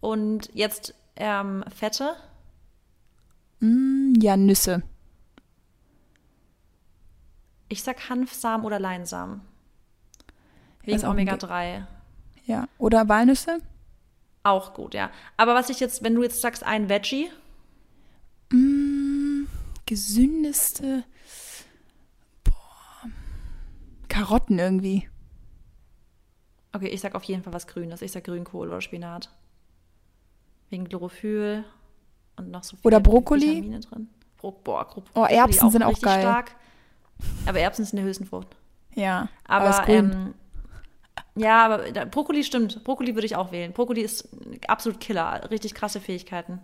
Und 0.00 0.50
jetzt 0.54 0.94
ähm, 1.16 1.64
Fette. 1.74 2.14
Mm, 3.60 4.14
ja, 4.20 4.36
Nüsse. 4.36 4.82
Ich 7.68 7.82
sag 7.82 8.08
Hanfsamen 8.08 8.64
oder 8.66 8.78
Leinsamen. 8.80 9.40
Wegen 10.82 10.96
ist 10.96 11.04
auch 11.04 11.10
ein 11.10 11.26
Ge- 11.26 11.34
Omega-3. 11.34 11.84
Ja. 12.46 12.66
Oder 12.78 13.08
Walnüsse? 13.08 13.58
Auch 14.42 14.72
gut, 14.72 14.94
ja. 14.94 15.10
Aber 15.36 15.54
was 15.54 15.68
ich 15.68 15.80
jetzt, 15.80 16.02
wenn 16.02 16.14
du 16.14 16.22
jetzt 16.22 16.40
sagst, 16.40 16.62
ein 16.64 16.88
Veggie, 16.88 17.30
Mm, 18.50 18.87
gesündeste. 19.88 21.02
Boah. 22.44 23.10
Karotten 24.08 24.58
irgendwie. 24.58 25.08
okay, 26.74 26.88
ich 26.88 27.00
sag 27.00 27.14
auf 27.14 27.24
jeden 27.24 27.42
Fall 27.42 27.54
was 27.54 27.66
Grünes. 27.66 28.02
Ich 28.02 28.12
sag 28.12 28.24
Grünkohl 28.24 28.68
oder 28.68 28.80
Spinat. 28.82 29.30
Wegen 30.68 30.86
Chlorophyll 30.86 31.64
und 32.36 32.50
noch 32.50 32.62
so 32.62 32.76
viele 32.76 32.86
Oder 32.86 33.00
Brokkoli? 33.00 33.56
Vitamine 33.56 33.80
drin. 33.80 34.08
Bro 34.36 34.52
boah, 34.62 34.86
Bro 34.86 35.02
Oh, 35.14 35.24
Erbsen 35.24 35.70
sind 35.70 35.82
auch 35.82 35.98
geil. 36.00 36.20
Stark. 36.20 36.54
Aber 37.46 37.58
Erbsen 37.58 37.84
sind 37.86 37.98
eine 37.98 38.06
Hülsenfrucht. 38.06 38.54
Ja. 38.94 39.28
Aber, 39.44 39.84
grün. 39.86 39.94
ähm, 39.96 40.34
ja, 41.34 41.64
aber 41.64 42.06
Brokkoli 42.06 42.44
stimmt. 42.44 42.84
Brokkoli 42.84 43.14
würde 43.14 43.26
ich 43.26 43.36
auch 43.36 43.50
wählen. 43.52 43.72
Brokkoli 43.72 44.02
ist 44.02 44.28
absolut 44.68 45.00
Killer. 45.00 45.50
Richtig 45.50 45.74
krasse 45.74 46.00
Fähigkeiten. 46.00 46.60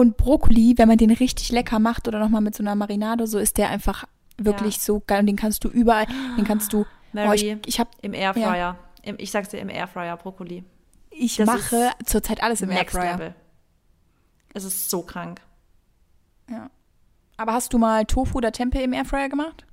Und 0.00 0.16
Brokkoli, 0.16 0.74
wenn 0.78 0.88
man 0.88 0.96
den 0.96 1.10
richtig 1.10 1.52
lecker 1.52 1.78
macht 1.78 2.08
oder 2.08 2.18
nochmal 2.18 2.40
mit 2.40 2.54
so 2.54 2.62
einer 2.62 2.74
Marinade, 2.74 3.26
so 3.26 3.38
ist 3.38 3.58
der 3.58 3.68
einfach 3.68 4.04
wirklich 4.38 4.76
Ja. 4.76 4.80
so 4.82 5.02
geil. 5.06 5.20
Und 5.20 5.26
den 5.26 5.36
kannst 5.36 5.62
du 5.62 5.68
überall, 5.68 6.06
den 6.38 6.44
kannst 6.44 6.72
du. 6.72 6.82
Oh, 6.82 6.86
Mary, 7.12 7.34
ich 7.34 7.68
ich, 7.74 7.80
hab, 7.80 7.88
Im 8.00 8.14
Airfryer. 8.14 8.78
Im, 9.02 9.16
ich 9.18 9.30
sag's 9.30 9.50
dir, 9.50 9.58
im 9.58 9.68
Airfryer 9.68 10.16
Brokkoli. 10.16 10.64
ich 11.10 11.36
das 11.36 11.46
mache 11.46 11.90
zurzeit 12.06 12.42
alles 12.42 12.62
im 12.62 12.70
Next 12.70 12.94
Airfryer. 12.94 13.12
Level. 13.12 13.34
Es 14.54 14.64
ist 14.64 14.88
so 14.88 15.02
krank. 15.02 15.42
Ja. 16.48 16.70
Aber 17.36 17.52
hast 17.52 17.74
du 17.74 17.78
mal 17.78 18.06
Tofu 18.06 18.38
oder 18.38 18.52
Tempeh 18.52 18.82
im 18.82 18.94
Airfryer 18.94 19.28
gemacht? 19.28 19.66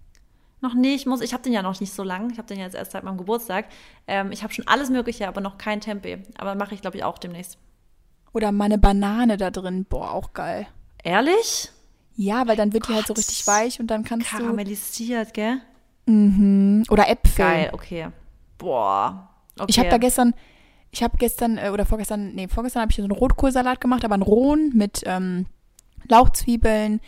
Noch 0.59 0.73
nicht, 0.73 0.95
ich 1.01 1.05
muss, 1.05 1.21
ich 1.21 1.31
habe 1.33 1.43
den 1.43 1.53
ja 1.53 1.61
noch 1.61 1.79
nicht 1.79 1.93
so 1.93 2.03
lang. 2.03 2.31
Ich 2.31 2.37
habe 2.37 2.47
den 2.49 2.57
ja 2.57 2.65
jetzt 2.65 2.75
erst 2.75 2.91
seit 2.91 3.03
meinem 3.05 3.17
Geburtstag. 3.17 3.67
Ähm, 4.07 4.33
ich 4.33 4.43
habe 4.43 4.53
schon 4.53 4.67
alles 4.67 4.89
Mögliche, 4.89 5.27
aber 5.27 5.39
noch 5.39 5.57
kein 5.57 5.79
Tempeh. 5.79 6.17
Aber 6.37 6.55
mache 6.55 6.73
ich, 6.75 6.81
glaube 6.81 6.97
ich, 6.97 7.03
auch 7.05 7.17
demnächst. 7.17 7.57
Oder 8.37 8.51
mal 8.51 8.65
eine 8.65 8.77
Banane 8.77 9.35
da 9.37 9.49
drin? 9.49 9.85
Boah, 9.89 10.11
auch 10.11 10.31
geil. 10.31 10.67
Ehrlich? 11.03 11.71
Ja, 12.15 12.47
weil 12.47 12.55
dann 12.55 12.71
wird 12.71 12.87
die 12.87 12.93
halt 12.93 13.07
so 13.07 13.13
richtig 13.13 13.47
weich 13.47 13.79
und 13.79 13.87
dann 13.87 14.03
kannst 14.03 14.29
Karamellisiert, 14.29 15.33
gell? 15.33 15.59
du. 16.05 16.11
Mhm. 16.11 16.83
Oder 16.91 17.09
Äpfel. 17.09 17.43
Geil, 17.43 17.69
okay. 17.73 18.09
Boah. 18.59 19.27
Okay. 19.57 19.65
Ich 19.69 19.79
habe 19.79 19.89
da 19.89 19.97
gestern, 19.97 20.35
ich 20.91 21.01
habe 21.01 21.17
gestern 21.17 21.57
äh, 21.57 21.71
oder 21.71 21.87
vorgestern, 21.87 22.35
nee, 22.35 22.47
vorgestern 22.47 22.83
habe 22.83 22.91
ich 22.91 22.97
so 22.97 23.01
einen 23.01 23.11
Rotkohlsalat 23.11 23.81
gemacht, 23.81 24.05
aber 24.05 24.13
einen 24.13 24.21
rohen 24.21 24.71
mit 24.75 25.01
ähm, 25.07 25.47
Lauchzwiebeln, 26.07 27.01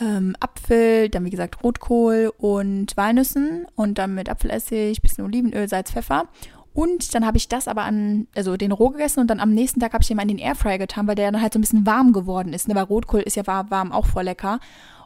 ähm, 0.00 0.36
Apfel, 0.38 1.08
dann 1.08 1.24
wie 1.24 1.30
gesagt 1.30 1.64
Rotkohl 1.64 2.32
und 2.38 2.96
Walnüssen 2.96 3.66
und 3.74 3.98
dann 3.98 4.14
mit 4.14 4.28
Apfelessig, 4.28 5.02
bisschen 5.02 5.24
Olivenöl, 5.24 5.68
Salz, 5.68 5.90
Pfeffer. 5.90 6.28
Und 6.74 7.14
dann 7.14 7.24
habe 7.24 7.36
ich 7.36 7.48
das 7.48 7.68
aber 7.68 7.82
an, 7.84 8.26
also 8.34 8.56
den 8.56 8.72
roh 8.72 8.90
gegessen 8.90 9.20
und 9.20 9.28
dann 9.28 9.38
am 9.40 9.50
nächsten 9.54 9.78
Tag 9.80 9.92
habe 9.94 10.02
ich 10.02 10.08
den 10.08 10.16
mal 10.16 10.22
in 10.24 10.28
den 10.28 10.38
Airfryer 10.38 10.76
getan, 10.76 11.06
weil 11.06 11.14
der 11.14 11.30
dann 11.30 11.40
halt 11.40 11.52
so 11.52 11.58
ein 11.58 11.62
bisschen 11.62 11.86
warm 11.86 12.12
geworden 12.12 12.52
ist. 12.52 12.66
Ne? 12.68 12.74
Weil 12.74 12.82
Rotkohl 12.82 13.20
ist 13.20 13.36
ja 13.36 13.46
warm, 13.46 13.92
auch 13.92 14.06
voll 14.06 14.24
lecker. 14.24 14.58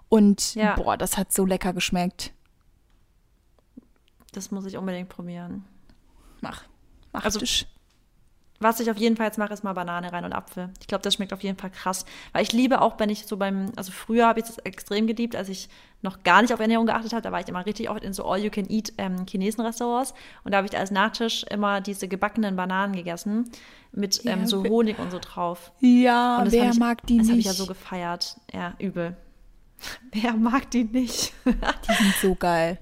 Und 0.09 0.55
Ja. 0.55 0.75
boah, 0.77 0.97
das 0.97 1.19
hat 1.19 1.33
so 1.33 1.45
lecker 1.45 1.75
geschmeckt. 1.75 2.33
Das 4.33 4.51
muss 4.51 4.65
ich 4.65 4.77
unbedingt 4.79 5.11
probieren. 5.11 5.65
Mach. 6.41 6.65
Mach 7.13 7.25
Also-. 7.25 7.67
Was 8.61 8.81
ich 8.81 8.91
auf 8.91 8.97
jeden 8.97 9.17
Fall 9.17 9.27
jetzt 9.27 9.39
mache, 9.39 9.53
ist 9.53 9.63
mal 9.63 9.73
Banane 9.73 10.13
rein 10.13 10.25
und 10.25 10.33
Apfel. 10.33 10.71
Ich 10.81 10.89
glaube, 10.89 11.03
das 11.03 11.15
schmeckt 11.15 11.33
auf 11.33 11.43
jeden 11.45 11.57
Fall 11.57 11.71
krass. 11.71 12.05
Weil 12.33 12.43
ich 12.43 12.53
liebe 12.53 12.81
auch, 12.81 12.99
wenn 12.99 13.09
ich 13.09 13.25
so 13.27 13.37
beim, 13.37 13.71
also 13.77 13.93
früher 13.93 14.27
habe 14.27 14.41
ich 14.41 14.47
das 14.47 14.59
extrem 14.59 15.07
geliebt, 15.07 15.37
als 15.37 15.49
ich 15.49 15.69
noch 16.03 16.25
gar 16.25 16.43
nicht 16.43 16.53
auf 16.53 16.59
Ernährung 16.59 16.87
geachtet 16.87 17.13
habe. 17.13 17.23
Da 17.23 17.31
war 17.31 17.39
ich 17.41 17.47
immer 17.49 17.65
richtig 17.67 17.89
oft 17.89 18.03
in 18.03 18.13
so 18.13 18.25
All-You-Can-Eat 18.25 18.95
ähm, 18.99 19.27
Chinesen-Restaurants. 19.27 20.13
Und 20.43 20.51
da 20.53 20.59
habe 20.59 20.67
ich 20.67 20.77
als 20.77 20.91
Nachtisch 20.91 21.45
immer 21.45 21.81
diese 21.81 22.09
gebackenen 22.09 22.57
Bananen 22.57 22.95
gegessen. 22.97 23.49
Mit 23.93 24.25
ähm, 24.27 24.41
Ja, 24.41 24.47
so 24.47 24.65
we- 24.65 24.69
Honig 24.71 24.99
und 24.99 25.13
so 25.13 25.19
drauf. 25.21 25.71
Ja, 25.79 26.39
Und 26.39 26.47
das 26.47 26.55
wer 26.55 26.71
ich, 26.71 26.79
mag 26.79 27.07
die 27.07 27.19
Das 27.19 27.27
nicht? 27.27 27.31
habe 27.33 27.41
ich 27.41 27.47
ja 27.47 27.53
so 27.53 27.67
gefeiert. 27.67 28.37
Ja, 28.53 28.75
übel. 28.79 29.17
Wer 30.13 30.33
mag 30.35 30.69
die 30.73 30.83
nicht? 30.83 31.33
die 31.45 31.95
sind 32.03 32.15
so 32.21 32.35
geil. 32.35 32.79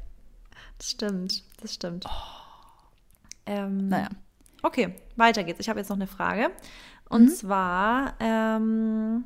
Das 0.78 0.90
stimmt, 0.92 1.42
das 1.60 1.74
stimmt. 1.74 2.06
Ähm, 3.44 3.88
Naja. 3.88 4.08
Okay, 4.66 4.92
weiter 5.14 5.44
geht's. 5.44 5.60
Ich 5.60 5.68
habe 5.68 5.78
jetzt 5.78 5.90
noch 5.90 5.96
eine 5.96 6.08
Frage. 6.08 6.50
Und 7.08 7.28
zwar, 7.28 8.14
ähm, 8.18 9.22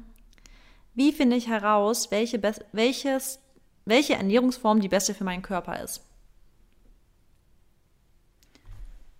wie 0.94 1.12
finde 1.12 1.34
ich 1.34 1.48
heraus, 1.48 2.10
welche, 2.10 2.42
welches, 2.72 3.40
welche 3.86 4.16
Ernährungsform 4.16 4.80
die 4.80 4.90
beste 4.90 5.14
für 5.14 5.24
meinen 5.24 5.40
Körper 5.40 5.82
ist? 5.82 6.04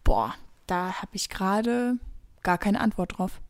Boah, 0.05 0.35
da 0.67 1.01
habe 1.01 1.13
ich 1.15 1.31
gerade 1.31 1.97
gar 2.43 2.59
keine 2.59 2.83
Antwort 2.83 3.17
drauf. 3.17 3.41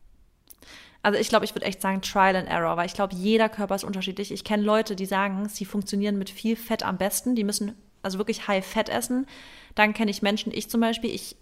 Also 1.03 1.19
ich 1.19 1.27
glaube, 1.27 1.43
ich 1.43 1.53
würde 1.53 1.65
echt 1.65 1.81
sagen 1.81 2.01
Trial 2.01 2.37
and 2.37 2.47
Error, 2.47 2.77
weil 2.77 2.85
ich 2.85 2.93
glaube, 2.93 3.15
jeder 3.15 3.49
Körper 3.49 3.75
ist 3.75 3.83
unterschiedlich. 3.83 4.31
Ich 4.31 4.45
kenne 4.45 4.63
Leute, 4.63 4.95
die 4.95 5.05
sagen, 5.05 5.49
sie 5.49 5.65
funktionieren 5.65 6.17
mit 6.17 6.29
viel 6.29 6.55
Fett 6.55 6.83
am 6.83 6.97
besten. 6.97 7.35
Die 7.35 7.43
müssen 7.43 7.75
also 8.01 8.17
wirklich 8.17 8.47
High 8.47 8.65
Fett 8.65 8.87
essen. 8.87 9.27
Dann 9.75 9.93
kenne 9.93 10.09
ich 10.09 10.21
Menschen, 10.21 10.53
ich 10.53 10.69
zum 10.69 10.79
Beispiel, 10.79 11.13
ich 11.13 11.35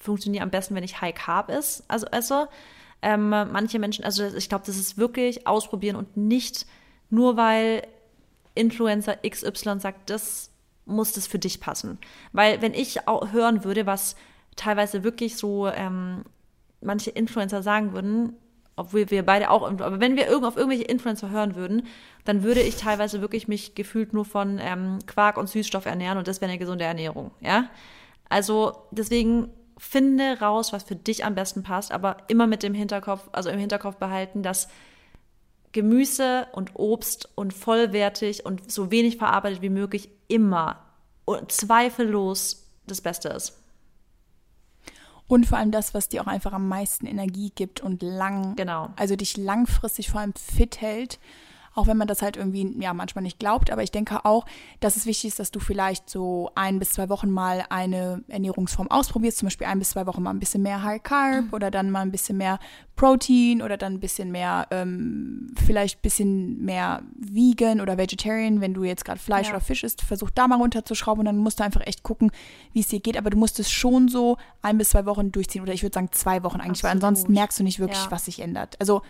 funktioniere 0.00 0.42
am 0.42 0.50
besten, 0.50 0.74
wenn 0.74 0.82
ich 0.82 1.00
High 1.00 1.14
Carb 1.14 1.50
ist, 1.50 1.84
also 1.86 2.06
esse. 2.06 2.48
Ähm, 3.02 3.30
manche 3.30 3.78
Menschen, 3.78 4.04
also 4.04 4.24
ich 4.24 4.48
glaube, 4.48 4.64
das 4.66 4.76
ist 4.76 4.98
wirklich 4.98 5.46
ausprobieren 5.46 5.96
und 5.96 6.16
nicht 6.16 6.66
nur 7.08 7.36
weil 7.36 7.86
Influencer 8.54 9.16
XY 9.26 9.80
sagt, 9.80 10.10
das 10.10 10.50
muss 10.84 11.12
das 11.12 11.26
für 11.26 11.38
dich 11.38 11.60
passen. 11.60 11.98
Weil 12.32 12.60
wenn 12.62 12.74
ich 12.74 13.06
auch 13.08 13.32
hören 13.32 13.64
würde, 13.64 13.86
was 13.86 14.16
teilweise 14.56 15.04
wirklich 15.04 15.36
so 15.36 15.68
ähm, 15.68 16.24
manche 16.82 17.10
Influencer 17.10 17.62
sagen 17.62 17.92
würden, 17.92 18.34
obwohl 18.76 19.10
wir 19.10 19.24
beide 19.24 19.50
auch, 19.50 19.62
aber 19.62 20.00
wenn 20.00 20.16
wir 20.16 20.24
auf 20.46 20.56
irgendwelche 20.56 20.84
Influencer 20.84 21.30
hören 21.30 21.54
würden, 21.54 21.86
dann 22.24 22.42
würde 22.42 22.60
ich 22.60 22.76
teilweise 22.76 23.20
wirklich 23.20 23.46
mich 23.46 23.74
gefühlt 23.74 24.12
nur 24.12 24.24
von 24.24 24.58
ähm, 24.58 24.98
Quark 25.06 25.36
und 25.36 25.48
Süßstoff 25.48 25.86
ernähren 25.86 26.18
und 26.18 26.26
das 26.26 26.40
wäre 26.40 26.50
eine 26.50 26.58
gesunde 26.58 26.84
Ernährung, 26.84 27.30
ja. 27.40 27.68
Also 28.28 28.74
deswegen 28.90 29.50
finde 29.80 30.38
raus, 30.40 30.74
was 30.74 30.82
für 30.82 30.94
dich 30.94 31.24
am 31.24 31.34
besten 31.34 31.62
passt, 31.62 31.90
aber 31.90 32.18
immer 32.28 32.46
mit 32.46 32.62
dem 32.62 32.74
Hinterkopf, 32.74 33.28
also 33.32 33.48
im 33.48 33.58
Hinterkopf 33.58 33.96
behalten, 33.96 34.42
dass 34.42 34.68
Gemüse 35.72 36.48
und 36.52 36.72
Obst 36.74 37.30
und 37.34 37.54
vollwertig 37.54 38.44
und 38.44 38.70
so 38.70 38.90
wenig 38.90 39.16
verarbeitet 39.16 39.62
wie 39.62 39.70
möglich 39.70 40.10
immer 40.28 40.84
und 41.24 41.50
zweifellos 41.50 42.66
das 42.86 43.00
Beste 43.00 43.30
ist. 43.30 43.56
Und 45.26 45.46
vor 45.46 45.58
allem 45.58 45.70
das, 45.70 45.94
was 45.94 46.08
dir 46.08 46.22
auch 46.22 46.26
einfach 46.26 46.52
am 46.52 46.68
meisten 46.68 47.06
Energie 47.06 47.50
gibt 47.54 47.80
und 47.80 48.02
lang, 48.02 48.56
Genau. 48.56 48.90
also 48.96 49.16
dich 49.16 49.36
langfristig 49.36 50.10
vor 50.10 50.20
allem 50.20 50.34
fit 50.34 50.80
hält. 50.80 51.18
Auch 51.74 51.86
wenn 51.86 51.96
man 51.96 52.08
das 52.08 52.20
halt 52.20 52.36
irgendwie, 52.36 52.74
ja, 52.80 52.92
manchmal 52.92 53.22
nicht 53.22 53.38
glaubt. 53.38 53.70
Aber 53.70 53.82
ich 53.82 53.92
denke 53.92 54.24
auch, 54.24 54.44
dass 54.80 54.96
es 54.96 55.06
wichtig 55.06 55.28
ist, 55.28 55.38
dass 55.38 55.50
du 55.52 55.60
vielleicht 55.60 56.10
so 56.10 56.50
ein 56.56 56.78
bis 56.80 56.90
zwei 56.90 57.08
Wochen 57.08 57.30
mal 57.30 57.64
eine 57.70 58.24
Ernährungsform 58.28 58.90
ausprobierst. 58.90 59.38
Zum 59.38 59.46
Beispiel 59.46 59.66
ein 59.68 59.78
bis 59.78 59.90
zwei 59.90 60.06
Wochen 60.06 60.22
mal 60.22 60.30
ein 60.30 60.40
bisschen 60.40 60.62
mehr 60.62 60.82
High 60.82 61.02
Carb 61.02 61.52
oder 61.52 61.70
dann 61.70 61.90
mal 61.90 62.00
ein 62.00 62.10
bisschen 62.10 62.36
mehr 62.38 62.58
Protein 62.96 63.62
oder 63.62 63.76
dann 63.76 63.94
ein 63.94 64.00
bisschen 64.00 64.30
mehr, 64.30 64.66
ähm, 64.72 65.54
vielleicht 65.64 65.98
ein 65.98 66.02
bisschen 66.02 66.64
mehr 66.64 67.02
Vegan 67.16 67.80
oder 67.80 67.96
Vegetarian, 67.96 68.60
wenn 68.60 68.74
du 68.74 68.84
jetzt 68.84 69.04
gerade 69.04 69.18
Fleisch 69.20 69.46
Ja. 69.46 69.54
oder 69.54 69.60
Fisch 69.60 69.84
isst. 69.84 70.02
Versuch 70.02 70.30
da 70.30 70.48
mal 70.48 70.56
runterzuschrauben 70.58 71.20
und 71.20 71.26
dann 71.26 71.38
musst 71.38 71.60
du 71.60 71.64
einfach 71.64 71.86
echt 71.86 72.02
gucken, 72.02 72.30
wie 72.72 72.80
es 72.80 72.88
dir 72.88 73.00
geht. 73.00 73.16
Aber 73.16 73.30
du 73.30 73.38
musst 73.38 73.58
es 73.60 73.70
schon 73.70 74.08
so 74.08 74.36
ein 74.60 74.76
bis 74.76 74.90
zwei 74.90 75.06
Wochen 75.06 75.32
durchziehen. 75.32 75.62
Oder 75.62 75.72
ich 75.72 75.82
würde 75.82 75.94
sagen 75.94 76.08
zwei 76.12 76.42
Wochen 76.42 76.60
eigentlich, 76.60 76.82
weil 76.82 76.90
Absolut. 76.90 77.04
ansonsten 77.04 77.32
merkst 77.32 77.58
du 77.60 77.62
nicht 77.62 77.78
wirklich, 77.78 78.04
Ja. 78.04 78.10
was 78.10 78.24
sich 78.26 78.40
ändert. 78.40 78.76
Also 78.80 79.02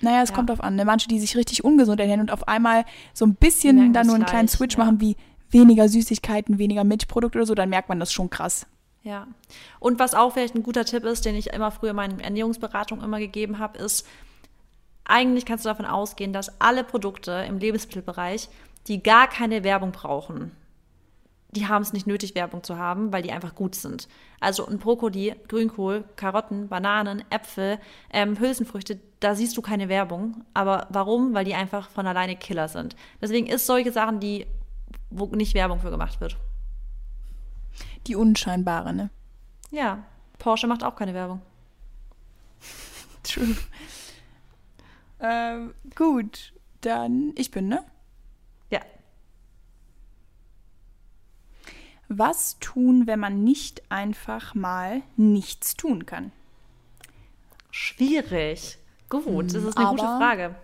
naja, 0.00 0.22
es 0.22 0.30
Ja. 0.30 0.34
kommt 0.36 0.50
drauf 0.50 0.60
an. 0.62 0.76
Ne? 0.76 0.84
Manche, 0.84 1.08
die 1.08 1.18
sich 1.18 1.36
richtig 1.36 1.64
ungesund 1.64 2.00
ernähren 2.00 2.20
und 2.20 2.30
auf 2.30 2.46
einmal 2.48 2.84
so 3.14 3.24
ein 3.26 3.34
bisschen 3.34 3.92
dann 3.92 4.06
nur 4.06 4.16
einen 4.16 4.26
kleinen 4.26 4.46
gleich, 4.46 4.56
Switch 4.56 4.76
ja. 4.76 4.84
machen, 4.84 5.00
wie 5.00 5.16
weniger 5.50 5.88
Süßigkeiten, 5.88 6.58
weniger 6.58 6.84
Milchprodukte 6.84 7.38
oder 7.38 7.46
so, 7.46 7.54
dann 7.54 7.70
merkt 7.70 7.88
man 7.88 8.00
das 8.00 8.12
schon 8.12 8.30
krass. 8.30 8.66
Ja. 9.02 9.26
Und 9.80 9.98
was 9.98 10.14
auch 10.14 10.32
vielleicht 10.32 10.54
ein 10.54 10.62
guter 10.62 10.84
Tipp 10.84 11.04
ist, 11.04 11.24
den 11.24 11.34
ich 11.34 11.48
immer 11.48 11.70
früher 11.70 11.94
meinen 11.94 12.20
Ernährungsberatung 12.20 13.02
immer 13.02 13.18
gegeben 13.18 13.58
habe, 13.58 13.78
ist, 13.78 14.06
eigentlich 15.04 15.46
kannst 15.46 15.64
du 15.64 15.70
davon 15.70 15.86
ausgehen, 15.86 16.32
dass 16.32 16.60
alle 16.60 16.84
Produkte 16.84 17.44
im 17.48 17.58
Lebensmittelbereich, 17.58 18.48
die 18.86 19.02
gar 19.02 19.26
keine 19.26 19.64
Werbung 19.64 19.92
brauchen, 19.92 20.50
die 21.50 21.66
haben 21.66 21.82
es 21.82 21.92
nicht 21.92 22.06
nötig, 22.06 22.34
Werbung 22.34 22.62
zu 22.62 22.76
haben, 22.76 23.12
weil 23.12 23.22
die 23.22 23.32
einfach 23.32 23.54
gut 23.54 23.74
sind. 23.74 24.08
Also 24.38 24.66
ein 24.66 24.78
Brokkoli, 24.78 25.34
Grünkohl, 25.48 26.04
Karotten, 26.16 26.68
Bananen, 26.68 27.24
Äpfel, 27.30 27.78
ähm, 28.12 28.38
Hülsenfrüchte, 28.38 29.00
da 29.20 29.34
siehst 29.34 29.56
du 29.56 29.62
keine 29.62 29.88
Werbung. 29.88 30.44
Aber 30.52 30.86
warum? 30.90 31.32
Weil 31.34 31.44
die 31.44 31.54
einfach 31.54 31.88
von 31.88 32.06
alleine 32.06 32.36
Killer 32.36 32.68
sind. 32.68 32.96
Deswegen 33.20 33.46
ist 33.46 33.66
solche 33.66 33.92
Sachen, 33.92 34.20
die, 34.20 34.46
wo 35.10 35.26
nicht 35.26 35.54
Werbung 35.54 35.80
für 35.80 35.90
gemacht 35.90 36.20
wird. 36.20 36.36
Die 38.06 38.16
unscheinbare, 38.16 38.92
ne? 38.92 39.10
Ja, 39.70 40.04
Porsche 40.38 40.66
macht 40.66 40.84
auch 40.84 40.96
keine 40.96 41.14
Werbung. 41.14 41.40
True. 43.22 43.56
ähm, 45.20 45.74
gut, 45.94 46.52
dann 46.82 47.32
ich 47.36 47.50
bin, 47.50 47.68
ne? 47.68 47.84
Ja. 48.70 48.80
Was 52.08 52.58
tun, 52.58 53.06
wenn 53.06 53.20
man 53.20 53.44
nicht 53.44 53.82
einfach 53.90 54.54
mal 54.54 55.02
nichts 55.16 55.74
tun 55.76 56.06
kann? 56.06 56.32
Schwierig. 57.70 58.78
Gut, 59.08 59.54
das 59.54 59.62
ist 59.62 59.76
eine 59.76 59.90
gute 59.90 60.04
aber- 60.04 60.18
Frage. 60.18 60.54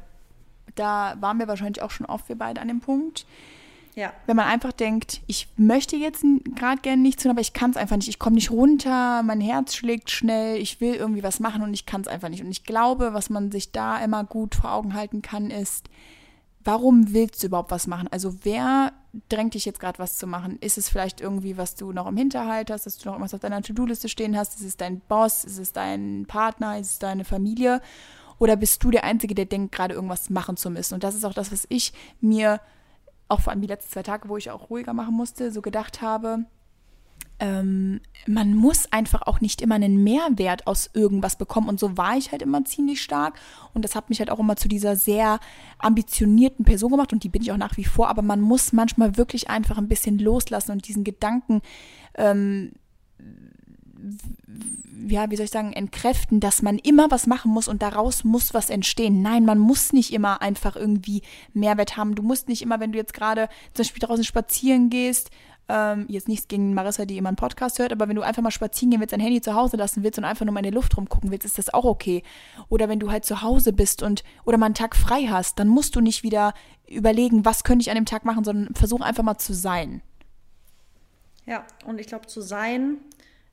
Da 0.74 1.16
waren 1.20 1.38
wir 1.38 1.46
wahrscheinlich 1.46 1.82
auch 1.82 1.90
schon 1.90 2.06
oft 2.06 2.28
wir 2.28 2.36
beide 2.36 2.60
an 2.60 2.68
dem 2.68 2.80
Punkt. 2.80 3.26
Ja. 3.94 4.12
Wenn 4.26 4.34
man 4.36 4.46
einfach 4.46 4.72
denkt, 4.72 5.20
ich 5.28 5.46
möchte 5.56 5.94
jetzt 5.94 6.24
gerade 6.56 6.80
gerne 6.80 7.00
nichts 7.00 7.22
tun, 7.22 7.30
aber 7.30 7.40
ich 7.40 7.52
kann 7.52 7.70
es 7.70 7.76
einfach 7.76 7.96
nicht. 7.96 8.08
Ich 8.08 8.18
komme 8.18 8.34
nicht 8.34 8.50
runter, 8.50 9.22
mein 9.22 9.40
Herz 9.40 9.76
schlägt 9.76 10.10
schnell, 10.10 10.56
ich 10.56 10.80
will 10.80 10.94
irgendwie 10.94 11.22
was 11.22 11.38
machen 11.38 11.62
und 11.62 11.72
ich 11.74 11.86
kann 11.86 12.00
es 12.00 12.08
einfach 12.08 12.28
nicht. 12.28 12.42
Und 12.42 12.50
ich 12.50 12.64
glaube, 12.64 13.14
was 13.14 13.30
man 13.30 13.52
sich 13.52 13.70
da 13.70 13.98
immer 13.98 14.24
gut 14.24 14.56
vor 14.56 14.72
Augen 14.72 14.94
halten 14.94 15.22
kann, 15.22 15.50
ist, 15.50 15.88
warum 16.64 17.12
willst 17.12 17.42
du 17.42 17.46
überhaupt 17.46 17.70
was 17.70 17.86
machen? 17.86 18.08
Also 18.10 18.34
wer 18.42 18.92
drängt 19.28 19.54
dich 19.54 19.64
jetzt 19.64 19.80
gerade 19.80 19.98
was 19.98 20.16
zu 20.16 20.26
machen? 20.26 20.58
Ist 20.60 20.78
es 20.78 20.88
vielleicht 20.88 21.20
irgendwie, 21.20 21.56
was 21.56 21.74
du 21.74 21.92
noch 21.92 22.06
im 22.06 22.16
Hinterhalt 22.16 22.70
hast, 22.70 22.86
dass 22.86 22.98
du 22.98 23.08
noch 23.08 23.14
irgendwas 23.14 23.34
auf 23.34 23.40
deiner 23.40 23.62
To-Do-Liste 23.62 24.08
stehen 24.08 24.36
hast? 24.36 24.60
Ist 24.60 24.66
es 24.66 24.76
dein 24.76 25.00
Boss? 25.00 25.44
Ist 25.44 25.58
es 25.58 25.72
dein 25.72 26.24
Partner? 26.26 26.78
Ist 26.78 26.92
es 26.92 26.98
deine 26.98 27.24
Familie? 27.24 27.80
Oder 28.38 28.56
bist 28.56 28.82
du 28.82 28.90
der 28.90 29.04
Einzige, 29.04 29.34
der 29.34 29.46
denkt, 29.46 29.74
gerade 29.74 29.94
irgendwas 29.94 30.30
machen 30.30 30.56
zu 30.56 30.70
müssen? 30.70 30.94
Und 30.94 31.04
das 31.04 31.14
ist 31.14 31.24
auch 31.24 31.34
das, 31.34 31.52
was 31.52 31.66
ich 31.68 31.92
mir, 32.20 32.60
auch 33.28 33.40
vor 33.40 33.52
allem 33.52 33.62
die 33.62 33.68
letzten 33.68 33.92
zwei 33.92 34.02
Tage, 34.02 34.28
wo 34.28 34.36
ich 34.36 34.50
auch 34.50 34.70
ruhiger 34.70 34.92
machen 34.92 35.14
musste, 35.14 35.52
so 35.52 35.62
gedacht 35.62 36.02
habe, 36.02 36.44
ähm, 37.40 38.00
man 38.26 38.54
muss 38.54 38.90
einfach 38.92 39.22
auch 39.22 39.40
nicht 39.40 39.60
immer 39.60 39.74
einen 39.74 40.02
Mehrwert 40.02 40.66
aus 40.66 40.90
irgendwas 40.94 41.36
bekommen. 41.36 41.68
Und 41.68 41.80
so 41.80 41.96
war 41.96 42.16
ich 42.16 42.32
halt 42.32 42.42
immer 42.42 42.64
ziemlich 42.64 43.02
stark. 43.02 43.38
Und 43.72 43.84
das 43.84 43.94
hat 43.94 44.08
mich 44.08 44.20
halt 44.20 44.30
auch 44.30 44.38
immer 44.38 44.56
zu 44.56 44.68
dieser 44.68 44.96
sehr 44.96 45.40
ambitionierten 45.78 46.64
Person 46.64 46.92
gemacht. 46.92 47.12
Und 47.12 47.24
die 47.24 47.28
bin 47.28 47.42
ich 47.42 47.52
auch 47.52 47.56
nach 47.56 47.76
wie 47.76 47.84
vor. 47.84 48.08
Aber 48.08 48.22
man 48.22 48.40
muss 48.40 48.72
manchmal 48.72 49.16
wirklich 49.16 49.50
einfach 49.50 49.78
ein 49.78 49.88
bisschen 49.88 50.18
loslassen 50.18 50.72
und 50.72 50.86
diesen 50.88 51.04
Gedanken, 51.04 51.60
ähm, 52.14 52.72
ja, 55.08 55.30
wie 55.30 55.36
soll 55.36 55.44
ich 55.44 55.50
sagen, 55.50 55.72
entkräften, 55.72 56.40
dass 56.40 56.62
man 56.62 56.78
immer 56.78 57.10
was 57.10 57.26
machen 57.26 57.50
muss 57.50 57.68
und 57.68 57.82
daraus 57.82 58.24
muss 58.24 58.54
was 58.54 58.70
entstehen. 58.70 59.22
Nein, 59.22 59.44
man 59.44 59.58
muss 59.58 59.92
nicht 59.92 60.12
immer 60.12 60.40
einfach 60.42 60.76
irgendwie 60.76 61.22
Mehrwert 61.52 61.96
haben. 61.96 62.14
Du 62.14 62.22
musst 62.22 62.48
nicht 62.48 62.62
immer, 62.62 62.80
wenn 62.80 62.92
du 62.92 62.98
jetzt 62.98 63.14
gerade 63.14 63.48
zum 63.72 63.84
Beispiel 63.84 64.06
draußen 64.06 64.24
spazieren 64.24 64.90
gehst, 64.90 65.30
ähm, 65.68 66.06
jetzt 66.08 66.28
nichts 66.28 66.48
gegen 66.48 66.74
Marissa, 66.74 67.04
die 67.06 67.16
immer 67.16 67.28
einen 67.28 67.36
Podcast 67.36 67.78
hört, 67.78 67.92
aber 67.92 68.08
wenn 68.08 68.16
du 68.16 68.22
einfach 68.22 68.42
mal 68.42 68.50
spazieren 68.50 68.90
gehen 68.90 69.00
willst, 69.00 69.12
dein 69.12 69.20
Handy 69.20 69.40
zu 69.40 69.54
Hause 69.54 69.76
lassen 69.76 70.02
willst 70.02 70.18
und 70.18 70.24
einfach 70.24 70.44
nur 70.44 70.52
mal 70.52 70.60
in 70.60 70.64
der 70.64 70.72
Luft 70.72 70.96
rumgucken 70.96 71.30
willst, 71.30 71.46
ist 71.46 71.58
das 71.58 71.72
auch 71.72 71.84
okay. 71.84 72.22
Oder 72.68 72.88
wenn 72.88 73.00
du 73.00 73.10
halt 73.10 73.24
zu 73.24 73.42
Hause 73.42 73.72
bist 73.72 74.02
und 74.02 74.24
oder 74.44 74.58
mal 74.58 74.66
einen 74.66 74.74
Tag 74.74 74.96
frei 74.96 75.26
hast, 75.30 75.58
dann 75.58 75.68
musst 75.68 75.96
du 75.96 76.00
nicht 76.00 76.22
wieder 76.22 76.52
überlegen, 76.86 77.44
was 77.44 77.64
könnte 77.64 77.82
ich 77.82 77.90
an 77.90 77.96
dem 77.96 78.06
Tag 78.06 78.24
machen, 78.24 78.44
sondern 78.44 78.74
versuch 78.74 79.00
einfach 79.00 79.22
mal 79.22 79.38
zu 79.38 79.54
sein. 79.54 80.02
Ja, 81.46 81.64
und 81.86 81.98
ich 81.98 82.06
glaube, 82.06 82.26
zu 82.26 82.40
sein 82.40 82.98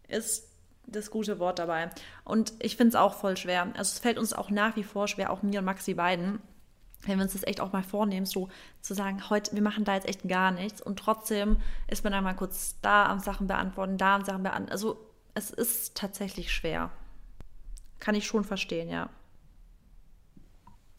ist 0.07 0.47
das 0.87 1.11
gute 1.11 1.39
Wort 1.39 1.59
dabei. 1.59 1.89
Und 2.23 2.53
ich 2.59 2.75
finde 2.75 2.89
es 2.89 2.95
auch 2.95 3.13
voll 3.13 3.37
schwer. 3.37 3.67
Also 3.77 3.93
es 3.93 3.99
fällt 3.99 4.17
uns 4.17 4.33
auch 4.33 4.49
nach 4.49 4.75
wie 4.75 4.83
vor 4.83 5.07
schwer, 5.07 5.31
auch 5.31 5.41
mir 5.41 5.59
und 5.59 5.65
Maxi 5.65 5.93
beiden, 5.93 6.41
wenn 7.03 7.17
wir 7.17 7.23
uns 7.23 7.33
das 7.33 7.43
echt 7.43 7.61
auch 7.61 7.71
mal 7.71 7.83
vornehmen, 7.83 8.25
so 8.25 8.49
zu 8.81 8.93
sagen, 8.93 9.29
heute, 9.29 9.55
wir 9.55 9.61
machen 9.61 9.83
da 9.83 9.95
jetzt 9.95 10.07
echt 10.07 10.27
gar 10.27 10.51
nichts 10.51 10.81
und 10.81 10.99
trotzdem 10.99 11.57
ist 11.87 12.03
man 12.03 12.13
dann 12.13 12.23
mal 12.23 12.35
kurz 12.35 12.75
da 12.81 13.07
am 13.07 13.19
Sachen 13.19 13.47
beantworten, 13.47 13.97
da 13.97 14.15
am 14.15 14.25
Sachen 14.25 14.43
beantworten. 14.43 14.71
Also 14.71 14.97
es 15.33 15.49
ist 15.49 15.95
tatsächlich 15.95 16.51
schwer. 16.51 16.91
Kann 17.99 18.15
ich 18.15 18.25
schon 18.25 18.43
verstehen, 18.43 18.89
ja. 18.89 19.09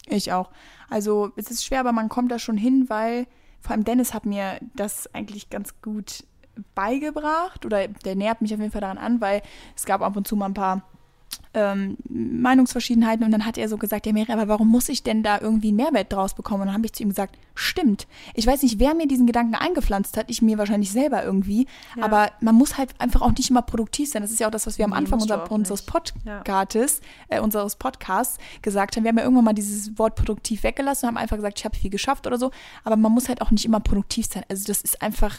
Ich 0.07 0.31
auch. 0.31 0.51
Also 0.89 1.31
es 1.35 1.49
ist 1.49 1.63
schwer, 1.63 1.79
aber 1.79 1.91
man 1.91 2.09
kommt 2.09 2.31
da 2.31 2.39
schon 2.39 2.57
hin, 2.57 2.85
weil 2.89 3.27
vor 3.61 3.71
allem 3.71 3.85
Dennis 3.85 4.13
hat 4.13 4.25
mir 4.25 4.59
das 4.75 5.13
eigentlich 5.13 5.49
ganz 5.49 5.81
gut 5.81 6.25
beigebracht 6.75 7.65
oder 7.65 7.87
der 7.87 8.15
nähert 8.15 8.41
mich 8.41 8.53
auf 8.53 8.59
jeden 8.59 8.71
Fall 8.71 8.81
daran 8.81 8.97
an, 8.97 9.21
weil 9.21 9.41
es 9.75 9.85
gab 9.85 10.01
ab 10.01 10.15
und 10.15 10.27
zu 10.27 10.35
mal 10.35 10.47
ein 10.47 10.53
paar 10.53 10.83
ähm, 11.53 11.97
Meinungsverschiedenheiten 12.09 13.25
und 13.25 13.31
dann 13.31 13.45
hat 13.45 13.57
er 13.57 13.69
so 13.69 13.77
gesagt, 13.77 14.05
ja 14.05 14.13
Mary, 14.13 14.31
aber 14.31 14.47
warum 14.47 14.67
muss 14.69 14.89
ich 14.89 15.03
denn 15.03 15.23
da 15.23 15.39
irgendwie 15.39 15.69
einen 15.69 15.77
Mehrwert 15.77 16.11
draus 16.11 16.33
bekommen? 16.33 16.61
Und 16.61 16.67
dann 16.67 16.75
habe 16.75 16.85
ich 16.85 16.93
zu 16.93 17.03
ihm 17.03 17.09
gesagt, 17.09 17.37
stimmt. 17.55 18.07
Ich 18.33 18.47
weiß 18.47 18.63
nicht, 18.63 18.79
wer 18.79 18.95
mir 18.95 19.07
diesen 19.07 19.27
Gedanken 19.27 19.55
eingepflanzt 19.55 20.17
hat, 20.17 20.29
ich 20.29 20.41
mir 20.41 20.57
wahrscheinlich 20.57 20.91
selber 20.91 21.23
irgendwie, 21.23 21.67
Ja. 21.95 22.03
aber 22.05 22.31
man 22.41 22.55
muss 22.55 22.77
halt 22.77 22.99
einfach 22.99 23.21
auch 23.21 23.31
nicht 23.31 23.49
immer 23.49 23.61
produktiv 23.61 24.09
sein. 24.09 24.21
Das 24.21 24.31
ist 24.31 24.39
ja 24.39 24.47
auch 24.47 24.51
das, 24.51 24.65
was 24.67 24.77
wir 24.77 24.85
am 24.85 24.91
Nee, 24.91 24.97
Anfang 24.97 25.21
unser, 25.21 25.51
unseres 25.51 25.81
nicht. 25.85 26.13
Ja. 26.25 26.37
Podcasts, 26.37 27.01
äh, 27.29 27.39
unseres 27.39 27.75
Podcasts 27.75 28.37
gesagt 28.61 28.95
haben. 28.95 29.03
Wir 29.03 29.09
haben 29.09 29.17
ja 29.17 29.23
irgendwann 29.23 29.45
mal 29.45 29.53
dieses 29.53 29.97
Wort 29.99 30.15
produktiv 30.15 30.63
weggelassen 30.63 31.07
und 31.07 31.15
haben 31.15 31.21
einfach 31.21 31.35
gesagt, 31.37 31.59
ich 31.59 31.65
habe 31.65 31.75
viel 31.75 31.89
geschafft 31.91 32.25
oder 32.27 32.37
so, 32.37 32.51
aber 32.83 32.95
man 32.95 33.11
muss 33.11 33.29
halt 33.29 33.41
auch 33.41 33.51
nicht 33.51 33.65
immer 33.65 33.79
produktiv 33.79 34.27
sein. 34.27 34.43
Also 34.49 34.65
das 34.65 34.81
ist 34.81 35.01
einfach, 35.01 35.37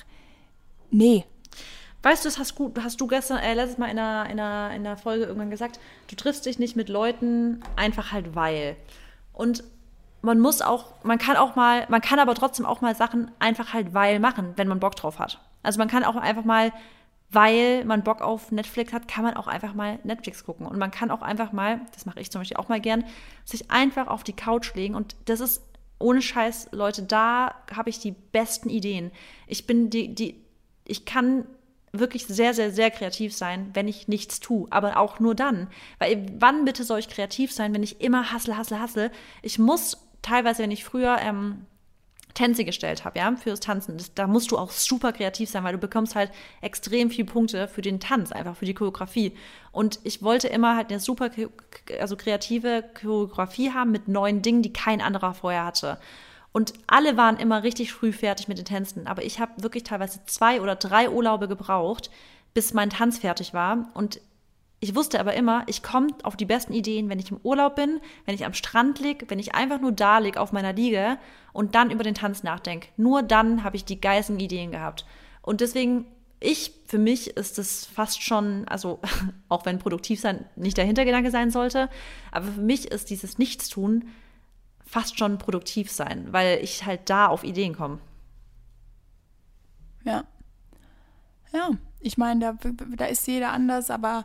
nee, 0.90 1.24
Weißt 2.04 2.22
du, 2.22 2.28
das 2.28 2.38
hast, 2.38 2.54
gut, 2.54 2.78
hast 2.82 3.00
du 3.00 3.06
gestern, 3.06 3.38
äh, 3.38 3.54
letztes 3.54 3.78
Mal 3.78 3.86
in 3.86 3.98
einer, 3.98 4.28
in, 4.30 4.38
einer, 4.38 4.74
in 4.74 4.86
einer 4.86 4.98
Folge 4.98 5.24
irgendwann 5.24 5.50
gesagt, 5.50 5.80
du 6.08 6.16
triffst 6.16 6.44
dich 6.44 6.58
nicht 6.58 6.76
mit 6.76 6.90
Leuten 6.90 7.62
einfach 7.76 8.12
halt 8.12 8.34
weil. 8.34 8.76
Und 9.32 9.64
man 10.20 10.38
muss 10.38 10.60
auch, 10.60 10.92
man 11.02 11.16
kann 11.16 11.38
auch 11.38 11.56
mal, 11.56 11.86
man 11.88 12.02
kann 12.02 12.18
aber 12.18 12.34
trotzdem 12.34 12.66
auch 12.66 12.82
mal 12.82 12.94
Sachen 12.94 13.30
einfach 13.38 13.72
halt 13.72 13.94
weil 13.94 14.20
machen, 14.20 14.52
wenn 14.56 14.68
man 14.68 14.80
Bock 14.80 14.96
drauf 14.96 15.18
hat. 15.18 15.40
Also 15.62 15.78
man 15.78 15.88
kann 15.88 16.04
auch 16.04 16.16
einfach 16.16 16.44
mal, 16.44 16.72
weil 17.30 17.86
man 17.86 18.04
Bock 18.04 18.20
auf 18.20 18.52
Netflix 18.52 18.92
hat, 18.92 19.08
kann 19.08 19.24
man 19.24 19.34
auch 19.34 19.46
einfach 19.46 19.72
mal 19.72 19.98
Netflix 20.04 20.44
gucken. 20.44 20.66
Und 20.66 20.76
man 20.76 20.90
kann 20.90 21.10
auch 21.10 21.22
einfach 21.22 21.52
mal, 21.52 21.80
das 21.94 22.04
mache 22.04 22.20
ich 22.20 22.30
zum 22.30 22.42
Beispiel 22.42 22.58
auch 22.58 22.68
mal 22.68 22.82
gern, 22.82 23.04
sich 23.46 23.70
einfach 23.70 24.08
auf 24.08 24.24
die 24.24 24.34
Couch 24.34 24.74
legen. 24.74 24.94
Und 24.94 25.16
das 25.24 25.40
ist 25.40 25.62
ohne 25.98 26.20
Scheiß, 26.20 26.68
Leute, 26.72 27.02
da 27.02 27.54
habe 27.74 27.88
ich 27.88 27.98
die 27.98 28.12
besten 28.12 28.68
Ideen. 28.68 29.10
Ich 29.46 29.66
bin 29.66 29.88
die, 29.88 30.14
die, 30.14 30.44
ich 30.84 31.06
kann 31.06 31.46
wirklich 31.98 32.26
sehr, 32.26 32.54
sehr, 32.54 32.70
sehr 32.70 32.90
kreativ 32.90 33.34
sein, 33.34 33.70
wenn 33.72 33.88
ich 33.88 34.08
nichts 34.08 34.40
tue. 34.40 34.66
Aber 34.70 34.96
auch 34.96 35.20
nur 35.20 35.34
dann. 35.34 35.68
Weil 35.98 36.26
wann 36.38 36.64
bitte 36.64 36.84
soll 36.84 36.98
ich 36.98 37.08
kreativ 37.08 37.52
sein, 37.52 37.74
wenn 37.74 37.82
ich 37.82 38.00
immer 38.00 38.32
hassle, 38.32 38.56
hassle, 38.56 38.80
hassle? 38.80 39.10
Ich 39.42 39.58
muss 39.58 39.98
teilweise, 40.22 40.62
wenn 40.62 40.70
ich 40.70 40.84
früher 40.84 41.18
ähm, 41.20 41.66
Tänze 42.34 42.64
gestellt 42.64 43.04
habe, 43.04 43.18
ja, 43.18 43.34
fürs 43.36 43.60
Tanzen, 43.60 43.96
das, 43.96 44.12
da 44.12 44.26
musst 44.26 44.50
du 44.50 44.58
auch 44.58 44.70
super 44.70 45.12
kreativ 45.12 45.48
sein, 45.48 45.62
weil 45.64 45.72
du 45.72 45.78
bekommst 45.78 46.16
halt 46.16 46.30
extrem 46.60 47.10
viele 47.10 47.26
Punkte 47.26 47.68
für 47.68 47.82
den 47.82 48.00
Tanz, 48.00 48.32
einfach 48.32 48.56
für 48.56 48.64
die 48.64 48.74
Choreografie. 48.74 49.32
Und 49.70 50.00
ich 50.02 50.22
wollte 50.22 50.48
immer 50.48 50.76
halt 50.76 50.90
eine 50.90 51.00
super, 51.00 51.30
also 52.00 52.16
kreative 52.16 52.84
Choreografie 53.00 53.70
haben 53.70 53.92
mit 53.92 54.08
neuen 54.08 54.42
Dingen, 54.42 54.62
die 54.62 54.72
kein 54.72 55.00
anderer 55.00 55.34
vorher 55.34 55.64
hatte. 55.64 55.98
Und 56.56 56.72
alle 56.86 57.16
waren 57.16 57.36
immer 57.36 57.64
richtig 57.64 57.92
früh 57.92 58.12
fertig 58.12 58.46
mit 58.46 58.58
den 58.58 58.64
Tänzen. 58.64 59.08
Aber 59.08 59.24
ich 59.24 59.40
habe 59.40 59.60
wirklich 59.64 59.82
teilweise 59.82 60.20
zwei 60.26 60.60
oder 60.60 60.76
drei 60.76 61.10
Urlaube 61.10 61.48
gebraucht, 61.48 62.10
bis 62.54 62.72
mein 62.72 62.90
Tanz 62.90 63.18
fertig 63.18 63.54
war. 63.54 63.90
Und 63.94 64.20
ich 64.78 64.94
wusste 64.94 65.18
aber 65.18 65.34
immer, 65.34 65.64
ich 65.66 65.82
komme 65.82 66.14
auf 66.22 66.36
die 66.36 66.44
besten 66.44 66.72
Ideen, 66.72 67.08
wenn 67.08 67.18
ich 67.18 67.32
im 67.32 67.40
Urlaub 67.42 67.74
bin, 67.74 68.00
wenn 68.24 68.36
ich 68.36 68.44
am 68.44 68.54
Strand 68.54 69.00
lieg, 69.00 69.24
wenn 69.28 69.40
ich 69.40 69.56
einfach 69.56 69.80
nur 69.80 69.90
da 69.90 70.18
lieg 70.18 70.36
auf 70.36 70.52
meiner 70.52 70.72
Liege 70.72 71.18
und 71.52 71.74
dann 71.74 71.90
über 71.90 72.04
den 72.04 72.14
Tanz 72.14 72.44
nachdenke. 72.44 72.86
Nur 72.96 73.24
dann 73.24 73.64
habe 73.64 73.74
ich 73.74 73.84
die 73.84 74.00
geilsten 74.00 74.38
Ideen 74.38 74.70
gehabt. 74.70 75.06
Und 75.42 75.60
deswegen, 75.60 76.06
ich, 76.38 76.70
für 76.86 76.98
mich 76.98 77.36
ist 77.36 77.58
es 77.58 77.84
fast 77.84 78.22
schon, 78.22 78.68
also 78.68 79.00
auch 79.48 79.66
wenn 79.66 79.80
produktiv 79.80 80.20
sein 80.20 80.44
nicht 80.54 80.76
der 80.76 80.84
Hintergedanke 80.84 81.32
sein 81.32 81.50
sollte, 81.50 81.90
aber 82.30 82.46
für 82.46 82.60
mich 82.60 82.92
ist 82.92 83.10
dieses 83.10 83.38
Nichtstun 83.38 84.04
fast 84.94 85.18
schon 85.18 85.38
produktiv 85.38 85.90
sein, 85.90 86.28
weil 86.30 86.62
ich 86.62 86.86
halt 86.86 87.10
da 87.10 87.26
auf 87.26 87.42
Ideen 87.42 87.74
komme. 87.74 87.98
Ja. 90.04 90.24
Ja, 91.52 91.70
ich 92.00 92.16
meine, 92.18 92.40
da, 92.40 92.70
da 92.96 93.04
ist 93.06 93.26
jeder 93.26 93.50
anders, 93.52 93.90
aber 93.90 94.24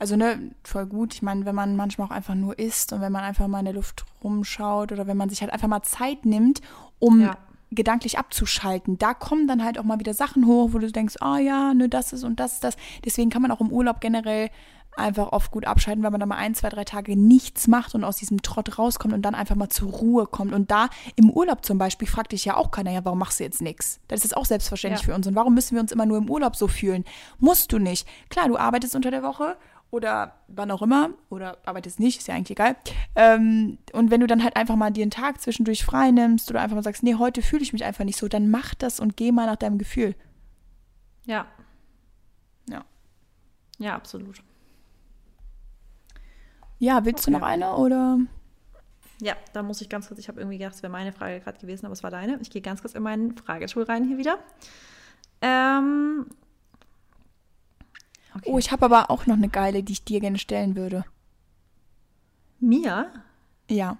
also 0.00 0.16
ne, 0.16 0.50
voll 0.64 0.86
gut. 0.86 1.14
Ich 1.14 1.22
meine, 1.22 1.44
wenn 1.44 1.54
man 1.54 1.76
manchmal 1.76 2.08
auch 2.08 2.12
einfach 2.12 2.34
nur 2.34 2.58
isst 2.58 2.92
und 2.92 3.00
wenn 3.00 3.12
man 3.12 3.22
einfach 3.22 3.46
mal 3.48 3.58
in 3.60 3.66
der 3.66 3.74
Luft 3.74 4.04
rumschaut 4.24 4.90
oder 4.92 5.06
wenn 5.06 5.16
man 5.16 5.28
sich 5.28 5.42
halt 5.42 5.52
einfach 5.52 5.68
mal 5.68 5.82
Zeit 5.82 6.24
nimmt, 6.24 6.60
um 6.98 7.20
Ja. 7.20 7.36
gedanklich 7.70 8.18
abzuschalten, 8.18 8.98
da 8.98 9.14
kommen 9.14 9.46
dann 9.46 9.62
halt 9.64 9.78
auch 9.78 9.84
mal 9.84 10.00
wieder 10.00 10.14
Sachen 10.14 10.46
hoch, 10.46 10.70
wo 10.72 10.78
du 10.78 10.90
denkst, 10.90 11.16
ah 11.20 11.38
ja, 11.38 11.72
ne, 11.74 11.88
das 11.88 12.12
ist 12.12 12.24
und 12.24 12.40
das 12.40 12.54
ist 12.54 12.64
das. 12.64 12.76
Deswegen 13.04 13.30
kann 13.30 13.42
man 13.42 13.50
auch 13.52 13.60
im 13.60 13.70
Urlaub 13.70 14.00
generell 14.00 14.50
einfach 14.96 15.32
oft 15.32 15.50
gut 15.50 15.66
abschalten, 15.66 16.02
weil 16.02 16.10
man 16.10 16.20
dann 16.20 16.28
mal 16.28 16.36
ein, 16.36 16.54
zwei, 16.54 16.68
drei 16.68 16.84
Tage 16.84 17.16
nichts 17.16 17.68
macht 17.68 17.94
und 17.94 18.04
aus 18.04 18.16
diesem 18.16 18.42
Trott 18.42 18.78
rauskommt 18.78 19.14
und 19.14 19.22
dann 19.22 19.34
einfach 19.34 19.56
mal 19.56 19.68
zur 19.68 19.90
Ruhe 19.90 20.26
kommt. 20.26 20.52
Und 20.52 20.70
da 20.70 20.88
im 21.16 21.30
Urlaub 21.30 21.64
zum 21.64 21.78
Beispiel 21.78 22.08
fragt 22.08 22.32
dich 22.32 22.44
ja 22.44 22.56
auch 22.56 22.70
keiner, 22.70 22.90
ja, 22.90 23.04
warum 23.04 23.18
machst 23.18 23.40
du 23.40 23.44
jetzt 23.44 23.62
nichts? 23.62 24.00
Das 24.08 24.24
ist 24.24 24.36
auch 24.36 24.44
selbstverständlich 24.44 25.02
Ja. 25.02 25.06
für 25.06 25.14
uns. 25.14 25.26
Und 25.26 25.34
warum 25.34 25.54
müssen 25.54 25.74
wir 25.74 25.80
uns 25.80 25.92
immer 25.92 26.06
nur 26.06 26.18
im 26.18 26.28
Urlaub 26.28 26.56
so 26.56 26.68
fühlen? 26.68 27.04
Musst 27.38 27.72
du 27.72 27.78
nicht. 27.78 28.06
Klar, 28.28 28.48
du 28.48 28.58
arbeitest 28.58 28.94
unter 28.96 29.10
der 29.10 29.22
Woche 29.22 29.56
oder 29.90 30.34
wann 30.48 30.70
auch 30.70 30.82
immer 30.82 31.10
oder 31.30 31.58
arbeitest 31.64 31.98
nicht, 31.98 32.18
ist 32.18 32.28
ja 32.28 32.34
eigentlich 32.34 32.50
egal. 32.58 32.76
Ähm, 33.16 33.78
und 33.92 34.10
wenn 34.10 34.20
du 34.20 34.26
dann 34.26 34.44
halt 34.44 34.56
einfach 34.56 34.76
mal 34.76 34.90
dir 34.90 35.02
einen 35.02 35.10
Tag 35.10 35.40
zwischendurch 35.40 35.84
frei 35.84 36.10
nimmst 36.10 36.50
oder 36.50 36.60
einfach 36.60 36.76
mal 36.76 36.82
sagst, 36.84 37.02
nee, 37.02 37.14
heute 37.16 37.42
fühle 37.42 37.62
ich 37.62 37.72
mich 37.72 37.84
einfach 37.84 38.04
nicht 38.04 38.18
so, 38.18 38.28
dann 38.28 38.50
mach 38.50 38.74
das 38.74 39.00
und 39.00 39.16
geh 39.16 39.32
mal 39.32 39.46
nach 39.46 39.56
deinem 39.56 39.78
Gefühl. 39.78 40.14
Ja. 41.26 41.46
Ja. 42.68 42.84
Ja, 43.78 43.94
absolut. 43.94 44.42
Ja, 46.80 47.04
willst 47.04 47.26
du 47.26 47.30
Okay. 47.30 47.38
noch 47.40 47.46
eine 47.46 47.76
oder? 47.76 48.18
Ja, 49.20 49.34
da 49.52 49.62
muss 49.62 49.80
ich 49.82 49.88
ganz 49.90 50.08
kurz, 50.08 50.18
ich 50.18 50.28
habe 50.28 50.40
irgendwie 50.40 50.56
gedacht, 50.58 50.74
es 50.74 50.82
wäre 50.82 50.90
meine 50.90 51.12
Frage 51.12 51.40
gerade 51.40 51.58
gewesen, 51.58 51.84
aber 51.86 51.92
es 51.92 52.02
war 52.02 52.10
deine. 52.10 52.38
Ich 52.40 52.50
gehe 52.50 52.62
ganz 52.62 52.80
kurz 52.80 52.94
in 52.94 53.02
meinen 53.02 53.36
Fragetool 53.36 53.82
rein 53.84 54.04
hier 54.04 54.16
wieder. 54.16 54.38
Ähm, 55.42 56.26
okay. 58.34 58.50
Oh, 58.50 58.58
ich 58.58 58.72
habe 58.72 58.86
aber 58.86 59.10
auch 59.10 59.26
noch 59.26 59.36
eine 59.36 59.50
geile, 59.50 59.82
die 59.82 59.92
ich 59.92 60.04
dir 60.04 60.20
gerne 60.20 60.38
stellen 60.38 60.74
würde. 60.74 61.04
Mir? 62.60 63.10
Ja. 63.70 63.98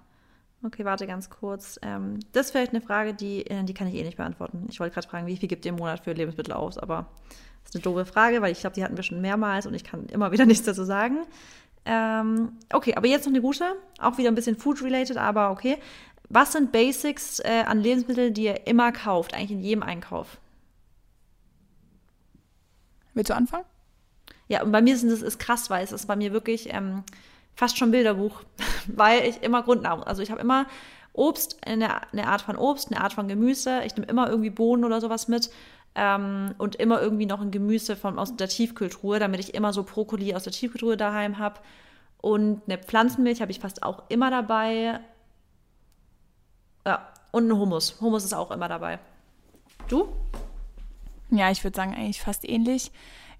Okay, 0.63 0.85
warte 0.85 1.05
ganz 1.07 1.29
kurz. 1.29 1.79
Ähm, 1.83 2.19
das 2.31 2.47
ist 2.47 2.51
vielleicht 2.51 2.71
eine 2.71 2.81
Frage, 2.81 3.13
die, 3.13 3.45
äh, 3.47 3.63
die 3.63 3.73
kann 3.75 3.87
ich 3.87 3.95
eh 3.95 4.03
nicht 4.03 4.17
beantworten. 4.17 4.65
Ich 4.69 4.79
wollte 4.79 4.93
gerade 4.95 5.07
fragen, 5.07 5.27
wie 5.27 5.37
viel 5.37 5.49
gibt 5.49 5.65
ihr 5.65 5.69
im 5.71 5.77
Monat 5.77 6.03
für 6.03 6.13
Lebensmittel 6.13 6.53
aus? 6.53 6.77
Aber 6.79 7.07
das 7.63 7.69
ist 7.69 7.75
eine 7.75 7.83
doofe 7.83 8.05
Frage, 8.05 8.41
weil 8.41 8.51
ich 8.51 8.59
glaube, 8.61 8.73
die 8.75 8.83
hatten 8.83 8.95
wir 8.95 9.03
schon 9.03 9.21
mehrmals 9.21 9.67
und 9.67 9.75
ich 9.75 9.83
kann 9.83 10.07
immer 10.07 10.31
wieder 10.31 10.45
nichts 10.47 10.65
dazu 10.65 10.83
sagen. 10.83 11.19
Ähm, 11.85 12.57
okay, 12.71 12.95
aber 12.95 13.07
jetzt 13.07 13.25
noch 13.25 13.31
eine 13.31 13.41
gute. 13.41 13.75
Auch 13.99 14.17
wieder 14.17 14.29
ein 14.29 14.35
bisschen 14.35 14.57
food-related, 14.57 15.17
aber 15.17 15.51
okay. 15.51 15.77
Was 16.29 16.53
sind 16.53 16.71
Basics 16.71 17.39
äh, 17.39 17.63
an 17.65 17.81
Lebensmitteln, 17.81 18.33
die 18.33 18.45
ihr 18.45 18.67
immer 18.67 18.91
kauft? 18.91 19.33
Eigentlich 19.33 19.51
in 19.51 19.61
jedem 19.61 19.83
Einkauf? 19.83 20.37
Willst 23.13 23.29
du 23.29 23.35
anfangen? 23.35 23.65
Ja, 24.47 24.63
und 24.63 24.71
bei 24.71 24.81
mir 24.81 24.93
ist 24.93 25.03
es 25.03 25.21
ist 25.21 25.39
krass, 25.39 25.69
weil 25.69 25.83
es 25.83 25.91
ist 25.91 26.07
bei 26.07 26.15
mir 26.15 26.33
wirklich 26.33 26.73
ähm, 26.73 27.03
fast 27.55 27.77
schon 27.77 27.91
Bilderbuch, 27.91 28.41
weil 28.87 29.25
ich 29.25 29.41
immer 29.43 29.63
Grundnahrung, 29.63 30.03
also 30.03 30.21
ich 30.21 30.31
habe 30.31 30.41
immer 30.41 30.67
Obst, 31.13 31.57
eine, 31.65 32.11
eine 32.11 32.27
Art 32.27 32.41
von 32.41 32.55
Obst, 32.55 32.91
eine 32.91 33.01
Art 33.01 33.13
von 33.13 33.27
Gemüse, 33.27 33.81
ich 33.85 33.95
nehme 33.95 34.07
immer 34.07 34.29
irgendwie 34.29 34.49
Bohnen 34.49 34.85
oder 34.85 35.01
sowas 35.01 35.27
mit 35.27 35.49
ähm, 35.95 36.55
und 36.57 36.75
immer 36.75 37.01
irgendwie 37.01 37.25
noch 37.25 37.41
ein 37.41 37.51
Gemüse 37.51 37.95
von, 37.95 38.17
aus 38.19 38.35
der 38.35 38.47
Tiefkühltruhe, 38.47 39.19
damit 39.19 39.39
ich 39.39 39.53
immer 39.53 39.73
so 39.73 39.83
Brokkoli 39.83 40.33
aus 40.35 40.43
der 40.43 40.53
Tiefkühltruhe 40.53 40.97
daheim 40.97 41.37
habe 41.37 41.59
und 42.21 42.61
eine 42.67 42.77
Pflanzenmilch 42.77 43.41
habe 43.41 43.51
ich 43.51 43.59
fast 43.59 43.83
auch 43.83 44.03
immer 44.09 44.29
dabei. 44.29 44.99
Ja, 46.85 47.11
und 47.31 47.47
ein 47.47 47.57
Hummus. 47.57 47.99
Hummus 47.99 48.23
ist 48.23 48.33
auch 48.33 48.51
immer 48.51 48.67
dabei. 48.67 48.99
Du? 49.87 50.07
Ja, 51.31 51.49
ich 51.49 51.63
würde 51.63 51.75
sagen, 51.75 51.95
eigentlich 51.95 52.21
fast 52.21 52.47
ähnlich. 52.47 52.91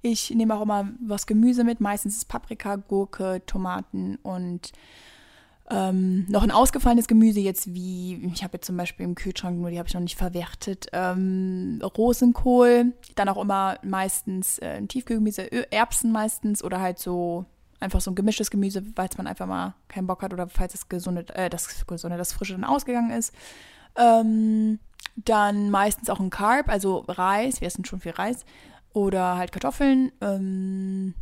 Ich 0.01 0.31
nehme 0.31 0.55
auch 0.55 0.63
immer 0.63 0.89
was 1.05 1.27
Gemüse 1.27 1.63
mit. 1.63 1.79
Meistens 1.79 2.17
ist 2.17 2.27
Paprika, 2.27 2.77
Gurke, 2.77 3.43
Tomaten 3.45 4.15
und 4.23 4.71
ähm, 5.71 6.25
noch 6.27 6.43
ein 6.43 6.51
ausgefallenes 6.51 7.07
Gemüse 7.07 7.39
jetzt 7.39 7.73
wie, 7.73 8.29
ich 8.33 8.43
habe 8.43 8.57
jetzt 8.57 8.67
zum 8.67 8.75
Beispiel 8.75 9.05
im 9.05 9.15
Kühlschrank, 9.15 9.57
nur 9.57 9.69
die 9.69 9.79
habe 9.79 9.87
ich 9.87 9.93
noch 9.93 10.01
nicht 10.01 10.17
verwertet, 10.17 10.87
ähm, 10.91 11.81
Rosenkohl, 11.97 12.93
dann 13.15 13.29
auch 13.29 13.41
immer 13.41 13.77
meistens 13.81 14.59
äh, 14.59 14.77
ein 14.77 14.87
Tiefkühlgemüse, 14.87 15.71
Erbsen 15.71 16.11
meistens 16.11 16.63
oder 16.63 16.81
halt 16.81 16.99
so 16.99 17.45
einfach 17.79 18.01
so 18.01 18.11
ein 18.11 18.15
gemischtes 18.15 18.51
Gemüse, 18.51 18.83
falls 18.95 19.17
man 19.17 19.27
einfach 19.27 19.47
mal 19.47 19.73
keinen 19.87 20.07
Bock 20.07 20.21
hat 20.21 20.33
oder 20.33 20.47
falls 20.49 20.73
das 20.73 20.89
gesunde, 20.89 21.25
äh, 21.35 21.49
das 21.49 21.85
gesunde, 21.87 22.17
das 22.17 22.33
frische 22.33 22.53
dann 22.53 22.63
ausgegangen 22.63 23.11
ist. 23.11 23.33
Ähm, 23.95 24.79
dann 25.15 25.69
meistens 25.69 26.09
auch 26.09 26.19
ein 26.19 26.29
Carb, 26.29 26.69
also 26.69 27.05
Reis, 27.07 27.61
wir 27.61 27.67
essen 27.67 27.85
schon 27.85 27.99
viel 27.99 28.13
Reis. 28.13 28.45
Oder 28.93 29.37
halt 29.37 29.51
Kartoffeln. 29.51 30.11
Ähm, 30.21 31.13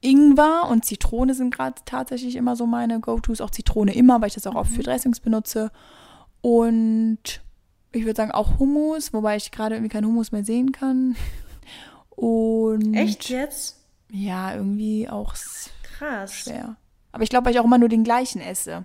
Ingwer 0.00 0.68
und 0.70 0.84
Zitrone 0.84 1.34
sind 1.34 1.54
gerade 1.54 1.80
tatsächlich 1.84 2.36
immer 2.36 2.56
so 2.56 2.66
meine 2.66 3.00
Go-Tos. 3.00 3.40
Auch 3.40 3.50
Zitrone 3.50 3.94
immer, 3.94 4.20
weil 4.20 4.28
ich 4.28 4.34
das 4.34 4.46
auch 4.46 4.54
oft 4.54 4.70
für 4.70 4.82
Dressings 4.82 5.20
benutze. 5.20 5.70
Und 6.40 7.18
ich 7.92 8.04
würde 8.04 8.16
sagen 8.16 8.30
auch 8.30 8.58
Hummus, 8.58 9.12
wobei 9.12 9.36
ich 9.36 9.50
gerade 9.50 9.74
irgendwie 9.74 9.90
keinen 9.90 10.06
Hummus 10.06 10.30
mehr 10.32 10.44
sehen 10.44 10.72
kann. 10.72 11.16
Und 12.10 12.94
jetzt? 13.28 13.76
ja, 14.10 14.54
irgendwie 14.54 15.08
auch 15.08 15.34
Krass. 15.82 16.34
schwer. 16.34 16.76
Aber 17.12 17.22
ich 17.22 17.30
glaube, 17.30 17.46
weil 17.46 17.52
ich 17.54 17.60
auch 17.60 17.64
immer 17.64 17.78
nur 17.78 17.88
den 17.88 18.04
gleichen 18.04 18.40
esse. 18.40 18.84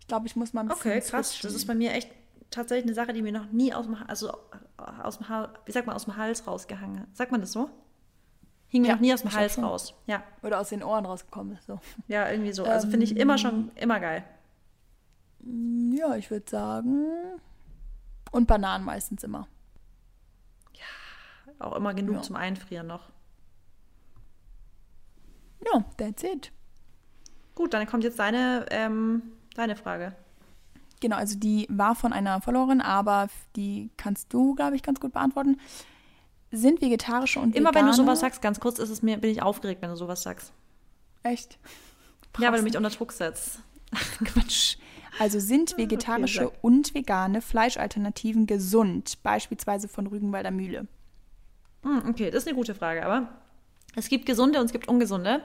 Ich 0.00 0.06
glaube, 0.06 0.26
ich 0.26 0.36
muss 0.36 0.52
mal 0.52 0.62
ein 0.62 0.68
bisschen. 0.68 0.90
Okay, 0.92 1.00
krass. 1.00 1.38
Das 1.42 1.54
ist 1.54 1.66
bei 1.66 1.74
mir 1.74 1.92
echt 1.92 2.10
tatsächlich 2.50 2.84
eine 2.84 2.94
Sache, 2.94 3.12
die 3.12 3.22
mir 3.22 3.32
noch 3.32 3.50
nie 3.50 3.72
aus 3.74 3.86
dem, 3.86 3.96
also 4.06 4.32
aus 4.76 5.18
dem, 5.18 5.26
wie 5.64 5.72
sagt 5.72 5.86
man, 5.86 5.96
aus 5.96 6.04
dem 6.04 6.16
Hals 6.16 6.46
rausgehangen 6.46 7.00
hat. 7.00 7.16
Sagt 7.16 7.32
man 7.32 7.40
das 7.40 7.52
so? 7.52 7.70
Hing 8.74 8.82
mir 8.82 8.88
Ja, 8.88 8.94
noch 8.94 9.00
nie 9.00 9.14
aus 9.14 9.22
dem 9.22 9.32
Hals 9.32 9.54
schon. 9.54 9.62
raus. 9.62 9.94
Ja, 10.06 10.24
Oder 10.42 10.58
aus 10.58 10.70
den 10.70 10.82
Ohren 10.82 11.06
rausgekommen 11.06 11.56
ist. 11.56 11.66
So. 11.66 11.78
ja, 12.08 12.28
irgendwie 12.28 12.52
so. 12.52 12.64
Also 12.64 12.88
finde 12.90 13.04
ich 13.04 13.16
immer 13.16 13.38
schon, 13.38 13.70
immer 13.76 14.00
geil. 14.00 14.24
Ja, 15.92 16.16
ich 16.16 16.28
würde 16.28 16.50
sagen. 16.50 17.06
Und 18.32 18.46
Bananen 18.48 18.84
meistens 18.84 19.22
immer. 19.22 19.46
Auch 21.60 21.76
immer 21.76 21.94
genug 21.94 22.16
Ja. 22.16 22.22
zum 22.22 22.34
Einfrieren 22.34 22.88
noch. 22.88 23.08
Ja, 25.64 25.84
that's 25.96 26.24
it. 26.24 26.50
Gut, 27.54 27.72
dann 27.72 27.86
kommt 27.86 28.02
jetzt 28.02 28.18
deine, 28.18 28.66
ähm, 28.70 29.22
deine 29.54 29.76
Frage. 29.76 30.16
Genau, 31.00 31.14
also 31.16 31.38
die 31.38 31.66
war 31.70 31.94
von 31.94 32.12
einer 32.12 32.40
Followerin, 32.40 32.80
aber 32.80 33.28
die 33.54 33.90
kannst 33.96 34.32
du, 34.32 34.56
glaube 34.56 34.74
ich, 34.74 34.82
ganz 34.82 34.98
gut 34.98 35.12
beantworten. 35.12 35.60
Sind 36.56 36.80
vegetarische 36.80 37.40
und 37.40 37.54
Immer 37.54 37.70
vegane... 37.70 37.86
wenn 37.86 37.90
du 37.90 37.96
sowas 37.96 38.20
sagst, 38.20 38.40
ganz 38.40 38.60
kurz, 38.60 38.78
ist 38.78 38.90
es 38.90 39.02
mir, 39.02 39.18
bin 39.18 39.30
ich 39.30 39.42
aufgeregt, 39.42 39.82
wenn 39.82 39.90
du 39.90 39.96
sowas 39.96 40.22
sagst. 40.22 40.52
Echt? 41.22 41.58
Ja, 42.38 42.46
weil 42.46 42.50
Brauchst 42.50 42.60
du 42.60 42.64
mich 42.64 42.76
unter 42.76 42.90
Druck 42.90 43.12
setzt. 43.12 43.60
Quatsch. 44.24 44.76
Also 45.18 45.38
sind 45.38 45.76
vegetarische 45.76 46.44
sag. 46.44 46.52
und 46.62 46.94
vegane 46.94 47.40
Fleischalternativen 47.40 48.46
gesund, 48.46 49.22
beispielsweise 49.22 49.88
von 49.88 50.06
Rügenwalder 50.06 50.50
Mühle? 50.50 50.86
Hm, 51.82 52.02
okay, 52.08 52.30
das 52.30 52.42
ist 52.42 52.48
eine 52.48 52.56
gute 52.56 52.74
Frage, 52.74 53.04
aber 53.04 53.28
es 53.96 54.08
gibt 54.08 54.26
gesunde 54.26 54.60
und 54.60 54.66
es 54.66 54.72
gibt 54.72 54.88
ungesunde. 54.88 55.42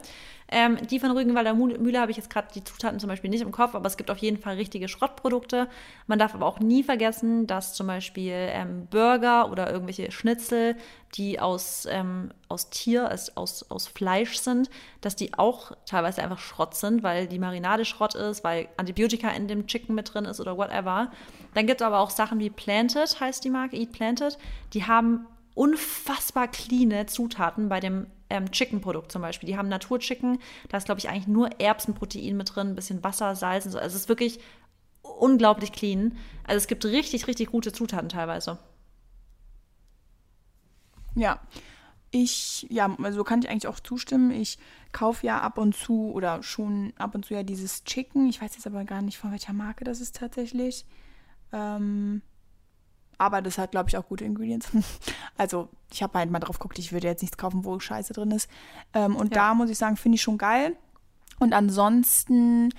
Ähm, 0.51 0.77
die 0.87 0.99
von 0.99 1.11
Rügenwalder 1.11 1.53
Mühle 1.53 2.01
habe 2.01 2.09
ich 2.09 2.17
jetzt 2.17 2.31
gerade 2.31 2.47
die 2.55 2.63
Zutaten 2.63 2.99
zum 2.99 3.07
Beispiel 3.07 3.29
nicht 3.29 3.41
im 3.41 3.51
Kopf, 3.51 3.75
aber 3.75 3.85
es 3.85 3.97
gibt 3.97 4.09
auf 4.09 4.17
jeden 4.17 4.37
Fall 4.37 4.55
richtige 4.55 4.87
Schrottprodukte. 4.87 5.67
Man 6.07 6.17
darf 6.17 6.33
aber 6.33 6.47
auch 6.47 6.59
nie 6.59 6.81
vergessen, 6.81 7.45
dass 7.45 7.75
zum 7.75 7.85
Beispiel 7.85 8.33
ähm, 8.33 8.87
Burger 8.89 9.51
oder 9.51 9.71
irgendwelche 9.71 10.11
Schnitzel, 10.11 10.75
die 11.13 11.39
aus, 11.39 11.87
ähm, 11.87 12.31
aus 12.47 12.71
Tier, 12.71 13.11
aus, 13.11 13.29
aus, 13.37 13.69
aus 13.69 13.87
Fleisch 13.87 14.37
sind, 14.37 14.71
dass 15.01 15.15
die 15.15 15.35
auch 15.35 15.71
teilweise 15.85 16.23
einfach 16.23 16.39
Schrott 16.39 16.73
sind, 16.73 17.03
weil 17.03 17.27
die 17.27 17.39
Marinade 17.39 17.85
Schrott 17.85 18.15
ist, 18.15 18.43
weil 18.43 18.69
Antibiotika 18.77 19.29
in 19.29 19.47
dem 19.47 19.67
Chicken 19.67 19.93
mit 19.93 20.11
drin 20.11 20.25
ist 20.25 20.39
oder 20.39 20.57
whatever. 20.57 21.11
Dann 21.53 21.67
gibt 21.67 21.81
es 21.81 21.85
aber 21.85 21.99
auch 21.99 22.09
Sachen 22.09 22.39
wie 22.39 22.49
Planted, 22.49 23.19
heißt 23.19 23.43
die 23.43 23.51
Marke, 23.51 23.77
Eat 23.77 23.91
Planted. 23.91 24.39
Die 24.73 24.85
haben 24.85 25.27
unfassbar 25.53 26.47
cleane 26.47 27.05
Zutaten 27.05 27.69
bei 27.69 27.79
dem 27.79 28.07
ähm, 28.29 28.51
Chicken-Produkt 28.51 29.11
zum 29.11 29.21
Beispiel. 29.21 29.47
Die 29.47 29.57
haben 29.57 29.69
Naturchicken, 29.69 30.39
da 30.69 30.77
ist, 30.77 30.85
glaube 30.85 30.99
ich, 30.99 31.09
eigentlich 31.09 31.27
nur 31.27 31.59
Erbsenprotein 31.59 32.37
mit 32.37 32.55
drin, 32.55 32.69
ein 32.69 32.75
bisschen 32.75 33.03
Wasser, 33.03 33.35
Salz 33.35 33.65
und 33.65 33.71
so. 33.71 33.79
Also 33.79 33.95
es 33.95 34.03
ist 34.03 34.09
wirklich 34.09 34.39
unglaublich 35.01 35.71
clean. 35.71 36.17
Also 36.45 36.57
es 36.57 36.67
gibt 36.67 36.85
richtig, 36.85 37.27
richtig 37.27 37.49
gute 37.51 37.71
Zutaten 37.71 38.09
teilweise. 38.09 38.59
Ja, 41.15 41.39
ich, 42.11 42.65
ja, 42.69 42.95
also 43.03 43.23
kann 43.23 43.41
ich 43.41 43.49
eigentlich 43.49 43.67
auch 43.67 43.79
zustimmen. 43.79 44.31
Ich 44.31 44.57
kaufe 44.91 45.25
ja 45.25 45.41
ab 45.41 45.57
und 45.57 45.75
zu 45.75 46.11
oder 46.11 46.41
schon 46.41 46.93
ab 46.97 47.13
und 47.13 47.25
zu 47.25 47.33
ja 47.33 47.43
dieses 47.43 47.83
Chicken. 47.83 48.29
Ich 48.29 48.41
weiß 48.41 48.55
jetzt 48.55 48.67
aber 48.67 48.83
gar 48.83 49.01
nicht, 49.01 49.17
von 49.17 49.31
welcher 49.31 49.53
Marke 49.53 49.83
das 49.83 50.01
ist 50.01 50.15
tatsächlich. 50.15 50.85
Ähm, 51.51 52.21
aber 53.19 53.41
das 53.43 53.57
hat, 53.59 53.71
glaube 53.71 53.89
ich, 53.89 53.97
auch 53.97 54.07
gute 54.07 54.25
Ingredients. 54.25 54.69
Also, 55.37 55.69
ich 55.91 56.03
habe 56.03 56.17
halt 56.19 56.29
mal 56.31 56.39
drauf 56.39 56.59
geguckt, 56.59 56.79
ich 56.79 56.91
würde 56.91 57.07
jetzt 57.07 57.21
nichts 57.21 57.37
kaufen, 57.37 57.63
wo 57.63 57.79
Scheiße 57.79 58.11
drin 58.13 58.31
ist. 58.31 58.49
Ähm, 58.93 59.15
und 59.15 59.33
Ja. 59.33 59.41
da 59.49 59.53
muss 59.53 59.69
ich 59.69 59.77
sagen, 59.77 59.95
finde 59.95 60.15
ich 60.17 60.21
schon 60.21 60.37
geil. 60.37 60.75
Und 61.39 61.53
ansonsten, 61.53 62.73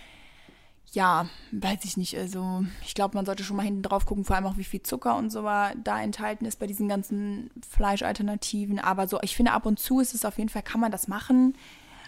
ja, 0.93 1.27
weiß 1.53 1.85
ich 1.85 1.97
nicht. 1.97 2.19
Also, 2.19 2.65
ich 2.85 2.95
glaube, 2.95 3.17
man 3.17 3.25
sollte 3.25 3.45
schon 3.45 3.57
mal 3.57 3.63
hinten 3.63 3.81
drauf 3.83 4.05
gucken, 4.05 4.25
vor 4.27 4.37
allem 4.37 4.45
auch, 4.47 4.59
wie 4.59 4.65
viel 4.65 4.83
Zucker 4.83 5.17
und 5.17 5.31
so 5.31 5.43
wa- 5.45 5.73
da 5.83 6.03
enthalten 6.03 6.45
ist 6.45 6.59
bei 6.59 6.67
diesen 6.67 6.87
ganzen 6.89 7.51
Fleischalternativen. 7.67 8.79
Aber 8.79 9.09
so, 9.09 9.19
ich 9.23 9.35
finde, 9.37 9.53
ab 9.53 9.65
und 9.67 9.79
zu 9.79 10.01
ist 10.01 10.15
es 10.15 10.25
auf 10.27 10.37
jeden 10.37 10.51
Fall, 10.51 10.63
kann 10.63 10.81
man 10.81 10.93
das 10.93 11.09
machen. 11.09 11.57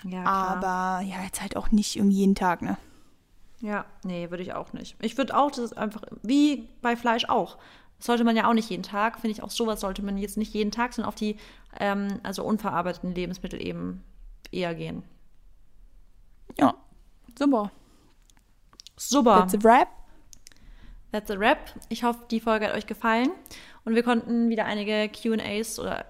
Ja, 0.05 0.25
aber 0.25 1.03
ja, 1.07 1.23
jetzt 1.25 1.41
halt 1.41 1.57
auch 1.57 1.71
nicht 1.71 1.97
irgendwie 1.97 2.17
jeden 2.17 2.35
Tag, 2.35 2.61
ne? 2.61 2.77
Ja, 3.61 3.85
nee, 4.03 4.29
würde 4.31 4.43
ich 4.43 4.53
auch 4.53 4.73
nicht. 4.73 4.97
Ich 5.01 5.17
würde 5.17 5.37
auch, 5.37 5.51
das 5.51 5.61
ist 5.61 5.79
einfach, 5.79 6.03
wie 6.23 6.69
bei 6.83 6.97
Fleisch 6.97 7.27
auch. 7.27 7.57
Das 8.03 8.09
sollte 8.09 8.25
man 8.25 8.35
ja 8.35 8.49
auch 8.49 8.53
nicht 8.53 8.69
jeden 8.69 8.83
Tag, 8.83 9.21
finde 9.21 9.31
ich 9.31 9.45
auch 9.45 9.51
sowas 9.51 9.81
sollte 9.81 10.03
man 10.03 10.19
jetzt 10.19 10.37
nicht 10.37 10.53
jeden 10.53 10.73
Tag, 10.73 10.93
sondern 10.93 11.09
auf 11.09 11.15
die, 11.15 11.37
ähm, 11.79 12.19
also 12.25 12.43
unverarbeiteten 12.43 13.15
Lebensmittel 13.15 13.65
eben 13.65 14.03
eher 14.51 14.75
gehen. 14.75 15.05
Ja, 16.59 16.75
super. 17.39 17.71
Super. 18.97 19.47
That's 19.47 19.55
a 19.55 19.63
wrap. 19.63 19.89
That's 21.13 21.31
a 21.31 21.39
wrap. 21.39 21.73
Ich 21.91 22.03
hoffe, 22.03 22.25
die 22.29 22.41
Folge 22.41 22.67
hat 22.67 22.75
euch 22.75 22.89
gefallen 22.89 23.31
und 23.85 23.95
wir 23.95 24.03
konnten 24.03 24.49
wieder 24.49 24.65
einige 24.65 25.09
QAs 25.09 25.79
oder 25.79 26.05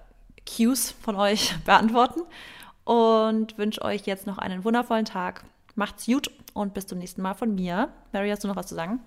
Qs 0.46 0.92
von 0.92 1.14
euch 1.16 1.54
beantworten 1.66 2.22
und 2.84 3.58
wünsche 3.58 3.82
euch 3.82 4.06
jetzt 4.06 4.26
noch 4.26 4.38
einen 4.38 4.64
wundervollen 4.64 5.04
Tag. 5.04 5.44
Macht's 5.74 6.06
gut 6.06 6.30
und 6.54 6.72
bis 6.72 6.86
zum 6.86 7.00
nächsten 7.00 7.20
Mal 7.20 7.34
von 7.34 7.54
mir. 7.54 7.90
Mary, 8.12 8.30
hast 8.30 8.44
du 8.44 8.48
noch 8.48 8.56
was 8.56 8.68
zu 8.68 8.74
sagen? 8.74 9.00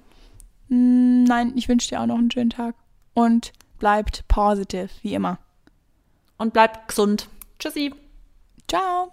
Mm, 0.69 1.23
Nein, 1.23 1.53
ich 1.55 1.67
wünsche 1.67 1.89
dir 1.89 2.01
auch 2.01 2.05
noch 2.05 2.17
einen 2.17 2.31
schönen 2.31 2.49
Tag. 2.49 2.75
Und 3.13 3.53
bleibt 3.79 4.27
positive, 4.27 4.89
wie 5.01 5.13
immer. 5.13 5.39
Und 6.37 6.53
bleibt 6.53 6.87
gesund. 6.87 7.29
Tschüssi. 7.59 7.93
Ciao. 8.67 9.11